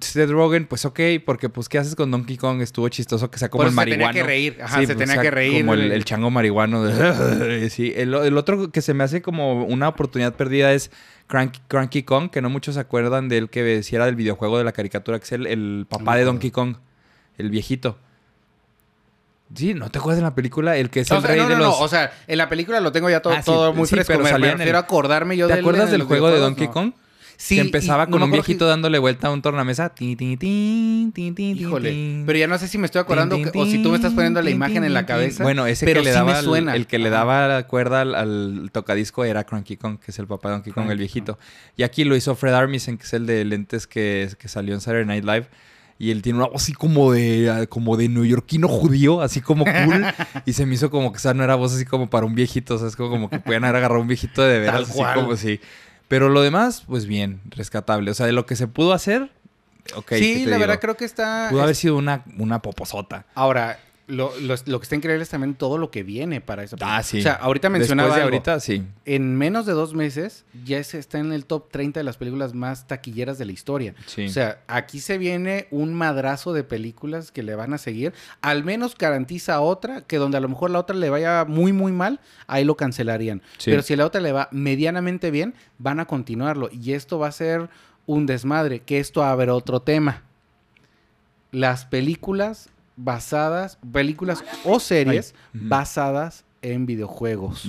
Seth 0.02 0.31
Rogen, 0.31 0.66
pues 0.66 0.85
ok, 0.85 1.00
porque 1.24 1.48
pues 1.48 1.68
¿qué 1.68 1.79
haces 1.79 1.96
con 1.96 2.12
Donkey 2.12 2.37
Kong? 2.37 2.61
Estuvo 2.62 2.88
chistoso 2.88 3.29
que 3.31 3.38
sea 3.38 3.48
como 3.48 3.64
Por 3.64 3.66
el 3.66 3.72
eso 3.72 3.81
se 3.81 3.85
tenía 3.90 4.07
marihuano. 4.07 4.14
que 4.14 4.22
reír, 4.22 4.59
ajá, 4.62 4.81
se 4.81 4.87
pues, 4.94 4.98
tenía 4.98 5.20
que 5.20 5.31
reír, 5.33 5.61
Como 5.62 5.74
el, 5.74 6.05
chango 6.05 6.31
marihuano. 6.31 6.85
de- 6.85 7.70
sí, 7.70 7.92
el, 7.96 8.14
el 8.14 8.37
otro 8.38 8.70
que 8.70 8.83
se 8.83 8.94
me 8.94 9.02
hace 9.02 9.20
como 9.20 9.64
una 9.64 9.88
oportunidad 9.88 10.35
perdida 10.35 10.72
es 10.72 10.92
Cranky, 11.27 11.61
Cranky 11.69 12.03
Kong, 12.05 12.31
que 12.31 12.41
no 12.41 12.51
muchos 12.51 12.75
se 12.75 12.81
acuerdan 12.81 13.29
de 13.29 13.39
él 13.39 13.51
que 13.51 13.83
si 13.83 13.97
era 13.97 14.07
del 14.07 14.15
videojuego 14.17 14.59
de 14.59 14.65
la 14.65 14.73
caricatura, 14.73 15.19
que 15.19 15.25
es 15.25 15.33
el, 15.33 15.47
el 15.47 15.87
papá 15.89 16.17
de. 16.17 16.25
Donkey 16.25 16.51
Kong. 16.51 16.77
el 17.39 17.51
viejito. 17.51 17.99
Sí, 19.55 19.75
¿no 19.75 19.91
te 19.91 19.99
acuerdas 19.99 20.19
de 20.19 20.23
la 20.25 20.35
película? 20.35 20.77
El 20.77 20.91
que 20.91 21.01
es 21.01 21.11
O 21.11 21.17
el 21.17 21.21
sea, 21.23 21.31
rey 21.31 21.41
no, 21.41 21.49
de 21.49 21.57
los... 21.57 21.67
no, 21.67 21.79
o 21.79 21.87
sea, 21.89 22.12
en 22.27 22.39
la 22.39 22.49
película 22.49 22.81
lo 22.81 22.91
tengo 22.91 23.09
ya 23.09 23.23
todo, 23.23 23.33
Ah, 23.33 23.43
sí, 23.43 23.47
todo 23.47 23.73
muy 23.73 23.87
sí, 23.87 23.95
fresco. 23.95 24.12
pero 24.15 24.25
me, 24.25 24.31
en 24.31 24.43
el- 24.45 24.59
refiero 24.59 24.79
a 24.79 24.81
acordarme 24.81 25.37
yo 25.37 25.47
¿Te 25.47 25.55
del- 25.55 25.61
acuerdas 25.65 25.91
del 25.91 26.03
juego 26.03 26.31
de? 26.31 26.39
Donkey. 26.41 26.67
Kong? 26.69 26.93
Sí, 27.38 27.57
que 27.57 27.61
empezaba 27.61 28.07
no 28.07 28.12
con 28.12 28.22
un 28.22 28.31
viejito 28.31 28.66
dándole 28.66 28.99
vuelta 28.99 29.29
a 29.29 29.31
un 29.31 29.42
tornamesa. 29.42 29.90
Tin, 29.90 30.16
tin, 30.16 30.38
tin, 30.38 31.12
tin, 31.12 31.35
tin, 31.35 31.57
Híjole, 31.57 32.22
pero 32.27 32.38
ya 32.38 32.46
no 32.46 32.57
sé 32.59 32.66
si 32.68 32.79
me 32.79 32.87
estoy 32.87 33.01
acordando 33.03 33.37
que- 33.37 33.51
o 33.59 33.66
si 33.66 33.83
tú 33.83 33.90
me 33.90 33.96
estás 33.96 34.12
poniendo 34.14 34.40
la 34.42 34.51
imagen 34.51 34.85
en 34.85 34.94
la 34.94 35.05
cabeza. 35.07 35.42
Bueno, 35.42 35.66
ese 35.66 35.85
pero 35.87 36.01
que 36.01 36.07
le 36.07 36.12
sí 36.12 36.18
me 36.18 36.25
daba 36.27 36.38
el- 36.38 36.44
suena. 36.44 36.75
el, 36.77 36.87
que 36.87 36.99
le 36.99 37.11
daba 37.11 37.46
la 37.49 37.66
cuerda 37.66 38.01
al, 38.01 38.14
al 38.14 38.70
tocadisco 38.72 39.25
era 39.25 39.44
Cranky 39.44 39.77
Kong, 39.77 39.99
que 39.99 40.11
es 40.11 40.18
el 40.18 40.27
papá 40.27 40.49
de 40.49 40.55
Donkey 40.57 40.72
Kong, 40.72 40.90
el 40.90 40.99
viejito. 40.99 41.38
Y 41.77 41.83
aquí 41.83 42.05
lo 42.05 42.16
hizo 42.16 42.35
Fred 42.35 42.55
Armisen, 42.55 42.96
que 42.99 43.05
es 43.05 43.12
el 43.12 43.27
de 43.27 43.44
lentes 43.44 43.87
que, 43.87 44.29
que 44.38 44.49
salió 44.49 44.75
en 44.75 44.81
Saturday 44.81 45.05
Night 45.07 45.25
Live. 45.25 45.49
Y 45.99 46.11
él 46.11 46.20
tiene 46.20 46.38
una 46.38 46.49
voz 46.49 46.62
así 46.62 46.75
como 46.75 47.11
de, 47.11 47.66
como 47.70 47.96
de 47.96 48.11
neoyorquino 48.11 48.68
judío, 48.68 49.22
así 49.22 49.40
como 49.40 49.64
cool. 49.64 50.05
y 50.44 50.53
se 50.53 50.66
me 50.66 50.75
hizo 50.75 50.90
como 50.90 51.11
que 51.11 51.16
esa 51.16 51.33
no 51.33 51.42
era 51.42 51.55
voz 51.55 51.72
así 51.75 51.87
como 51.87 52.11
para 52.11 52.27
un 52.27 52.35
viejito. 52.35 52.75
O 52.75 52.79
sea, 52.79 52.88
es 52.88 52.96
como, 52.96 53.09
como 53.09 53.31
que 53.31 53.38
puedan 53.38 53.64
haber 53.64 53.77
agarrado 53.77 54.03
un 54.03 54.07
viejito 54.07 54.42
de 54.42 54.59
veras. 54.59 54.83
Así 54.90 55.03
como 55.14 55.37
sí. 55.37 55.59
Pero 56.09 56.29
lo 56.29 56.40
demás, 56.42 56.85
pues 56.87 57.07
bien, 57.07 57.40
rescatable. 57.47 58.11
O 58.11 58.14
sea, 58.14 58.27
de 58.27 58.33
lo 58.33 58.47
que 58.47 58.57
se 58.57 58.69
pudo 58.69 58.92
hacer, 58.92 59.31
ok. 59.95 60.07
¿qué 60.07 60.19
sí, 60.19 60.35
la 60.45 60.57
digo? 60.57 60.61
verdad 60.61 60.81
creo 60.81 60.97
que 60.97 61.05
está... 61.05 61.49
Pudo 61.51 61.62
haber 61.62 61.75
sido 61.75 61.97
una, 61.97 62.23
una 62.38 62.62
poposota. 62.62 63.27
Ahora, 63.35 63.79
lo, 64.09 64.31
lo- 64.38 64.55
lo 64.66 64.79
que 64.79 64.85
está 64.85 64.95
increíble 64.95 65.25
es 65.25 65.29
también 65.31 65.55
todo 65.57 65.79
lo 65.79 65.90
que 65.90 66.05
viene 66.05 66.40
para 66.40 66.62
esa 66.62 66.77
película. 66.77 66.97
Ah, 66.99 67.03
sí. 67.03 67.19
O 67.19 67.23
sea, 67.23 67.33
ahorita 67.33 67.69
mencionaba 67.71 68.09
Después 68.11 68.19
de 68.21 68.23
algo. 68.25 68.37
ahorita, 68.37 68.61
sí. 68.61 68.85
En 69.05 69.35
menos 69.37 69.66
de 69.66 69.73
dos 69.73 69.95
meses 69.95 70.45
ya 70.64 70.83
se 70.85 70.99
está 71.01 71.19
en 71.19 71.33
el 71.33 71.45
top 71.45 71.71
30 71.73 71.99
de 72.01 72.05
las 72.05 72.16
películas 72.16 72.55
más 72.55 72.87
taquilleras 72.87 73.37
de 73.38 73.47
la 73.47 73.53
historia. 73.53 73.95
Sí. 74.07 74.27
O 74.27 74.29
sea, 74.29 74.61
aquí 74.69 75.01
se 75.01 75.19
viene 75.19 75.66
un 75.73 75.92
madrazo 75.92 76.53
de 76.53 76.62
películas 76.62 77.33
que 77.33 77.42
le 77.42 77.57
van 77.57 77.75
a 77.75 77.79
seguir. 77.79 78.12
Al 78.42 78.62
menos 78.62 78.97
garantiza 78.97 79.61
otra, 79.61 80.03
que 80.03 80.19
donde 80.19 80.37
a 80.37 80.40
lo 80.40 80.49
mejor 80.49 80.71
la 80.71 80.79
otra 80.79 80.95
le 80.95 81.11
vaya 81.11 81.45
muy, 81.45 81.73
muy 81.73 81.90
mal, 81.90 82.21
ahí 82.47 82.64
lo 82.64 82.77
cancelarían. 82.77 83.42
Sí. 83.59 83.71
Pero 83.71 83.83
si 83.83 83.97
la 83.97 84.07
otra 84.07 84.21
le 84.21 84.31
va 84.31 84.49
medianamente 84.53 85.33
bien, 85.33 85.55
van 85.79 85.99
a 85.99 86.05
continuarlo. 86.07 86.69
Y 86.71 86.92
esto 86.92 87.19
va 87.19 87.27
a 87.27 87.33
ser 87.33 87.69
un 88.07 88.27
desmadre, 88.27 88.79
que 88.81 89.01
esto 89.01 89.23
va 89.23 89.31
a 89.31 89.33
haber 89.33 89.51
otro 89.51 89.81
tema. 89.81 90.23
Las 91.51 91.87
películas 91.87 92.69
basadas, 92.96 93.78
películas 93.92 94.44
o 94.64 94.80
series 94.80 95.35
basadas 95.52 96.44
en 96.62 96.87
videojuegos. 96.87 97.68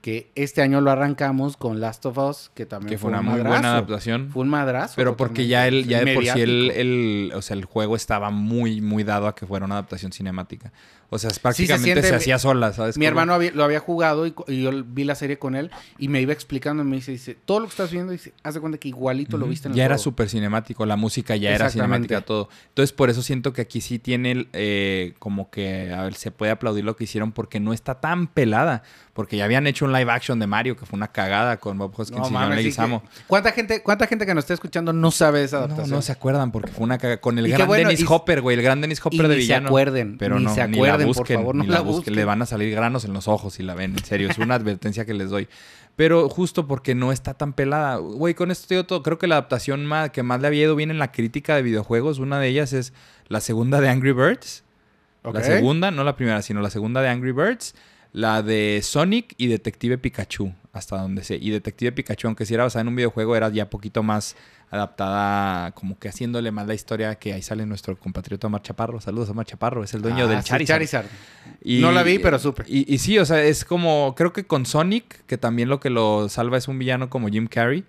Que 0.00 0.30
este 0.36 0.62
año 0.62 0.80
lo 0.80 0.92
arrancamos 0.92 1.56
con 1.56 1.80
Last 1.80 2.06
of 2.06 2.16
Us, 2.18 2.50
que 2.54 2.64
también 2.64 2.90
Que 2.90 2.96
fue 2.98 3.08
una 3.10 3.18
un 3.20 3.26
muy 3.26 3.40
buena 3.40 3.72
adaptación. 3.72 4.30
Fue 4.30 4.42
un 4.44 4.48
madrazo. 4.48 4.94
Pero 4.94 5.16
porque 5.16 5.48
ya 5.48 5.66
el, 5.66 5.84
ya 5.88 6.04
de 6.04 6.14
por 6.14 6.22
sí 6.24 6.40
el, 6.40 6.70
el- 6.70 7.32
o 7.34 7.42
sea, 7.42 7.56
el 7.56 7.64
juego 7.64 7.96
estaba 7.96 8.30
muy, 8.30 8.80
muy 8.80 9.02
dado 9.02 9.26
a 9.26 9.34
que 9.34 9.46
fuera 9.46 9.64
una 9.66 9.74
adaptación 9.74 10.12
cinemática. 10.12 10.72
O 11.08 11.18
sea, 11.18 11.30
prácticamente 11.40 11.94
se, 11.94 12.00
siente- 12.02 12.16
hacía 12.16 12.38
sola, 12.38 12.72
¿sabes? 12.72 12.96
Mi 12.98 13.04
cómo? 13.04 13.08
hermano 13.10 13.34
había- 13.34 13.52
lo 13.52 13.62
había 13.62 13.78
jugado 13.80 14.26
y, 14.26 14.34
yo 14.48 14.70
vi 14.84 15.04
la 15.04 15.14
serie 15.14 15.38
con 15.38 15.54
él 15.54 15.70
y 15.98 16.08
me 16.08 16.20
iba 16.20 16.32
explicando 16.32 16.82
y 16.82 16.86
me 16.86 16.96
dice, 16.96 17.12
dice, 17.12 17.36
todo 17.44 17.60
lo 17.60 17.66
que 17.66 17.70
estás 17.70 17.92
viendo, 17.92 18.10
dice, 18.12 18.32
haz 18.42 18.54
de 18.54 18.60
cuenta 18.60 18.78
que 18.78 18.88
igualito 18.88 19.38
lo 19.38 19.46
viste 19.46 19.68
en 19.68 19.72
el 19.72 19.76
Ya 19.78 19.84
era 19.84 19.94
juego". 19.94 20.02
súper 20.04 20.28
cinemático, 20.28 20.84
la 20.84 20.96
música 20.96 21.36
ya 21.36 21.50
era 21.54 21.70
cinemática, 21.70 22.22
todo. 22.22 22.48
Entonces, 22.68 22.92
por 22.92 23.08
eso 23.10 23.22
siento 23.22 23.52
que 23.52 23.62
aquí 23.62 23.80
sí 23.80 23.98
tiene 24.00 24.48
eh, 24.52 25.14
como 25.20 25.50
que, 25.50 25.92
a 25.92 26.02
ver, 26.02 26.14
se 26.14 26.30
puede 26.32 26.50
aplaudir 26.52 26.84
lo 26.84 26.96
que 26.96 27.04
hicieron 27.04 27.30
porque 27.32 27.60
no 27.60 27.72
está 27.72 28.00
tan 28.00 28.26
pelada. 28.26 28.82
Porque 29.12 29.38
ya 29.38 29.46
habían 29.46 29.66
hecho 29.66 29.86
un 29.86 29.94
live 29.94 30.10
action 30.12 30.38
de 30.38 30.46
Mario 30.46 30.76
que 30.76 30.84
fue 30.84 30.94
una 30.98 31.08
cagada 31.08 31.56
con 31.56 31.78
Bob 31.78 31.90
Hoskins 31.96 32.20
No 32.20 32.28
y 32.28 32.32
mames, 32.32 32.50
sí 32.58 32.64
Leguizamo. 32.64 33.00
que- 33.02 33.08
¿Cuánta 33.26 33.52
gente, 33.52 33.82
¿Cuánta 33.82 34.06
gente 34.06 34.26
que 34.26 34.34
nos 34.34 34.44
está 34.44 34.52
escuchando 34.52 34.92
no 34.92 35.10
sabe 35.10 35.42
esa 35.42 35.56
No, 35.60 35.64
adaptación? 35.64 35.96
no 35.96 36.02
se 36.02 36.12
acuerdan 36.12 36.52
porque 36.52 36.70
fue 36.70 36.84
una 36.84 36.98
cagada. 36.98 37.18
Con 37.18 37.38
el 37.38 37.46
Y 37.46 37.50
gran 37.52 37.66
bueno, 37.66 37.88
Dennis 37.88 38.02
y- 38.02 38.06
Hopper, 38.06 38.42
güey. 38.42 38.58
El 38.58 38.62
gran 38.62 38.82
Dennis 38.82 38.98
y 38.98 39.02
Hopper 39.08 39.22
de 39.22 39.28
ni 39.28 39.34
se 39.36 39.38
villano. 39.38 39.68
acuerden, 39.68 40.18
Pero 40.18 40.38
ni 40.38 40.44
no, 40.44 40.54
se 40.54 40.68
ni 40.68 40.76
por 41.04 41.16
busquen, 41.16 41.36
favor, 41.38 41.54
no 41.54 41.62
ni 41.62 41.68
la 41.68 41.74
la 41.76 41.80
busquen. 41.80 41.96
busquen. 41.96 42.14
Le 42.16 42.24
van 42.24 42.42
a 42.42 42.46
salir 42.46 42.70
granos 42.74 43.04
en 43.04 43.12
los 43.12 43.28
ojos 43.28 43.54
si 43.54 43.62
la 43.62 43.74
ven. 43.74 43.92
En 43.92 44.04
serio, 44.04 44.30
es 44.30 44.38
una 44.38 44.54
advertencia 44.56 45.04
que 45.04 45.14
les 45.14 45.30
doy. 45.30 45.48
Pero 45.96 46.28
justo 46.28 46.66
porque 46.66 46.94
no 46.94 47.12
está 47.12 47.34
tan 47.34 47.52
pelada. 47.52 47.96
Güey, 47.96 48.34
con 48.34 48.50
esto 48.50 48.68
te 48.68 48.74
digo 48.74 48.84
todo. 48.86 49.02
Creo 49.02 49.18
que 49.18 49.26
la 49.26 49.36
adaptación 49.36 49.86
más, 49.86 50.10
que 50.10 50.22
más 50.22 50.40
le 50.40 50.46
había 50.46 50.64
ido 50.64 50.76
bien 50.76 50.90
en 50.90 50.98
la 50.98 51.12
crítica 51.12 51.56
de 51.56 51.62
videojuegos, 51.62 52.18
una 52.18 52.38
de 52.38 52.48
ellas 52.48 52.72
es 52.72 52.92
la 53.28 53.40
segunda 53.40 53.80
de 53.80 53.88
Angry 53.88 54.12
Birds. 54.12 54.62
La 55.24 55.42
segunda, 55.42 55.90
no 55.90 56.04
la 56.04 56.14
primera, 56.14 56.40
sino 56.42 56.60
la 56.60 56.70
segunda 56.70 57.00
de 57.02 57.08
Angry 57.08 57.32
Birds. 57.32 57.74
La 58.12 58.42
de 58.42 58.80
Sonic 58.82 59.34
y 59.36 59.48
Detective 59.48 59.98
Pikachu, 59.98 60.54
hasta 60.76 60.98
donde 61.00 61.24
sé. 61.24 61.36
Y 61.40 61.50
Detective 61.50 61.92
Pikachu, 61.92 62.26
aunque 62.28 62.46
si 62.46 62.54
era 62.54 62.64
basada 62.64 62.82
en 62.82 62.88
un 62.88 62.96
videojuego, 62.96 63.34
era 63.36 63.48
ya 63.48 63.68
poquito 63.70 64.02
más 64.02 64.36
adaptada, 64.70 65.72
como 65.72 65.98
que 65.98 66.08
haciéndole 66.08 66.50
más 66.52 66.66
la 66.66 66.74
historia 66.74 67.14
que 67.16 67.32
ahí 67.32 67.42
sale 67.42 67.66
nuestro 67.66 67.96
compatriota 67.98 68.46
Omar 68.46 68.62
Chaparro. 68.62 69.00
Saludos, 69.00 69.28
Omar 69.30 69.46
Chaparro, 69.46 69.82
es 69.84 69.94
el 69.94 70.02
dueño 70.02 70.24
Ah, 70.24 70.28
del 70.28 70.42
sí, 70.42 70.48
Charizard. 70.50 70.76
Charizard. 70.76 71.06
Y- 71.62 71.80
No 71.80 71.92
la 71.92 72.02
vi, 72.02 72.18
pero 72.18 72.38
supe. 72.38 72.64
Y, 72.66 72.92
y 72.92 72.98
sí, 72.98 73.18
o 73.18 73.24
sea, 73.24 73.42
es 73.42 73.64
como, 73.64 74.14
creo 74.16 74.32
que 74.32 74.44
con 74.46 74.66
Sonic, 74.66 75.24
que 75.26 75.38
también 75.38 75.68
lo 75.68 75.80
que 75.80 75.90
lo 75.90 76.28
salva 76.28 76.58
es 76.58 76.68
un 76.68 76.78
villano 76.78 77.08
como 77.10 77.28
Jim 77.28 77.46
Carrey, 77.48 77.84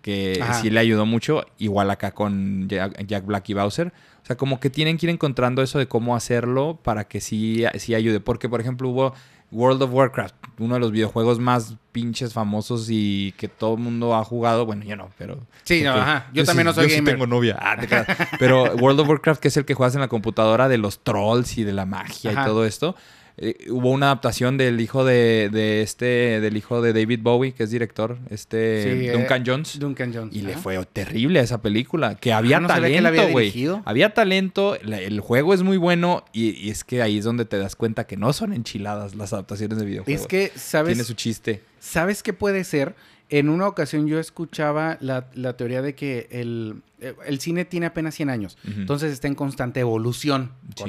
que 0.00 0.38
Ajá. 0.42 0.54
sí 0.54 0.70
le 0.70 0.80
ayudó 0.80 1.06
mucho, 1.06 1.44
igual 1.58 1.90
acá 1.90 2.10
con 2.12 2.68
Jack, 2.68 3.06
Jack 3.06 3.24
Black 3.24 3.48
y 3.50 3.54
Bowser. 3.54 3.92
O 4.22 4.26
sea, 4.26 4.36
como 4.36 4.60
que 4.60 4.70
tienen 4.70 4.98
que 4.98 5.06
ir 5.06 5.10
encontrando 5.10 5.62
eso 5.62 5.78
de 5.78 5.86
cómo 5.88 6.14
hacerlo 6.16 6.78
para 6.82 7.04
que 7.08 7.20
sí, 7.20 7.64
sí 7.76 7.94
ayude. 7.94 8.20
Porque, 8.20 8.48
por 8.48 8.60
ejemplo, 8.60 8.88
hubo 8.88 9.14
World 9.52 9.82
of 9.82 9.92
Warcraft, 9.92 10.34
uno 10.58 10.74
de 10.74 10.80
los 10.80 10.90
videojuegos 10.90 11.38
más 11.38 11.76
pinches 11.92 12.32
famosos 12.32 12.88
y 12.88 13.32
que 13.36 13.48
todo 13.48 13.74
el 13.74 13.80
mundo 13.80 14.16
ha 14.16 14.24
jugado. 14.24 14.64
Bueno, 14.64 14.82
yo 14.84 14.96
no, 14.96 15.10
pero... 15.18 15.38
Sí, 15.62 15.82
no, 15.82 15.92
porque 15.92 16.02
ajá. 16.10 16.30
Yo 16.32 16.44
también 16.44 16.64
no 16.66 16.72
soy 16.72 16.84
yo 16.84 16.88
sí 16.90 16.96
gamer. 16.96 17.14
tengo 17.14 17.26
novia. 17.26 17.58
Ah, 17.60 17.76
te. 17.78 17.86
Pero 18.38 18.74
World 18.76 19.00
of 19.00 19.08
Warcraft, 19.08 19.40
que 19.40 19.48
es 19.48 19.56
el 19.56 19.64
que 19.64 19.74
juegas 19.74 19.94
en 19.94 20.00
la 20.00 20.08
computadora 20.08 20.68
de 20.68 20.78
los 20.78 21.04
trolls 21.04 21.58
y 21.58 21.64
de 21.64 21.72
la 21.72 21.86
magia 21.86 22.32
Ajá. 22.32 22.42
y 22.42 22.44
todo 22.46 22.64
esto. 22.64 22.96
Eh, 23.38 23.66
hubo 23.70 23.90
una 23.90 24.06
adaptación 24.06 24.56
del 24.58 24.80
hijo 24.80 25.04
de, 25.04 25.48
de 25.50 25.82
este, 25.82 26.40
del 26.40 26.56
hijo 26.56 26.82
de 26.82 26.92
David 26.92 27.20
Bowie, 27.22 27.52
que 27.52 27.62
es 27.64 27.70
director, 27.70 28.18
este 28.30 28.82
Sí, 28.82 29.06
eh, 29.08 29.12
Duncan 29.12 29.42
Jones. 29.46 29.78
Duncan 29.78 30.12
Jones. 30.14 30.34
Y 30.36 30.42
le 30.42 30.56
fue 30.56 30.78
terrible 30.92 31.40
a 31.40 31.42
esa 31.42 31.62
película. 31.62 32.14
Que 32.16 32.32
había 32.32 32.58
Ah, 32.58 32.60
no 32.60 32.68
la 32.68 32.74
talento, 32.74 33.08
había 33.08 33.30
güey. 33.30 33.68
Había 33.84 34.14
talento, 34.14 34.76
la- 34.82 35.00
el 35.00 35.20
juego 35.20 35.54
es 35.54 35.62
muy 35.62 35.76
bueno. 35.78 36.24
Y, 36.32 36.50
y 36.50 36.70
es 36.70 36.84
que 36.84 37.00
ahí 37.02 37.18
es 37.18 37.24
donde 37.24 37.44
te 37.44 37.58
das 37.58 37.74
cuenta 37.76 38.06
que 38.06 38.16
no 38.16 38.32
son 38.32 38.52
enchiladas 38.52 39.14
las 39.14 39.32
adaptaciones 39.32 39.78
de 39.78 39.84
videojuegos. 39.86 40.20
Es 40.22 40.26
que, 40.28 40.52
¿sabes? 40.54 40.92
Tiene 40.94 41.04
su 41.04 41.14
chiste. 41.14 41.62
¿Sabes 41.80 42.22
qué 42.22 42.32
puede 42.32 42.64
ser? 42.64 42.94
En 43.30 43.48
una 43.48 43.66
ocasión 43.66 44.06
yo 44.08 44.20
escuchaba 44.20 44.98
la, 45.00 45.28
la 45.34 45.56
teoría 45.56 45.80
de 45.80 45.94
que 45.94 46.28
el, 46.30 46.82
eh, 47.00 47.14
el 47.26 47.40
cine 47.40 47.64
tiene 47.64 47.86
apenas 47.86 48.14
100 48.14 48.28
años. 48.28 48.58
Entonces 48.66 49.10
está 49.10 49.26
en 49.26 49.34
constante 49.34 49.80
evolución, 49.80 50.52
Sí. 50.76 50.84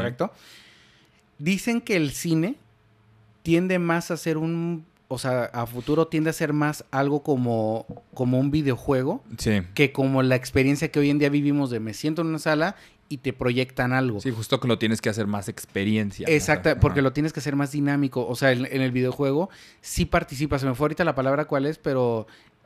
Dicen 1.44 1.82
que 1.82 1.98
el 1.98 2.12
cine 2.12 2.56
tiende 3.42 3.78
más 3.80 4.12
a 4.12 4.18
ser 4.18 4.38
un... 4.38 4.86
O 5.10 5.18
sea, 5.18 5.44
a 5.46 5.68
futuro 5.68 6.08
tiende 6.08 6.30
a 6.30 6.34
ser 6.34 6.54
más 6.54 6.86
algo 6.90 7.22
como, 7.22 7.86
como 8.14 8.40
un 8.40 8.50
videojuego 8.50 9.22
Sí. 9.38 9.62
que 9.76 9.92
como 9.92 10.24
la 10.24 10.36
experiencia 10.36 10.90
que 10.90 11.00
hoy 11.00 11.10
en 11.10 11.20
día 11.20 11.30
vivimos 11.30 11.70
de 11.70 11.80
me 11.82 11.94
siento 11.94 12.22
en 12.22 12.30
una 12.30 12.40
sala 12.40 12.78
y 13.10 13.18
te 13.18 13.34
proyectan 13.34 13.92
algo. 13.94 14.22
Sí, 14.22 14.32
justo 14.32 14.60
que 14.62 14.68
lo 14.70 14.80
tienes 14.80 15.02
que 15.02 15.10
hacer 15.10 15.28
más 15.28 15.50
experiencia. 15.50 16.26
Exacto, 16.30 16.80
porque 16.80 17.02
lo 17.04 17.12
tienes 17.14 17.32
que 17.34 17.42
hacer 17.42 17.56
más 17.58 17.74
dinámico. 17.74 18.26
O 18.26 18.36
sea, 18.36 18.54
en, 18.54 18.66
en 18.66 18.82
el 18.82 18.92
videojuego 18.92 19.50
sí 19.82 20.06
participas. 20.06 20.62
Se 20.62 20.68
me 20.68 20.74
fue 20.74 20.86
ahorita 20.86 21.04
la 21.04 21.14
palabra 21.14 21.46
cuál 21.46 21.66
es, 21.68 21.78
pero 21.78 22.26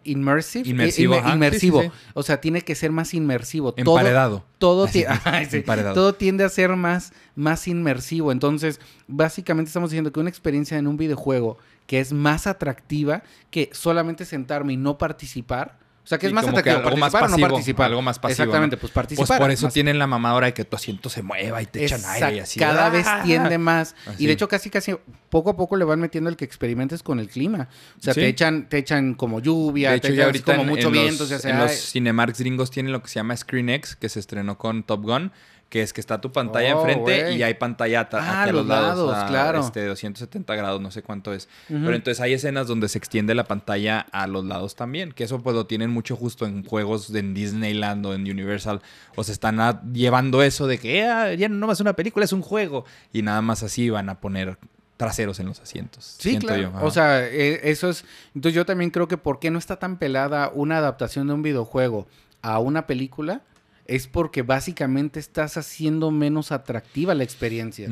immersive. 0.09 0.69
Inmersivo, 0.69 1.13
Eh, 1.15 1.19
ajá. 1.19 1.33
inmersivo. 1.35 1.81
Sí, 1.81 1.87
sí, 1.87 1.93
O 2.13 2.23
sea, 2.23 2.41
tiene 2.41 2.61
que 2.61 2.75
ser 2.75 2.91
más 2.91 3.13
inmersivo. 3.13 3.73
Todo, 3.73 3.97
Emparedado. 3.97 4.45
todo, 4.57 4.85
Así, 4.85 4.99
ti- 5.01 5.05
Ay, 5.25 5.45
sí. 5.45 5.57
emparedado. 5.57 5.93
todo 5.95 6.13
tiende 6.15 6.43
a 6.43 6.49
ser 6.49 6.75
más, 6.75 7.13
más 7.35 7.67
inmersivo. 7.67 8.31
Entonces, 8.31 8.79
básicamente 9.07 9.69
estamos 9.69 9.89
diciendo 9.91 10.11
que 10.11 10.19
una 10.19 10.29
experiencia 10.29 10.77
en 10.77 10.87
un 10.87 10.97
videojuego 10.97 11.57
que 11.85 11.99
es 11.99 12.11
más 12.13 12.47
atractiva 12.47 13.23
que 13.49 13.69
solamente 13.73 14.25
sentarme 14.25 14.73
y 14.73 14.77
no 14.77 14.97
participar. 14.97 15.79
O 16.07 16.09
sea, 16.09 16.17
que 16.17 16.27
Sí, 16.27 16.29
es 16.29 16.33
más 16.33 16.47
atractivo 16.47 16.77
algo 16.77 16.95
más 16.95 17.11
participar 17.11 17.23
o 17.23 17.27
no 17.27 17.31
pasivo, 17.35 17.47
participar. 17.49 17.85
algo 17.87 18.01
más 18.01 18.17
pasivo, 18.19 18.43
Exactamente, 18.43 18.75
¿no? 18.77 18.79
pues 18.79 18.91
Pues 18.93 18.95
participar. 18.95 19.39
por 19.41 19.51
eso 19.51 19.65
más- 19.65 19.73
tienen 19.73 19.99
la 19.99 20.07
mamadora 20.07 20.47
de 20.47 20.53
que 20.53 20.63
tu 20.63 20.77
asiento 20.77 21.09
se 21.09 21.21
mueva 21.21 21.61
y 21.61 21.65
te 21.65 21.83
echan 21.83 21.99
aire 22.05 22.37
y 22.37 22.39
así. 22.39 22.59
Cada 22.61 22.85
¡Ah! 22.85 22.89
vez 22.89 23.05
tiende 23.25 23.57
más. 23.57 23.93
Así. 24.05 24.23
Y 24.23 24.27
de 24.27 24.31
hecho, 24.31 24.47
casi, 24.47 24.69
casi, 24.69 24.95
poco 25.29 25.49
a 25.49 25.57
poco 25.57 25.75
le 25.75 25.83
van 25.83 25.99
metiendo 25.99 26.29
el 26.29 26.37
que 26.37 26.45
experimentes 26.45 27.03
con 27.03 27.19
el 27.19 27.27
clima. 27.27 27.67
O 27.99 28.01
sea, 28.01 28.13
Sí. 28.13 28.21
te 28.21 28.27
echan, 28.29 28.69
te 28.69 28.77
echan 28.77 29.15
como 29.15 29.41
lluvia, 29.41 29.91
De 29.91 29.99
te 29.99 30.13
echan 30.13 30.25
ahorita 30.27 30.45
como 30.53 30.61
en, 30.61 30.69
mucho 30.69 30.87
en 30.87 30.93
viento. 30.93 31.23
los, 31.25 31.31
o 31.33 31.39
sea, 31.39 31.51
en 31.51 31.59
los 31.59 31.71
Cinemarks 31.91 32.39
gringos 32.39 32.71
tienen 32.71 32.93
lo 32.93 33.01
que 33.01 33.09
se 33.09 33.15
llama 33.15 33.35
ScreenX, 33.35 33.97
que 33.97 34.07
se 34.07 34.21
estrenó 34.21 34.57
con 34.57 34.83
Top 34.83 35.01
Gun, 35.03 35.33
que 35.69 35.81
es 35.81 35.91
que 35.91 35.99
está 35.99 36.21
tu 36.21 36.31
pantalla 36.31 36.77
Oh, 36.77 36.87
enfrente 36.87 37.33
y 37.33 37.43
hay 37.43 37.53
pantalla 37.55 38.07
Ah, 38.13 38.43
a 38.43 38.51
los, 38.53 38.65
lados, 38.65 38.97
lados, 39.09 39.15
a, 39.15 39.27
claro. 39.27 39.59
Este, 39.59 39.85
270 39.85 40.55
grados, 40.55 40.79
no 40.81 40.91
sé 40.91 41.01
cuánto 41.03 41.33
es. 41.33 41.49
Pero 41.67 41.93
entonces 41.93 42.21
hay 42.21 42.31
escenas 42.33 42.67
donde 42.67 42.87
se 42.87 42.97
extiende 42.97 43.35
la 43.35 43.43
pantalla 43.43 43.99
a 44.13 44.27
los 44.27 44.45
lados 44.45 44.75
también, 44.75 45.11
que 45.11 45.25
eso 45.25 45.39
pues 45.41 45.55
lo 45.55 45.65
tienen 45.65 45.89
mucho 45.89 46.15
justo 46.15 46.45
en 46.45 46.63
juegos 46.63 47.11
de 47.11 47.19
en 47.19 47.33
Disneyland 47.33 48.05
o 48.05 48.13
en 48.13 48.21
Universal, 48.21 48.81
o 49.17 49.23
se 49.25 49.33
están 49.33 49.59
a- 49.59 49.81
llevando 49.91 50.41
eso 50.41 50.67
de 50.67 50.77
que 50.77 51.03
"Ah, 51.05 51.33
ya 51.33 51.49
no 51.49 51.69
es 51.71 51.79
una 51.81 51.93
película, 51.93 52.23
es 52.23 52.31
un 52.33 52.41
juego, 52.43 52.85
y 53.11 53.21
nada 53.21 53.41
más 53.41 53.61
así 53.63 53.89
van 53.89 54.07
a 54.09 54.19
poner 54.21 54.57
traseros 54.95 55.39
en 55.41 55.47
los 55.47 55.59
asientos. 55.59 56.15
Sí, 56.17 56.37
claro. 56.39 56.61
yo. 56.61 56.71
O 56.81 56.89
sea, 56.91 57.23
eh, 57.27 57.59
eso 57.69 57.89
es. 57.89 58.03
Entonces, 58.33 58.55
yo 58.55 58.65
también 58.65 58.89
creo 58.89 59.07
que 59.07 59.17
por 59.17 59.39
qué 59.39 59.51
no 59.51 59.59
está 59.59 59.75
tan 59.75 59.97
pelada 59.97 60.49
una 60.55 60.77
adaptación 60.77 61.27
de 61.27 61.33
un 61.33 61.41
videojuego 61.43 62.07
a 62.41 62.57
una 62.59 62.87
película 62.87 63.41
es 63.87 64.07
porque 64.07 64.41
básicamente 64.41 65.19
estás 65.19 65.57
haciendo 65.57 66.11
menos 66.11 66.51
atractiva 66.51 67.13
la 67.15 67.23
experiencia. 67.23 67.89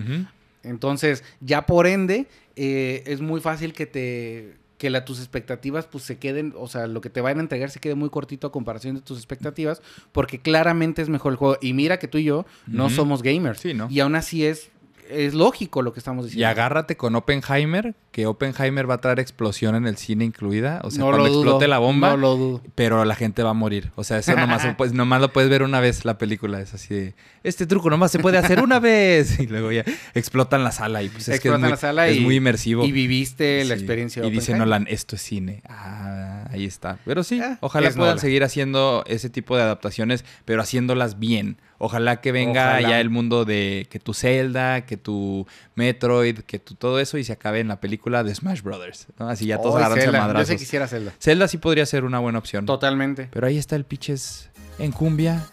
Entonces, 0.63 1.23
ya 1.41 1.65
por 1.65 1.87
ende, 1.87 2.27
eh, 2.55 3.03
es 3.05 3.21
muy 3.21 3.39
fácil 3.41 3.73
que 3.73 3.85
te 3.85 4.65
que 4.77 4.89
la, 4.89 5.05
tus 5.05 5.19
expectativas 5.19 5.85
pues 5.85 6.03
se 6.03 6.17
queden, 6.17 6.53
o 6.57 6.67
sea, 6.67 6.87
lo 6.87 6.99
que 6.99 7.09
te 7.09 7.21
vayan 7.21 7.39
a 7.39 7.41
entregar 7.43 7.69
se 7.69 7.79
quede 7.79 7.95
muy 7.95 8.09
cortito 8.09 8.47
a 8.47 8.51
comparación 8.51 8.95
de 8.95 9.01
tus 9.01 9.17
expectativas, 9.17 9.81
porque 10.11 10.39
claramente 10.39 11.01
es 11.01 11.07
mejor 11.07 11.31
el 11.31 11.37
juego. 11.37 11.57
Y 11.61 11.73
mira 11.73 11.97
que 11.97 12.09
tú 12.09 12.17
y 12.17 12.25
yo 12.25 12.45
no 12.67 12.89
somos 12.89 13.21
gamers. 13.23 13.59
Sí, 13.59 13.73
¿no? 13.73 13.87
Y 13.89 14.01
aún 14.01 14.15
así 14.15 14.45
es, 14.45 14.71
es 15.09 15.33
lógico 15.33 15.81
lo 15.81 15.93
que 15.93 15.99
estamos 15.99 16.25
Y 16.25 16.27
diciendo. 16.29 16.49
agárrate 16.49 16.97
con 16.97 17.15
Oppenheimer, 17.15 17.95
que 18.11 18.25
Oppenheimer 18.25 18.89
va 18.89 18.95
a 18.95 19.01
traer 19.01 19.19
explosión 19.19 19.75
en 19.75 19.85
el 19.87 19.97
cine 19.97 20.25
incluida. 20.25 20.81
O 20.83 20.91
sea, 20.91 20.99
No 21.03 21.07
cuando 21.11 21.27
explote 21.27 21.67
la 21.67 21.79
bomba, 21.79 22.11
No 22.11 22.17
lo 22.17 22.35
dudo. 22.37 22.61
pero 22.75 23.03
la 23.05 23.15
gente 23.15 23.43
va 23.43 23.49
a 23.51 23.53
morir. 23.53 23.91
O 23.95 24.03
sea, 24.03 24.17
eso 24.19 24.35
nomás, 24.35 24.65
pues, 24.77 24.93
nomás 24.93 25.21
lo 25.21 25.31
puedes 25.33 25.49
ver 25.49 25.63
una 25.63 25.79
vez 25.79 26.05
la 26.05 26.17
película. 26.17 26.59
Es 26.61 26.73
así 26.73 26.93
de, 26.95 27.13
este 27.43 27.65
truco 27.67 27.89
nomás 27.89 28.11
se 28.11 28.19
puede 28.19 28.37
hacer 28.37 28.61
una 28.61 28.79
vez. 28.79 29.39
Y 29.45 29.47
luego 29.47 29.71
ya 29.71 29.83
explotan 30.13 30.63
la 30.63 30.71
sala 30.71 31.03
y 31.03 31.09
pues 31.09 31.27
es 31.29 31.39
que 31.39 31.49
es 31.49 31.59
muy, 31.59 31.69
la 31.69 31.77
sala 31.77 32.07
es 32.07 32.17
y- 32.17 32.21
muy 32.21 32.35
inmersivo. 32.37 32.83
Y 32.85 32.91
viviste 32.91 33.63
la 33.65 33.73
experiencia. 33.75 34.21
de 34.21 34.27
Y 34.29 34.31
dice. 34.31 34.55
Nolan, 34.55 34.85
esto 34.89 35.15
es 35.15 35.21
cine. 35.21 35.61
Ah, 35.67 36.47
ahí 36.51 36.65
está. 36.65 36.97
Pero 37.05 37.23
sí, 37.23 37.39
Ah, 37.41 37.57
ojalá 37.61 37.89
puedan 37.89 37.99
Nolan. 37.99 38.19
seguir 38.19 38.43
haciendo 38.43 39.03
ese 39.07 39.29
tipo 39.29 39.55
de 39.55 39.63
adaptaciones, 39.63 40.25
pero 40.45 40.61
haciéndolas 40.61 41.19
bien. 41.19 41.57
Ojalá 41.77 42.21
que 42.21 42.31
venga 42.31 42.69
Ojalá. 42.77 42.89
ya 42.89 42.99
el 43.01 43.09
mundo 43.09 43.43
de 43.45 43.87
que 43.89 43.99
tu 43.99 44.13
Zelda, 44.13 44.85
que 44.85 44.97
tu 44.97 45.45
Metroid, 45.75 46.39
que 46.39 46.57
tu 46.59 46.75
todo 46.75 46.99
eso 46.99 47.17
y 47.17 47.23
se 47.23 47.33
acabe 47.33 47.59
en 47.59 47.67
la 47.67 47.79
película 47.81 48.23
de 48.23 48.33
Smash 48.33 48.61
Brothers. 48.61 49.07
¿no? 49.19 49.27
Así 49.29 49.45
ya 49.45 49.57
todos 49.57 49.75
Ay, 49.75 49.83
agarrándose 49.83 50.01
a 50.01 50.05
Zelda. 50.05 50.17
Yo 50.19 50.27
madrazos. 50.27 50.47
sí 50.49 50.57
quisiera 50.57 50.87
Zelda. 50.87 51.13
Zelda 51.19 51.47
sí 51.47 51.57
podría 51.57 51.85
ser 51.85 52.05
una 52.05 52.19
buena 52.19 52.39
opción. 52.39 52.65
Totalmente. 52.65 53.27
Pero 53.31 53.47
ahí 53.47 53.57
está 53.57 53.75
el 53.75 53.83
pitches 53.85 54.49
en 54.79 54.91
cumbia. 54.91 55.45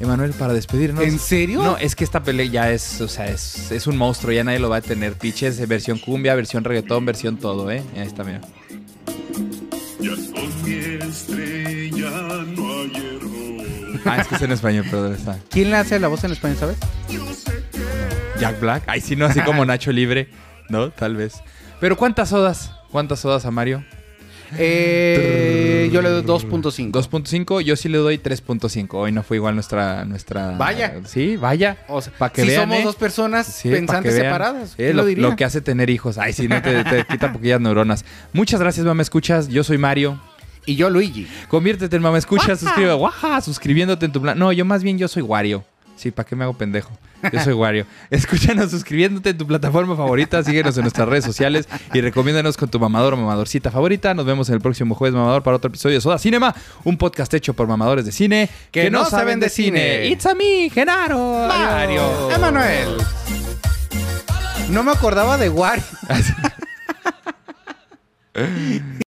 Emanuel, 0.00 0.30
para 0.32 0.52
despedirnos. 0.52 1.02
¿En 1.02 1.18
serio? 1.18 1.60
No, 1.60 1.76
es 1.76 1.96
que 1.96 2.04
esta 2.04 2.22
pelea 2.22 2.46
ya 2.46 2.70
es, 2.70 3.00
o 3.00 3.08
sea, 3.08 3.26
es, 3.26 3.72
es 3.72 3.88
un 3.88 3.96
monstruo, 3.96 4.32
ya 4.32 4.44
nadie 4.44 4.60
lo 4.60 4.68
va 4.68 4.76
a 4.76 4.80
tener. 4.80 5.14
Pitches, 5.14 5.58
eh, 5.58 5.66
versión 5.66 5.98
cumbia, 5.98 6.36
versión 6.36 6.62
reggaetón, 6.62 7.04
versión 7.04 7.36
todo, 7.36 7.68
¿eh? 7.70 7.82
Ahí 7.96 8.06
está, 8.06 8.22
mira. 8.22 8.40
Ya 10.00 10.12
estrella 11.04 12.10
no. 12.56 12.67
Ah, 14.04 14.18
es 14.20 14.26
que 14.28 14.34
es 14.36 14.42
en 14.42 14.52
español, 14.52 14.84
pero 14.90 15.02
¿dónde 15.02 15.18
está? 15.18 15.38
¿Quién 15.50 15.70
le 15.70 15.76
hace 15.76 15.98
la 15.98 16.08
voz 16.08 16.24
en 16.24 16.32
español, 16.32 16.56
sabes? 16.58 16.76
Jack 18.40 18.60
Black. 18.60 18.82
Ay, 18.86 19.00
sí, 19.00 19.16
no, 19.16 19.26
así 19.26 19.40
como 19.40 19.64
Nacho 19.66 19.92
Libre. 19.92 20.28
¿No? 20.68 20.90
Tal 20.90 21.16
vez. 21.16 21.34
Pero 21.80 21.96
¿cuántas 21.96 22.28
sodas? 22.28 22.72
¿Cuántas 22.90 23.20
sodas 23.20 23.44
a 23.46 23.50
Mario? 23.50 23.84
Eh, 24.56 25.90
yo 25.92 26.00
le 26.00 26.08
doy 26.08 26.22
2.5. 26.22 26.90
2.5, 26.90 27.60
yo 27.60 27.76
sí 27.76 27.88
le 27.88 27.98
doy 27.98 28.18
3.5. 28.18 28.88
Hoy 28.94 29.12
no 29.12 29.22
fue 29.22 29.36
igual 29.36 29.54
nuestra... 29.54 30.04
nuestra 30.04 30.52
Vaya. 30.56 30.94
Sí, 31.04 31.36
vaya. 31.36 31.76
O 31.88 32.00
sea, 32.00 32.12
Pa' 32.16 32.30
que 32.30 32.42
si 32.42 32.48
vean, 32.48 32.62
somos 32.62 32.78
¿eh? 32.78 32.82
dos 32.84 32.96
personas 32.96 33.46
Sí, 33.46 33.68
pensantes 33.70 34.14
separadas. 34.14 34.72
Eh, 34.72 34.76
¿quién 34.76 34.96
lo, 34.96 35.02
lo 35.02 35.08
diría? 35.08 35.28
lo 35.28 35.36
que 35.36 35.44
hace 35.44 35.60
tener 35.60 35.90
hijos. 35.90 36.16
Ay, 36.18 36.32
sí, 36.32 36.48
no 36.48 36.62
te, 36.62 36.82
te 36.84 37.04
quita 37.04 37.32
poquillas 37.32 37.60
neuronas. 37.60 38.04
Muchas 38.32 38.60
gracias, 38.60 38.86
mamá 38.86 39.02
escuchas. 39.02 39.48
Yo 39.48 39.64
soy 39.64 39.76
Mario. 39.78 40.20
Y 40.68 40.76
yo, 40.76 40.90
Luigi. 40.90 41.26
Conviértete 41.48 41.96
en 41.96 42.02
mamá 42.02 42.18
escuchas. 42.18 42.60
Suscribe. 42.60 42.92
Guaja, 42.92 43.40
suscribiéndote 43.40 44.04
en 44.04 44.12
tu 44.12 44.20
plan. 44.20 44.38
No, 44.38 44.52
yo 44.52 44.66
más 44.66 44.82
bien 44.82 44.98
yo 44.98 45.08
soy 45.08 45.22
Wario. 45.22 45.64
Sí, 45.96 46.10
¿para 46.10 46.28
qué 46.28 46.36
me 46.36 46.44
hago 46.44 46.52
pendejo? 46.52 46.90
Yo 47.32 47.40
soy 47.40 47.54
Wario. 47.54 47.86
Escúchanos 48.10 48.70
suscribiéndote 48.70 49.30
en 49.30 49.38
tu 49.38 49.46
plataforma 49.46 49.96
favorita. 49.96 50.44
Síguenos 50.44 50.76
en 50.76 50.82
nuestras 50.82 51.08
redes 51.08 51.24
sociales 51.24 51.66
y 51.94 52.02
recomiéndanos 52.02 52.58
con 52.58 52.68
tu 52.68 52.78
mamador 52.78 53.14
o 53.14 53.16
mamadorcita 53.16 53.70
favorita. 53.70 54.12
Nos 54.12 54.26
vemos 54.26 54.50
en 54.50 54.56
el 54.56 54.60
próximo 54.60 54.94
jueves 54.94 55.14
mamador 55.16 55.42
para 55.42 55.56
otro 55.56 55.68
episodio 55.68 55.94
de 55.94 56.02
Soda 56.02 56.18
Cinema, 56.18 56.54
un 56.84 56.98
podcast 56.98 57.32
hecho 57.32 57.54
por 57.54 57.66
mamadores 57.66 58.04
de 58.04 58.12
cine 58.12 58.50
Que 58.70 58.90
no 58.90 59.06
saben 59.06 59.40
de 59.40 59.48
cine. 59.48 60.06
It's 60.08 60.26
a 60.26 60.34
me, 60.34 60.68
Genaro. 60.68 61.48
Mario. 61.48 62.30
Emanuel. 62.30 62.88
No 64.68 64.82
me 64.82 64.90
acordaba 64.92 65.38
de 65.38 65.48
Wario. 65.48 65.82